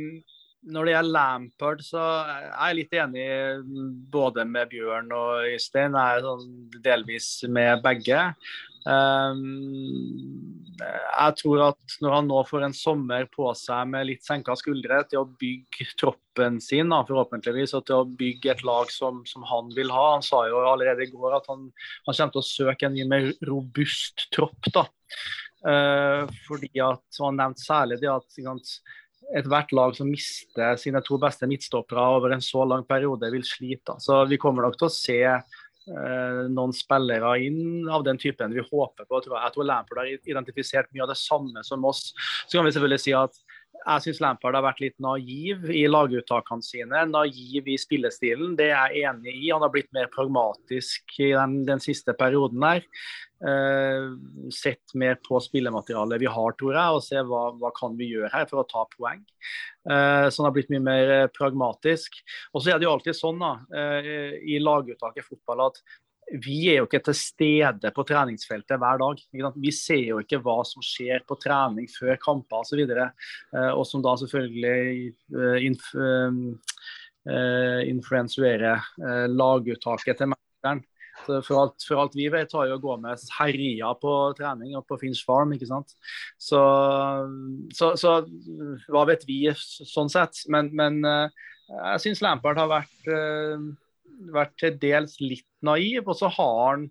når 0.67 0.85
det 0.85 0.93
gjelder 0.93 1.15
Lampard, 1.15 1.83
så 1.85 2.01
er 2.27 2.47
jeg 2.49 2.77
litt 2.79 2.95
enig 2.99 3.27
både 4.11 4.43
med 4.47 4.71
Bjørn 4.71 5.13
og 5.15 5.45
Øystein. 5.47 5.95
Jeg 5.95 6.17
er 6.17 6.25
sånn 6.25 6.81
delvis 6.83 7.29
med 7.47 7.83
begge. 7.85 8.25
Um, 8.87 10.59
jeg 10.79 11.35
tror 11.41 11.63
at 11.65 11.95
når 12.03 12.13
han 12.15 12.29
nå 12.31 12.43
får 12.47 12.63
en 12.65 12.75
sommer 12.75 13.25
på 13.33 13.49
seg 13.57 13.89
med 13.91 14.07
litt 14.07 14.23
senka 14.25 14.55
skuldre 14.57 15.01
til 15.11 15.21
å 15.21 15.27
bygge 15.41 15.89
troppen 15.99 16.61
sin, 16.63 16.91
forhåpentligvis, 16.91 17.75
og 17.77 17.85
til 17.87 17.99
å 17.99 18.07
bygge 18.19 18.53
et 18.53 18.63
lag 18.67 18.91
som, 18.93 19.21
som, 19.27 19.43
han 19.49 19.73
vil 19.75 19.91
ha 19.93 20.05
Han 20.15 20.25
sa 20.25 20.45
jo 20.47 20.63
allerede 20.63 21.05
i 21.05 21.11
går 21.11 21.39
at 21.41 21.51
han, 21.51 21.67
han 22.07 22.15
kommer 22.15 22.35
til 22.35 22.43
å 22.43 22.49
søke 22.49 22.87
en 22.87 22.95
mye 22.95 23.11
mer 23.11 23.29
robust 23.47 24.29
tropp. 24.35 24.71
da. 24.75 24.87
Uh, 25.59 26.23
fordi 26.47 26.71
at, 26.79 27.03
Han 27.19 27.39
nevnte 27.39 27.65
særlig 27.65 27.99
det 27.99 28.11
at 28.11 28.39
ethvert 29.37 29.71
lag 29.75 29.95
som 29.97 30.09
mister 30.09 30.77
sine 30.81 31.01
to 31.05 31.19
beste 31.21 31.47
midtstoppere 31.49 32.05
over 32.17 32.33
en 32.33 32.41
så 32.43 32.63
lang 32.65 32.85
periode, 32.87 33.29
vil 33.31 33.45
slite. 33.45 33.99
Så 34.01 34.23
Vi 34.29 34.39
kommer 34.41 34.65
nok 34.65 34.77
til 34.79 34.89
å 34.89 34.93
se 34.93 35.19
Eh, 35.89 36.41
noen 36.53 36.73
spillere 36.75 37.31
inn 37.41 37.87
av 37.89 38.03
den 38.05 38.19
typen 38.21 38.53
vi 38.53 38.61
håper 38.61 39.07
på. 39.07 39.17
Jeg 39.17 39.25
tror, 39.25 39.37
jeg 39.39 39.53
tror 39.55 39.65
Lampard 39.65 40.01
har 40.03 40.11
identifisert 40.11 40.91
mye 40.93 41.05
av 41.05 41.09
det 41.13 41.17
samme 41.17 41.63
som 41.65 41.85
oss. 41.87 42.11
Så 42.45 42.59
kan 42.59 42.67
vi 42.67 42.73
selvfølgelig 42.75 43.01
si 43.05 43.15
at 43.17 43.39
jeg 43.79 44.03
syns 44.03 44.19
Lampard 44.23 44.57
har 44.57 44.65
vært 44.65 44.81
litt 44.83 44.95
naiv 45.01 45.69
i 45.71 45.85
laguttakene 45.89 46.65
sine. 46.65 47.05
Naiv 47.09 47.69
i 47.69 47.77
spillestilen, 47.79 48.55
det 48.59 48.69
er 48.73 48.93
jeg 48.95 49.09
enig 49.09 49.33
i. 49.33 49.49
Han 49.53 49.63
har 49.65 49.71
blitt 49.73 49.89
mer 49.95 50.09
pragmatisk 50.13 51.15
i 51.21 51.31
den, 51.33 51.63
den 51.67 51.81
siste 51.83 52.15
perioden 52.17 52.65
her. 52.65 52.85
Uh, 53.39 54.17
sett 54.51 54.91
mer 54.99 55.15
på 55.23 55.39
spillematerialet 55.39 56.19
vi 56.19 56.27
har, 56.27 56.55
tror 56.59 56.75
jeg, 56.75 56.97
og 56.97 57.05
se 57.05 57.21
hva, 57.23 57.45
hva 57.55 57.71
kan 57.77 57.95
vi 57.95 58.09
gjøre 58.11 58.33
her 58.33 58.49
for 58.49 58.61
å 58.61 58.67
ta 58.67 58.83
poeng. 58.97 59.23
Uh, 59.87 60.27
så 60.27 60.41
han 60.41 60.49
har 60.49 60.57
blitt 60.57 60.73
mye 60.73 60.83
mer 60.83 61.13
uh, 61.13 61.29
pragmatisk. 61.31 62.19
Og 62.51 62.63
så 62.63 62.73
er 62.73 62.81
det 62.81 62.89
jo 62.89 62.93
alltid 62.97 63.15
sånn 63.15 63.39
da, 63.39 63.55
i 64.43 64.59
laguttak 64.59 65.17
i 65.19 65.25
fotball 65.25 65.69
at 65.69 65.79
vi 66.37 66.57
er 66.69 66.79
jo 66.79 66.87
ikke 66.87 67.01
til 67.07 67.17
stede 67.17 67.91
på 67.95 68.05
treningsfeltet 68.07 68.79
hver 68.81 68.99
dag. 69.01 69.21
Vi 69.57 69.71
ser 69.73 70.03
jo 70.11 70.19
ikke 70.21 70.41
hva 70.43 70.59
som 70.67 70.83
skjer 70.85 71.23
på 71.27 71.37
trening 71.41 71.89
før 71.91 72.19
kamper 72.21 72.61
osv. 72.61 72.83
Og, 72.83 72.93
så 72.93 73.63
og 73.73 73.87
som 73.89 74.05
da 74.05 74.15
selvfølgelig 74.21 75.13
inf 75.65 75.89
influensuerer 77.89 78.85
laguttaket 79.29 80.17
til 80.21 80.31
mesteren. 80.31 80.85
For 81.27 81.57
alt, 81.59 81.83
for 81.83 81.99
alt, 81.99 82.15
vi 82.15 82.29
vet, 82.31 82.53
har 82.55 82.69
jo 82.69 82.77
Gomez 82.81 83.25
herja 83.35 83.91
på 83.99 84.13
trening 84.37 84.77
og 84.79 84.85
på 84.87 84.97
Finch 85.01 85.25
Farm. 85.27 85.51
ikke 85.53 85.67
sant? 85.67 85.91
Så, 86.39 86.61
så, 87.75 87.91
så 87.99 88.15
hva 88.87 89.03
vet 89.09 89.27
vi 89.27 89.41
sånn 89.57 90.09
sett? 90.09 90.45
Men, 90.47 90.71
men 90.71 91.03
jeg 91.03 92.05
syns 92.05 92.23
Lampard 92.25 92.61
har 92.61 92.71
vært 92.71 93.11
vært 94.33 94.55
til 94.59 94.77
dels 94.81 95.17
litt 95.21 95.47
naiv, 95.65 96.07
og 96.07 96.17
så 96.17 96.29
har 96.33 96.59
han 96.71 96.89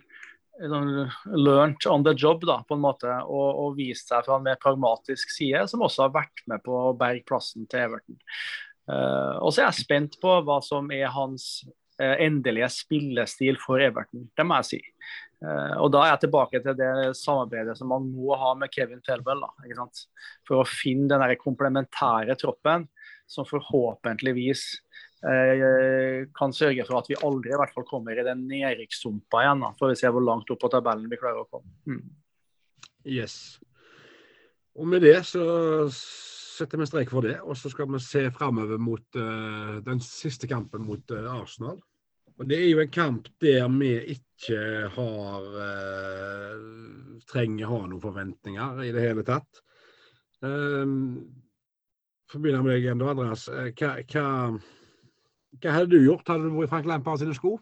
learnt 0.58 1.14
learned 1.26 1.86
on 1.86 2.04
the 2.04 2.14
job 2.16 2.44
da, 2.46 2.62
på 2.68 2.74
en 2.74 2.82
måte, 2.82 3.10
og, 3.26 3.48
og, 3.62 3.76
vist 3.78 4.10
seg 4.10 4.24
fra 4.26 4.38
en 4.38 4.46
mer 4.46 4.58
pragmatisk 4.62 5.30
side, 5.30 5.64
som 5.70 5.84
også 5.86 6.06
har 6.06 6.16
vært 6.16 6.42
med 6.50 6.62
på 6.64 6.74
å 6.74 6.96
berge 6.98 7.24
plassen 7.28 7.68
til 7.70 7.86
Everton. 7.86 8.18
Uh, 8.88 9.36
og 9.44 9.52
så 9.52 9.62
er 9.62 9.68
jeg 9.68 9.84
spent 9.84 10.18
på 10.22 10.38
hva 10.46 10.58
som 10.64 10.88
er 10.94 11.12
hans 11.12 11.62
uh, 12.00 12.16
endelige 12.16 12.70
spillestil 12.74 13.60
for 13.62 13.84
Everton, 13.84 14.26
det 14.34 14.46
må 14.48 14.58
jeg 14.62 14.70
si. 14.72 14.82
Uh, 15.38 15.78
og 15.84 15.92
da 15.94 16.02
er 16.02 16.14
jeg 16.14 16.24
tilbake 16.26 16.62
til 16.64 16.78
det 16.80 16.92
samarbeidet 17.14 17.76
som 17.78 17.92
man 17.92 18.08
må 18.10 18.34
ha 18.40 18.54
med 18.58 18.72
Kevin 18.74 19.04
Telwell. 19.06 19.44
For 20.48 20.64
å 20.64 20.66
finne 20.66 21.20
den 21.20 21.38
komplementære 21.38 22.34
troppen 22.40 22.88
som 23.28 23.46
forhåpentligvis 23.46 24.64
Eh, 24.80 25.07
kan 25.18 26.52
sørge 26.54 26.84
for 26.86 27.00
at 27.00 27.08
vi 27.10 27.16
aldri 27.26 27.50
i 27.50 27.58
hvert 27.58 27.72
fall 27.74 27.86
kommer 27.88 28.14
i 28.14 28.22
den 28.26 28.44
nedrykkssumpa 28.46 29.40
igjen. 29.42 29.64
Da. 29.64 29.72
Får 29.80 29.90
vi 29.90 29.96
se 29.98 30.12
hvor 30.14 30.22
langt 30.22 30.52
opp 30.54 30.60
på 30.62 30.70
tabellen 30.70 31.10
vi 31.10 31.18
klarer 31.18 31.42
å 31.42 31.48
komme. 31.50 31.72
Mm. 31.90 32.04
Yes. 33.08 33.58
Og 34.78 34.86
med 34.86 35.02
det 35.02 35.16
så 35.26 35.44
setter 36.58 36.78
vi 36.78 36.86
strek 36.88 37.10
for 37.10 37.26
det, 37.26 37.38
og 37.42 37.56
så 37.58 37.70
skal 37.70 37.88
vi 37.90 38.00
se 38.02 38.28
framover 38.34 38.80
mot 38.82 39.18
uh, 39.18 39.78
den 39.86 40.00
siste 40.02 40.48
kampen 40.50 40.86
mot 40.86 41.14
uh, 41.14 41.26
Arsenal. 41.38 41.78
Og 42.38 42.46
Det 42.46 42.58
er 42.58 42.68
jo 42.68 42.82
en 42.82 42.92
kamp 42.94 43.26
der 43.42 43.66
vi 43.74 43.92
ikke 44.14 44.60
har 44.94 45.48
uh, 45.58 47.18
trenger 47.30 47.70
ha 47.70 47.80
noen 47.86 48.02
forventninger 48.02 48.84
i 48.86 48.92
det 48.94 49.06
hele 49.08 49.26
tatt. 49.26 49.62
Um, 50.42 51.26
for 52.28 52.38
å 52.38 52.44
begynne 52.44 52.62
med 52.62 52.76
deg, 52.76 52.90
Andreas. 52.92 53.48
Hva, 53.48 53.96
hva 55.56 55.74
hadde 55.74 55.96
du 55.96 56.04
gjort? 56.04 56.28
Hadde 56.28 56.46
du 56.46 56.54
vært 56.54 56.68
i 56.68 56.72
Frank 56.74 56.88
Lampard 56.88 57.22
sine 57.22 57.34
sko? 57.36 57.56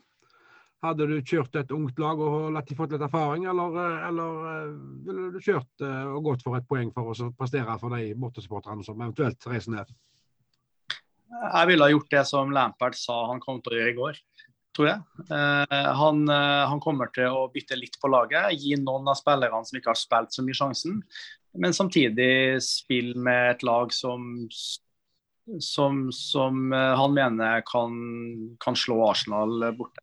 Hadde 0.85 1.07
du 1.09 1.15
kjørt 1.25 1.57
et 1.57 1.73
ungt 1.73 1.99
lag 2.03 2.21
og 2.21 2.51
latt 2.55 2.69
de 2.69 2.77
fått 2.77 2.93
litt 2.93 3.05
erfaring, 3.07 3.47
eller, 3.49 3.79
eller 4.11 4.49
eh, 4.51 4.75
ville 5.07 5.31
du 5.33 5.39
kjørt 5.41 5.87
eh, 5.87 6.11
og 6.11 6.27
gått 6.29 6.45
for 6.45 6.59
et 6.59 6.67
poeng 6.69 6.91
for 6.95 7.15
å 7.15 7.31
prestere 7.39 7.79
for 7.81 7.97
de 7.97 8.11
bortesupporterne 8.19 8.85
som 8.85 9.01
eventuelt 9.01 9.49
reiser 9.49 9.73
ned? 9.79 9.95
Jeg 11.37 11.71
ville 11.71 11.87
ha 11.87 11.93
gjort 11.93 12.13
det 12.13 12.25
som 12.29 12.53
Lampard 12.55 12.99
sa 12.99 13.23
han 13.33 13.41
kom 13.43 13.63
til 13.65 13.75
å 13.75 13.81
gjøre 13.81 13.95
i 13.95 13.97
går, 13.97 14.21
tror 14.77 14.91
jeg. 14.91 15.25
Eh, 15.25 15.91
han, 16.03 16.23
han, 16.29 16.83
kommer 16.85 17.11
til 17.17 17.33
å 17.33 17.49
bytte 17.55 17.81
litt 17.81 17.97
på 18.03 18.13
laget, 18.13 18.53
gi 18.61 18.77
noen 18.83 19.09
av 19.11 19.19
spillerne 19.19 19.65
som 19.67 19.81
ikke 19.81 19.95
har 19.95 20.03
spilt 20.03 20.37
så 20.37 20.45
mye 20.45 20.61
sjansen, 20.61 21.01
men 21.57 21.75
samtidig 21.75 22.61
spille 22.63 23.17
med 23.17 23.57
et 23.57 23.65
lag 23.67 23.95
som 23.97 24.45
som, 25.61 26.13
som 26.13 26.73
eh, 26.73 26.95
han 26.97 27.15
mener 27.15 27.63
kan, 27.67 27.93
kan, 28.61 28.77
slå 28.77 29.01
Arsenal 29.11 29.73
borte. 29.79 30.03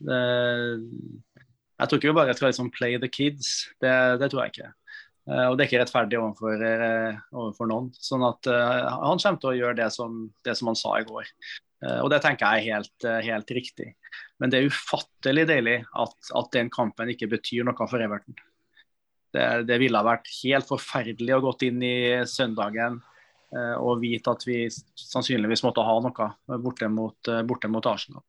Jeg 0.00 1.88
tror 1.88 1.98
ikke 1.98 2.10
vi 2.10 2.16
bare 2.16 2.36
skal 2.36 2.50
liksom 2.50 2.72
play 2.72 2.98
the 3.00 3.08
kids, 3.08 3.68
det, 3.80 3.92
det, 4.20 4.30
tror 4.30 4.44
jeg 4.44 4.54
ikke. 4.54 4.70
Eh, 5.30 5.46
og 5.46 5.56
det 5.56 5.64
er 5.64 5.70
ikke 5.70 5.82
rettferdig 5.84 6.20
overfor, 6.20 6.66
eh, 6.66 7.24
overfor 7.36 7.70
noen. 7.70 7.90
Sånn 7.96 8.24
at 8.28 8.48
Han 8.50 9.20
kommer 9.20 9.42
til 9.42 9.52
å 9.52 9.58
gjøre 9.58 9.80
det 9.82 9.90
som, 9.96 10.22
det 10.46 10.56
som 10.58 10.72
han 10.72 10.78
sa 10.78 10.98
i 11.00 11.08
går. 11.08 11.34
Og 11.80 12.10
det 12.12 12.18
tenker 12.20 12.44
jeg 12.44 12.60
er 12.60 12.74
helt, 12.76 13.04
helt 13.24 13.50
riktig. 13.56 13.86
Men 14.36 14.52
det 14.52 14.58
er 14.58 14.66
ufattelig 14.68 15.46
deilig 15.48 15.78
at, 15.96 16.16
at, 16.36 16.50
den 16.52 16.68
kampen 16.68 17.08
ikke 17.08 17.30
betyr 17.32 17.64
noe 17.64 17.86
for 17.88 18.04
Everton. 18.04 18.36
Det, 19.32 19.46
det 19.64 19.78
ville 19.80 19.96
ha 19.96 20.04
vært 20.04 20.28
helt 20.42 20.68
forferdelig 20.68 21.38
å 21.38 21.40
gått 21.46 21.64
inn 21.64 21.80
i 21.80 22.20
søndagen 22.28 22.98
og 23.82 24.00
vite 24.02 24.30
at 24.30 24.44
vi 24.46 24.62
sannsynligvis 24.70 25.64
måtte 25.66 25.82
ha 25.82 25.96
noe 26.04 26.58
borte 26.62 26.88
mot, 26.92 27.30
eh, 27.30 27.42
borte 27.46 27.70
mot 27.70 27.86
Arsenal. 27.86 28.22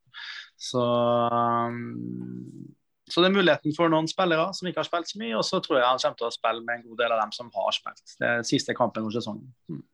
Så, 0.57 0.81
um, 0.81 2.65
så, 3.09 3.21
det 3.21 3.29
er 3.29 3.35
muligheten 3.35 3.75
for 3.77 3.91
noen 3.91 4.09
spillere 4.09 4.49
som 4.57 4.69
ikke 4.69 4.81
har 4.81 4.89
spilt 4.89 5.11
så 5.11 5.21
mye, 5.21 5.35
og 5.37 5.45
så 5.45 5.61
tror 5.61 5.79
jeg 5.79 5.87
han 5.87 6.01
kommer 6.03 6.19
til 6.19 6.29
å 6.29 6.35
spille 6.35 6.65
med 6.65 6.79
en 6.79 6.89
god 6.89 7.03
del 7.03 7.15
av 7.15 7.23
dem 7.23 7.35
som 7.37 7.53
har 7.57 7.77
spilt. 7.77 8.15
Det 8.17 8.29
er 8.29 8.49
siste 8.49 8.77
kampen 8.77 9.05
for 9.07 9.17
sesongen. 9.17 9.47
Mm. 9.69 9.85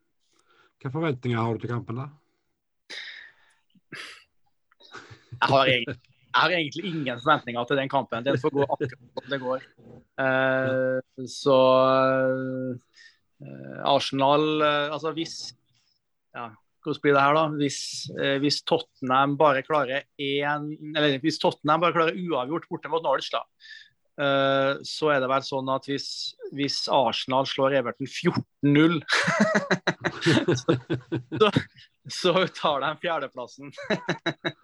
Hvilke 0.78 0.94
forventninger 0.96 1.40
har 1.40 1.56
du 1.56 1.64
til 1.64 1.74
kampen, 1.74 2.02
da? 2.04 2.08
Jeg 5.38 5.48
har, 5.52 5.68
egentlig, 5.70 5.94
jeg 6.18 6.40
har 6.40 6.52
egentlig 6.56 6.88
ingen 6.88 7.20
forventninger 7.20 7.66
til 7.68 7.78
den 7.78 7.90
kampen. 7.92 8.24
Den 8.26 8.38
får 8.40 8.52
gå 8.54 8.64
akkurat 8.64 9.22
som 9.22 9.32
det 9.32 9.40
går. 9.44 9.64
Uh, 10.18 11.26
så 11.30 11.58
Eh, 12.68 12.87
Arsenal 13.86 14.62
eh, 14.62 14.86
Altså 14.92 15.12
hvis 15.16 15.36
ja, 16.34 16.48
hvordan 16.84 17.02
blir 17.02 17.14
det 17.14 17.22
her 17.22 17.36
da? 17.36 17.44
Hvis, 17.58 17.80
eh, 18.18 18.38
hvis, 18.42 18.62
Tottenham 18.66 19.36
bare 19.38 19.64
klarer 19.66 20.06
én 20.20 20.70
Eller 20.94 21.18
hvis 21.22 21.38
Tottenham 21.42 21.82
bare 21.84 21.96
klarer 21.96 22.18
uavgjort 22.18 22.68
borte 22.70 22.90
mot 22.92 23.04
Norwich, 23.04 23.30
da, 23.34 23.44
så 24.82 25.12
er 25.14 25.20
det 25.22 25.28
vel 25.30 25.44
sånn 25.46 25.68
at 25.70 25.84
hvis, 25.86 26.08
hvis 26.58 26.80
Arsenal 26.90 27.46
slår 27.46 27.76
Everton 27.78 28.08
14-0, 28.10 28.96
så, 30.58 30.74
så, 31.38 31.50
så, 32.10 32.32
tar 32.56 32.82
de 32.82 32.90
fjerdeplassen. 33.04 33.70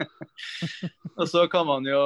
Og 1.20 1.30
så 1.30 1.46
kan 1.52 1.70
man 1.70 1.86
jo 1.86 2.02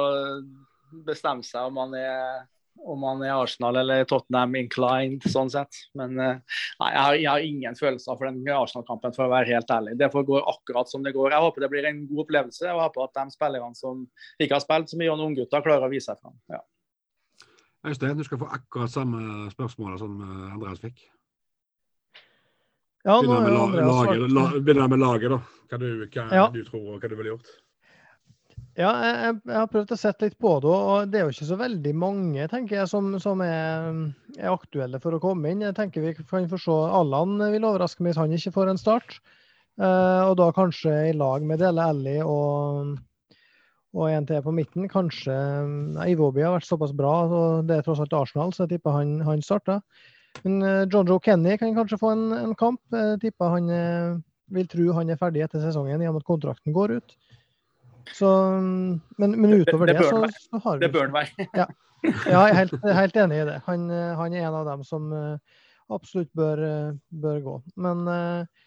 bestemme 1.09 1.41
seg 1.47 1.71
om 1.71 1.79
man 1.81 1.97
er 1.97 2.45
om 2.85 3.03
han 3.03 3.21
er 3.25 3.35
Arsenal 3.35 3.79
eller 3.81 4.05
Tottenham 4.07 4.55
inclined, 4.59 5.25
sånn 5.29 5.51
sett. 5.51 5.81
Men 5.97 6.15
eh, 6.17 6.39
nei, 6.79 6.89
jeg, 6.93 7.01
har, 7.01 7.17
jeg 7.19 7.29
har 7.29 7.45
ingen 7.45 7.77
følelser 7.79 8.17
for 8.17 8.29
den 8.29 8.41
Arsenal-kampen, 8.55 9.13
for 9.15 9.27
å 9.27 9.33
være 9.33 9.51
helt 9.53 9.73
ærlig. 9.75 9.97
Det 9.99 10.11
får 10.13 10.25
gå 10.29 10.41
akkurat 10.53 10.91
som 10.91 11.05
det 11.05 11.13
går. 11.17 11.35
Jeg 11.35 11.45
håper 11.45 11.65
det 11.65 11.71
blir 11.73 11.89
en 11.89 12.01
god 12.09 12.25
opplevelse. 12.25 12.65
Jeg 12.67 12.79
håper 12.79 13.05
at 13.05 13.21
de 13.21 13.35
spillerne 13.35 13.77
som 13.77 14.03
ikke 14.39 14.57
har 14.57 14.65
spilt 14.65 14.91
så 14.91 14.99
mye, 15.01 15.13
og 15.13 15.23
unggutter, 15.29 15.65
klarer 15.65 15.87
å 15.87 15.93
vise 15.93 16.11
seg 16.11 16.19
fram. 16.21 16.35
Ja. 16.51 16.63
Øystein, 17.87 18.17
du 18.19 18.25
skal 18.27 18.41
få 18.41 18.49
akkurat 18.51 18.91
samme 18.91 19.47
spørsmål 19.53 19.95
som 20.01 20.19
eh, 20.25 20.51
Andreas 20.55 20.83
fikk. 20.83 21.05
Ja, 23.07 23.21
nå 23.23 23.31
er 23.39 23.55
Andreas. 23.55 24.59
Begynner 24.59 24.91
med 24.91 25.01
laget, 25.03 25.31
da. 25.31 25.39
Hva 25.69 25.79
du, 25.79 25.89
hva 26.03 26.29
ja. 26.33 26.45
du 26.51 26.63
tror 26.67 26.95
og 26.95 27.03
hva 27.03 27.11
du 27.11 27.15
ville 27.15 27.35
gjort. 27.35 27.51
Ja, 28.77 28.91
jeg, 29.03 29.39
jeg, 29.47 29.55
har 29.55 29.67
prøvd 29.71 29.91
å 29.95 29.97
sette 29.97 30.27
litt 30.27 30.37
på 30.39 30.51
det, 30.63 30.69
og 30.69 31.09
det 31.09 31.19
er 31.19 31.25
jo 31.25 31.33
ikke 31.33 31.47
så 31.49 31.57
veldig 31.59 31.93
mange 31.97 32.45
tenker 32.51 32.77
jeg, 32.77 32.89
som, 32.91 33.11
som 33.21 33.41
er, 33.43 33.89
er, 34.37 34.51
aktuelle 34.51 35.01
for 35.03 35.15
å 35.15 35.21
komme 35.23 35.51
inn. 35.51 35.65
Jeg 35.65 35.75
tenker 35.77 36.05
vi 36.05 36.13
kan 36.19 36.47
få 36.51 36.59
se 36.61 36.77
Allan 36.99 37.39
vil 37.53 37.65
overraske 37.67 38.05
meg 38.05 38.13
hvis 38.13 38.21
han 38.21 38.35
ikke 38.37 38.55
får 38.55 38.71
en 38.73 38.81
start. 38.81 39.19
Uh, 39.79 40.27
og 40.27 40.35
da 40.41 40.49
kanskje 40.51 40.93
i 41.09 41.15
lag 41.15 41.43
med 41.47 41.61
Dele 41.63 41.85
Alli 41.87 42.17
og, 42.19 42.95
og 43.95 44.05
en 44.11 44.29
til 44.29 44.43
på 44.45 44.53
midten. 44.55 44.87
Kanskje 44.91 45.35
nei, 45.95 46.11
Iwobi 46.13 46.45
har 46.45 46.57
vært 46.57 46.69
såpass 46.69 46.93
bra, 46.95 47.13
og 47.25 47.67
det 47.67 47.79
er 47.79 47.85
tross 47.87 48.03
alt 48.03 48.15
Arsenal, 48.15 48.53
så 48.53 48.65
jeg 48.65 48.75
tipper 48.75 48.97
han, 48.99 49.17
han 49.27 49.43
starter. 49.43 49.81
Men 50.43 50.61
John 50.91 51.07
Joe 51.09 51.19
Kenny 51.23 51.55
kan 51.57 51.73
kanskje 51.75 51.97
få 51.99 52.13
en, 52.13 52.27
en 52.37 52.57
kamp. 52.59 52.83
Jeg 52.93 53.23
tipper 53.23 53.55
han 53.55 53.71
uh, 53.71 54.19
vil 54.53 54.69
tro 54.69 54.91
han 54.97 55.09
er 55.11 55.19
ferdig 55.19 55.43
etter 55.45 55.63
sesongen 55.63 56.01
i 56.01 56.07
og 56.07 56.15
med 56.15 56.23
at 56.23 56.29
kontrakten 56.29 56.75
går 56.75 56.99
ut. 56.99 57.15
Så, 58.15 58.29
men, 59.17 59.35
men, 59.35 59.53
utover 59.53 59.89
det, 59.89 59.97
det, 59.97 60.03
det 60.03 60.09
så, 60.09 60.47
så, 60.49 60.61
har 60.63 60.77
vi 60.77 60.85
Det 60.85 60.91
bør 60.93 61.07
han 61.07 61.15
være. 61.15 61.45
ja. 61.61 61.65
ja, 62.03 62.13
jeg 62.29 62.49
er 62.49 62.57
helt, 62.57 62.87
helt, 63.01 63.19
enig 63.25 63.41
i 63.41 63.47
det. 63.49 63.57
Han, 63.67 63.89
han, 63.89 64.33
er 64.33 64.47
en 64.47 64.57
av 64.61 64.69
dem 64.69 64.85
som 64.87 65.11
uh, 65.13 65.61
absolutt 65.93 66.31
bør, 66.37 66.63
uh, 66.63 66.97
bør, 67.09 67.39
gå. 67.45 67.55
Men 67.75 68.07
uh, 68.07 68.65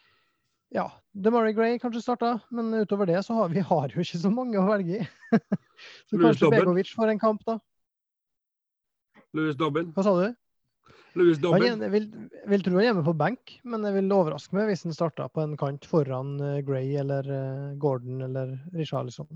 ja, 0.73 0.87
DeMarie 1.13 1.57
Gray 1.57 1.81
kanskje 1.81 2.05
starta, 2.05 2.37
men 2.55 2.73
utover 2.81 3.11
det 3.11 3.25
så 3.27 3.37
har 3.41 3.53
vi 3.53 3.65
har 3.67 3.93
jo 3.93 4.05
ikke 4.05 4.21
så 4.23 4.33
mange 4.33 4.61
å 4.61 4.69
velge 4.69 5.03
i. 5.03 5.09
så 6.09 6.21
kanskje 6.21 6.53
Begovic 6.55 6.95
får 6.97 7.13
en 7.13 7.23
kamp, 7.23 7.45
da. 7.49 7.59
Louis 9.33 9.57
Dobbin. 9.57 9.93
Hva 9.97 10.05
sa 10.05 10.13
du? 10.19 10.27
Louis 11.19 11.39
Dobbin. 11.41 11.83
Jeg 11.85 11.93
vil, 11.93 12.09
vil, 12.49 12.65
tro 12.65 12.75
han 12.75 12.83
er 12.83 12.89
hjemme 12.89 13.05
på 13.07 13.17
benk, 13.21 13.55
men 13.69 13.87
jeg 13.89 13.97
vil 13.99 14.15
overraske 14.17 14.57
meg 14.57 14.71
hvis 14.71 14.87
han 14.87 14.97
starta 14.97 15.29
på 15.29 15.45
en 15.45 15.57
kant 15.61 15.87
foran 15.89 16.37
uh, 16.41 16.61
Gray 16.65 16.95
eller 17.03 17.29
uh, 17.29 17.73
Gordon 17.81 18.25
eller 18.29 18.55
Richarlison. 18.77 19.29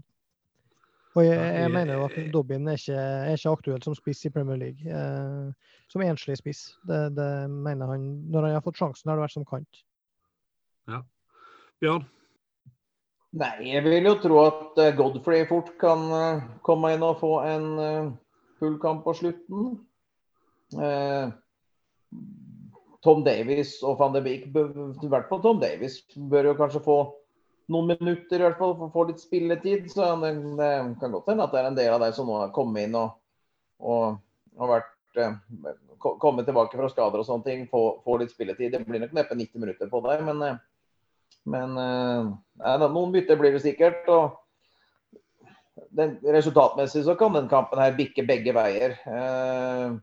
Og 1.16 1.24
jeg, 1.24 1.36
jeg, 1.36 1.72
mener 1.72 1.96
jo 1.96 2.08
at 2.10 2.16
Dobbin 2.32 2.68
er 2.68 2.76
ikke, 2.76 2.96
er 2.96 3.38
ikke 3.38 3.52
aktuell 3.56 3.84
som 3.84 3.94
spiss 3.96 4.26
i 4.28 4.32
Premier 4.32 4.58
League. 4.60 4.84
Uh, 4.84 5.76
som 5.92 6.02
enslig 6.04 6.36
spiss. 6.40 6.66
Det, 6.88 6.98
det, 7.16 7.30
mener 7.50 7.86
han 7.94 8.04
Når 8.30 8.48
han 8.48 8.58
har 8.58 8.64
fått 8.64 8.80
sjansen, 8.80 9.08
har 9.10 9.18
det 9.18 9.26
vært 9.26 9.36
som 9.36 9.46
kant. 9.48 9.82
Ja. 10.90 11.00
Bjørn? 11.82 12.06
Nei, 13.36 13.52
jeg 13.68 13.82
vil 13.84 14.06
jo 14.06 14.14
tro 14.22 14.36
at 14.46 14.78
eh, 14.80 14.94
Godfrey 14.96 15.44
fort 15.48 15.74
kan 15.80 16.06
eh, 16.14 16.44
komme 16.64 16.94
inn 16.94 17.04
og 17.04 17.18
få 17.20 17.32
en 17.44 17.66
eh, 17.82 18.12
full 18.60 18.78
kamp 18.80 19.02
på 19.04 19.12
slutten. 19.18 19.74
Eh, 20.72 21.34
Tom 23.04 23.22
Davies 23.26 23.76
og 23.86 24.00
van 24.00 24.14
de 24.16 24.22
Beek, 24.24 24.48
i 24.50 25.10
hvert 25.12 25.28
fall 25.30 25.42
Tom 25.44 25.60
Davies, 25.62 26.00
bør 26.16 26.50
jo 26.50 26.58
kanskje 26.58 26.82
få 26.82 26.98
noen 27.70 27.92
minutter 27.92 28.40
i 28.40 28.46
hvert 28.46 28.58
fall, 28.58 28.76
for 28.78 28.88
å 28.88 28.94
få 28.94 29.08
litt 29.10 29.22
spilletid. 29.22 29.88
Så 29.92 30.06
det, 30.22 30.32
det 30.58 30.70
kan 31.00 31.14
godt 31.14 31.30
hende 31.30 31.46
at 31.46 31.54
det 31.54 31.60
er 31.62 31.68
en 31.70 31.78
del 31.78 31.94
av 31.94 32.02
deg 32.02 32.14
som 32.16 32.28
nå 32.30 32.40
har 32.40 32.54
kommet 32.54 32.86
inn 32.86 32.98
og, 32.98 33.18
og 33.82 34.16
og 34.56 34.70
vært 34.70 35.20
eh, 35.20 35.36
kommet 36.00 36.48
tilbake 36.48 36.78
fra 36.78 36.88
skader 36.92 37.22
og 37.22 37.28
sånne 37.28 37.46
ting, 37.46 37.66
få, 37.70 37.82
få 38.04 38.18
litt 38.22 38.32
spilletid. 38.32 38.72
Det 38.72 38.82
blir 38.86 39.02
nok 39.02 39.14
neppe 39.16 39.36
90 39.36 39.62
minutter 39.62 39.90
på 39.92 40.02
deg, 40.06 40.24
men, 40.26 40.42
eh, 40.46 40.58
men 41.52 41.78
eh, 41.82 42.86
noen 42.86 43.14
bytter 43.14 43.40
blir 43.40 43.56
det 43.56 43.64
sikkert. 43.64 44.08
og 44.12 44.42
den, 45.96 46.16
Resultatmessig 46.24 47.04
så 47.06 47.16
kan 47.18 47.36
den 47.36 47.50
kampen 47.52 47.80
her 47.82 47.96
bikke 47.96 48.24
begge 48.28 48.56
veier. 48.56 48.96
Eh, 49.04 49.96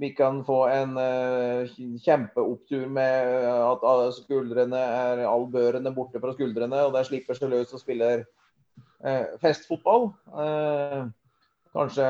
vi 0.00 0.12
kan 0.16 0.40
få 0.44 0.58
en 0.72 0.94
uh, 0.96 1.72
kjempeopptur 2.04 2.86
med 2.88 3.32
at 3.52 3.82
alle 3.84 4.12
skuldrene 4.16 4.78
er 4.78 5.24
albørene 5.28 5.92
borte 5.94 6.20
fra 6.22 6.32
skuldrene, 6.36 6.84
og 6.86 6.94
der 6.96 7.08
slipper 7.08 7.36
seg 7.36 7.52
løs 7.52 7.74
og 7.76 7.82
spiller 7.82 8.24
uh, 9.04 9.34
festfotball. 9.42 10.08
Uh, 10.32 11.10
kanskje 11.72 12.06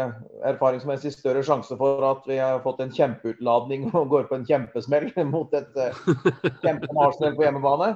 erfaringsmessig 0.47 1.13
større 1.15 1.43
sjanse 1.47 1.77
for 1.79 2.03
at 2.07 2.25
vi 2.27 2.39
har 2.41 2.63
fått 2.65 2.81
en 2.83 2.95
kjempeutladning 2.95 3.91
og 3.93 4.09
går 4.11 4.27
på 4.31 4.41
en 4.41 4.47
kjempesmell 4.49 5.11
mot 5.35 5.55
et 5.55 5.79
uh, 5.79 6.09
Arsenal 7.07 7.37
på 7.37 7.47
hjemmebane. 7.47 7.93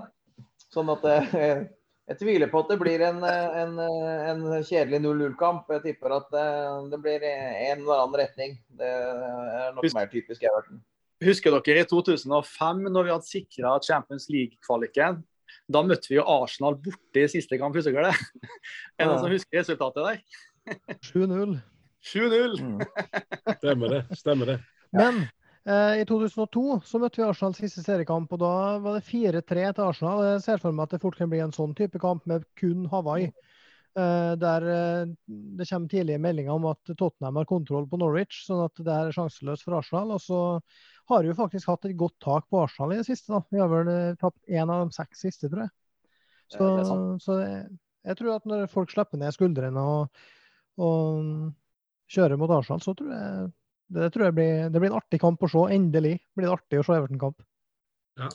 Sånn 0.75 0.91
at 0.93 1.05
eh, 1.09 1.67
jeg 2.07 2.19
tviler 2.21 2.51
på 2.53 2.61
at 2.63 2.69
det 2.71 2.79
blir 2.81 3.03
en, 3.03 3.23
eh, 3.27 3.57
en, 3.63 3.79
eh, 3.83 4.27
en 4.31 4.43
kjedelig 4.65 5.01
0-0-kamp. 5.03 5.67
Jeg 5.75 5.83
tipper 5.89 6.17
at 6.17 6.29
det, 6.31 6.45
det 6.93 7.01
blir 7.03 7.25
en 7.27 7.81
eller 7.83 8.03
annen 8.05 8.19
retning. 8.21 8.59
Det 8.79 8.91
er 8.91 9.73
nok 9.75 9.85
Husk- 9.85 9.99
mer 9.99 10.11
typisk 10.13 10.45
Everton. 10.47 10.83
Husker 11.25 11.55
dere 11.57 11.81
i 11.81 11.89
2005, 11.89 12.85
når 12.93 13.07
vi 13.07 13.11
hadde 13.15 13.27
sikra 13.31 13.79
Champions 13.83 14.29
League-kvaliken? 14.29 15.23
Da 15.73 15.81
møtte 15.83 16.11
vi 16.11 16.19
jo 16.19 16.25
Arsenal 16.29 16.77
borte 16.79 17.23
i 17.23 17.29
siste 17.31 17.59
kamp, 17.59 17.75
husker 17.75 17.97
dere 17.97 18.13
det? 18.13 18.51
Er 18.99 19.07
det 19.07 19.09
noen 19.09 19.23
som 19.25 19.33
husker 19.33 19.63
resultatet 19.63 20.05
der? 20.05 20.21
7-0. 21.09 21.57
7-0. 22.07 22.61
Stemmer 23.59 23.95
det. 23.97 24.03
Stemmer 24.21 24.53
det. 24.53 24.59
Men 24.95 25.23
eh, 25.25 25.31
i 25.67 26.05
2002 26.07 26.61
så 26.87 26.99
møtte 27.03 27.19
vi 27.19 27.25
Arsenal 27.27 27.55
siste 27.57 27.83
seriekamp, 27.83 28.31
og 28.37 28.39
da 28.39 28.51
var 28.85 28.95
det 28.95 29.07
4-3 29.09 29.65
til 29.75 29.83
Arsenal. 29.83 30.21
Jeg 30.29 30.45
ser 30.45 30.61
for 30.63 30.77
meg 30.77 30.87
at 30.87 30.95
det 30.95 31.01
fort 31.03 31.19
kan 31.19 31.31
bli 31.33 31.41
en 31.43 31.55
sånn 31.55 31.75
type 31.75 31.99
kamp 31.99 32.23
med 32.31 32.45
kun 32.61 32.85
Hawaii. 32.93 33.33
Eh, 33.97 34.33
der 34.37 34.63
eh, 34.69 35.07
det 35.27 35.69
kommer 35.71 35.89
tidlige 35.89 36.21
meldinger 36.21 36.53
om 36.53 36.67
at 36.69 36.91
Tottenham 36.99 37.39
har 37.41 37.49
kontroll 37.49 37.87
på 37.89 37.97
Norwich, 37.97 38.43
sånn 38.45 38.67
at 38.67 38.83
det 38.85 38.93
er 38.93 39.15
sjanseløst 39.17 39.65
for 39.65 39.79
Arsenal. 39.79 40.13
Og 40.19 40.21
så 40.21 40.41
har 41.09 41.25
vi 41.25 41.31
jo 41.31 41.39
faktisk 41.39 41.71
hatt 41.73 41.89
et 41.89 41.97
godt 41.97 42.19
tak 42.21 42.45
på 42.53 42.61
Arsenal 42.61 42.93
i 42.93 43.01
det 43.01 43.07
siste. 43.09 43.33
da. 43.33 43.41
Vi 43.49 43.63
har 43.63 43.71
vel 43.73 43.89
eh, 43.93 44.17
tapt 44.21 44.43
én 44.53 44.69
av 44.69 44.85
de 44.85 44.97
seks 44.97 45.25
siste, 45.25 45.49
tror 45.49 45.65
jeg. 45.65 45.75
Så, 46.53 46.67
så 47.25 47.39
jeg, 47.41 47.63
jeg 48.07 48.19
tror 48.21 48.37
at 48.37 48.45
når 48.47 48.69
folk 48.71 48.93
slipper 48.93 49.19
ned 49.19 49.35
skuldrene 49.35 49.83
og, 49.83 50.27
og 50.79 51.25
kjører 52.13 52.39
mot 52.39 52.53
Arsenal, 52.53 52.85
så 52.85 52.95
tror 52.95 53.15
jeg 53.17 53.49
det 53.93 54.11
tror 54.15 54.29
jeg 54.29 54.37
blir, 54.37 54.67
det 54.73 54.83
blir 54.83 54.91
en 54.91 54.99
artig 54.99 55.21
kamp 55.23 55.43
å 55.43 55.51
se. 55.51 55.63
Endelig 55.77 56.17
blir 56.35 56.49
det 56.49 56.55
artig 56.57 56.81
å 56.81 56.87
se 56.87 56.97
Everton-kamp. 56.97 57.43
Jeg 58.17 58.31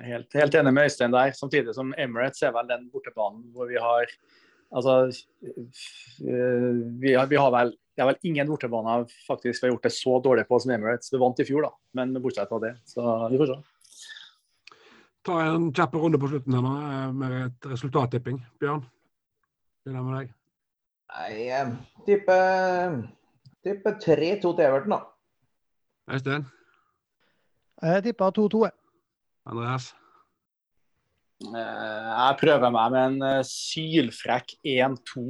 er 0.00 0.08
Helt, 0.10 0.32
helt 0.34 0.56
enig 0.58 0.72
med 0.74 0.88
Øystein 0.88 1.12
der. 1.14 1.30
Samtidig 1.38 1.76
som 1.76 1.92
Emirates 2.00 2.42
er 2.42 2.54
vel 2.56 2.66
den 2.66 2.88
bortebanen 2.90 3.44
hvor 3.54 3.70
vi 3.70 3.78
har 3.78 4.10
Altså, 4.74 5.12
vi 6.18 7.12
har, 7.14 7.28
vi 7.30 7.36
har 7.38 7.50
vel 7.54 7.68
det 7.94 8.02
er 8.02 8.08
vel 8.08 8.26
ingen 8.26 8.48
bortebaner 8.50 9.04
faktisk 9.26 9.62
vi 9.62 9.68
har 9.68 9.74
gjort 9.76 9.84
det 9.86 9.92
så 9.94 10.16
dårlig 10.22 10.44
på 10.48 10.58
som 10.58 10.72
Emirates. 10.74 11.12
Vi 11.12 11.20
vant 11.22 11.38
i 11.38 11.46
fjor, 11.46 11.68
da, 11.68 11.70
men 11.94 12.16
bortsett 12.22 12.50
fra 12.50 12.58
det. 12.64 12.72
Så 12.90 13.04
vi 13.30 13.38
får 13.38 13.52
se. 13.52 13.58
Ta 15.24 15.36
en 15.44 15.68
kjapp 15.72 15.94
runde 15.96 16.18
på 16.20 16.32
slutten 16.32 16.56
her 16.56 16.64
nå, 16.64 16.72
eh, 16.88 17.12
med 17.20 17.36
et 17.44 17.68
resultattipping. 17.70 18.40
Bjørn, 18.60 18.82
begynner 19.84 20.08
med 20.08 20.18
deg. 20.18 20.34
Nei, 21.14 21.30
jeg 21.46 21.70
tipper, 22.08 22.98
tipper 23.64 23.98
3-2 24.02 24.40
til 24.54 24.64
Everton, 24.66 24.94
da. 24.94 25.00
Øystein? 26.14 26.46
Jeg 27.82 28.02
tipper 28.04 28.30
2-2. 28.38 28.64
jeg. 28.64 28.72
Andreas? 29.46 29.94
Eh, 31.44 32.10
Jeg 32.14 32.36
prøver 32.40 32.70
meg 32.70 32.92
med 32.92 33.06
en 33.06 33.22
eh, 33.22 33.44
sylfrekk 33.44 34.54
1-2. 34.64 35.24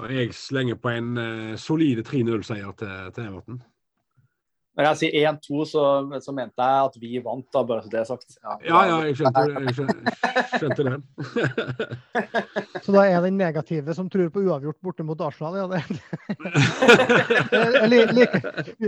Og 0.00 0.12
jeg 0.14 0.34
slenger 0.34 0.78
på 0.80 0.88
en 0.88 1.08
uh, 1.18 1.56
solide 1.60 2.00
3-0-seier 2.00 2.70
til, 2.80 3.10
til 3.14 3.26
Everton. 3.26 3.58
Når 4.78 4.86
jeg 4.86 4.96
sier 5.00 5.24
1-2, 5.32 5.64
så, 5.66 5.82
så 6.22 6.32
mente 6.32 6.62
jeg 6.62 6.84
at 6.86 6.94
vi 7.02 7.18
vant, 7.24 7.46
da, 7.52 7.62
bare 7.66 7.82
så 7.82 7.90
det 7.90 7.98
er 8.00 8.04
sagt. 8.06 8.36
Ja, 8.38 8.54
ja, 8.86 8.98
jeg 9.08 9.16
skjønte, 9.18 9.42
jeg 9.66 9.74
skjønte, 9.76 9.98
skjønte 10.60 10.82
den. 10.86 11.02
Så 12.84 12.94
da 12.94 13.02
er 13.10 13.18
den 13.26 13.36
negative 13.36 13.94
som 13.98 14.06
tror 14.12 14.30
på 14.32 14.44
uavgjort 14.46 14.78
borte 14.80 15.02
mot 15.04 15.20
Arsenal. 15.26 15.58
Ja, 15.58 15.66
det, 15.68 15.80
det, 17.52 17.88
li- 17.90 18.14
like, 18.14 18.38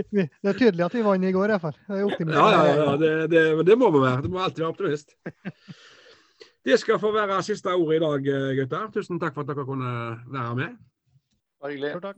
det 0.07 0.49
er 0.49 0.57
tydelig 0.57 0.85
at 0.87 0.95
vi 0.95 1.03
vant 1.05 1.27
i 1.27 1.33
går, 1.35 1.47
i 1.51 1.53
hvert 1.57 1.65
fall. 1.67 1.77
Ja, 1.91 2.47
ja, 2.55 2.61
ja, 2.79 2.87
det, 3.03 3.11
det, 3.35 3.43
det 3.67 3.75
må 3.83 3.91
vi 3.93 3.99
være. 4.05 4.23
Det 4.23 4.31
må 4.33 4.37
alltid 4.41 4.63
være 4.63 4.73
optimist. 4.73 5.07
Det 6.63 6.79
skal 6.79 6.95
få 7.03 7.11
være 7.11 7.43
siste 7.43 7.67
ordet 7.75 7.99
i 7.99 8.03
dag, 8.07 8.19
gutter. 8.63 8.87
Tusen 8.95 9.19
takk 9.19 9.35
for 9.35 9.43
at 9.43 9.51
dere 9.51 9.67
kunne 9.67 9.91
være 10.31 10.55
med. 10.63 10.71
Bare 11.59 11.75
hyggelig. 11.75 11.91
Takk. 12.07 12.17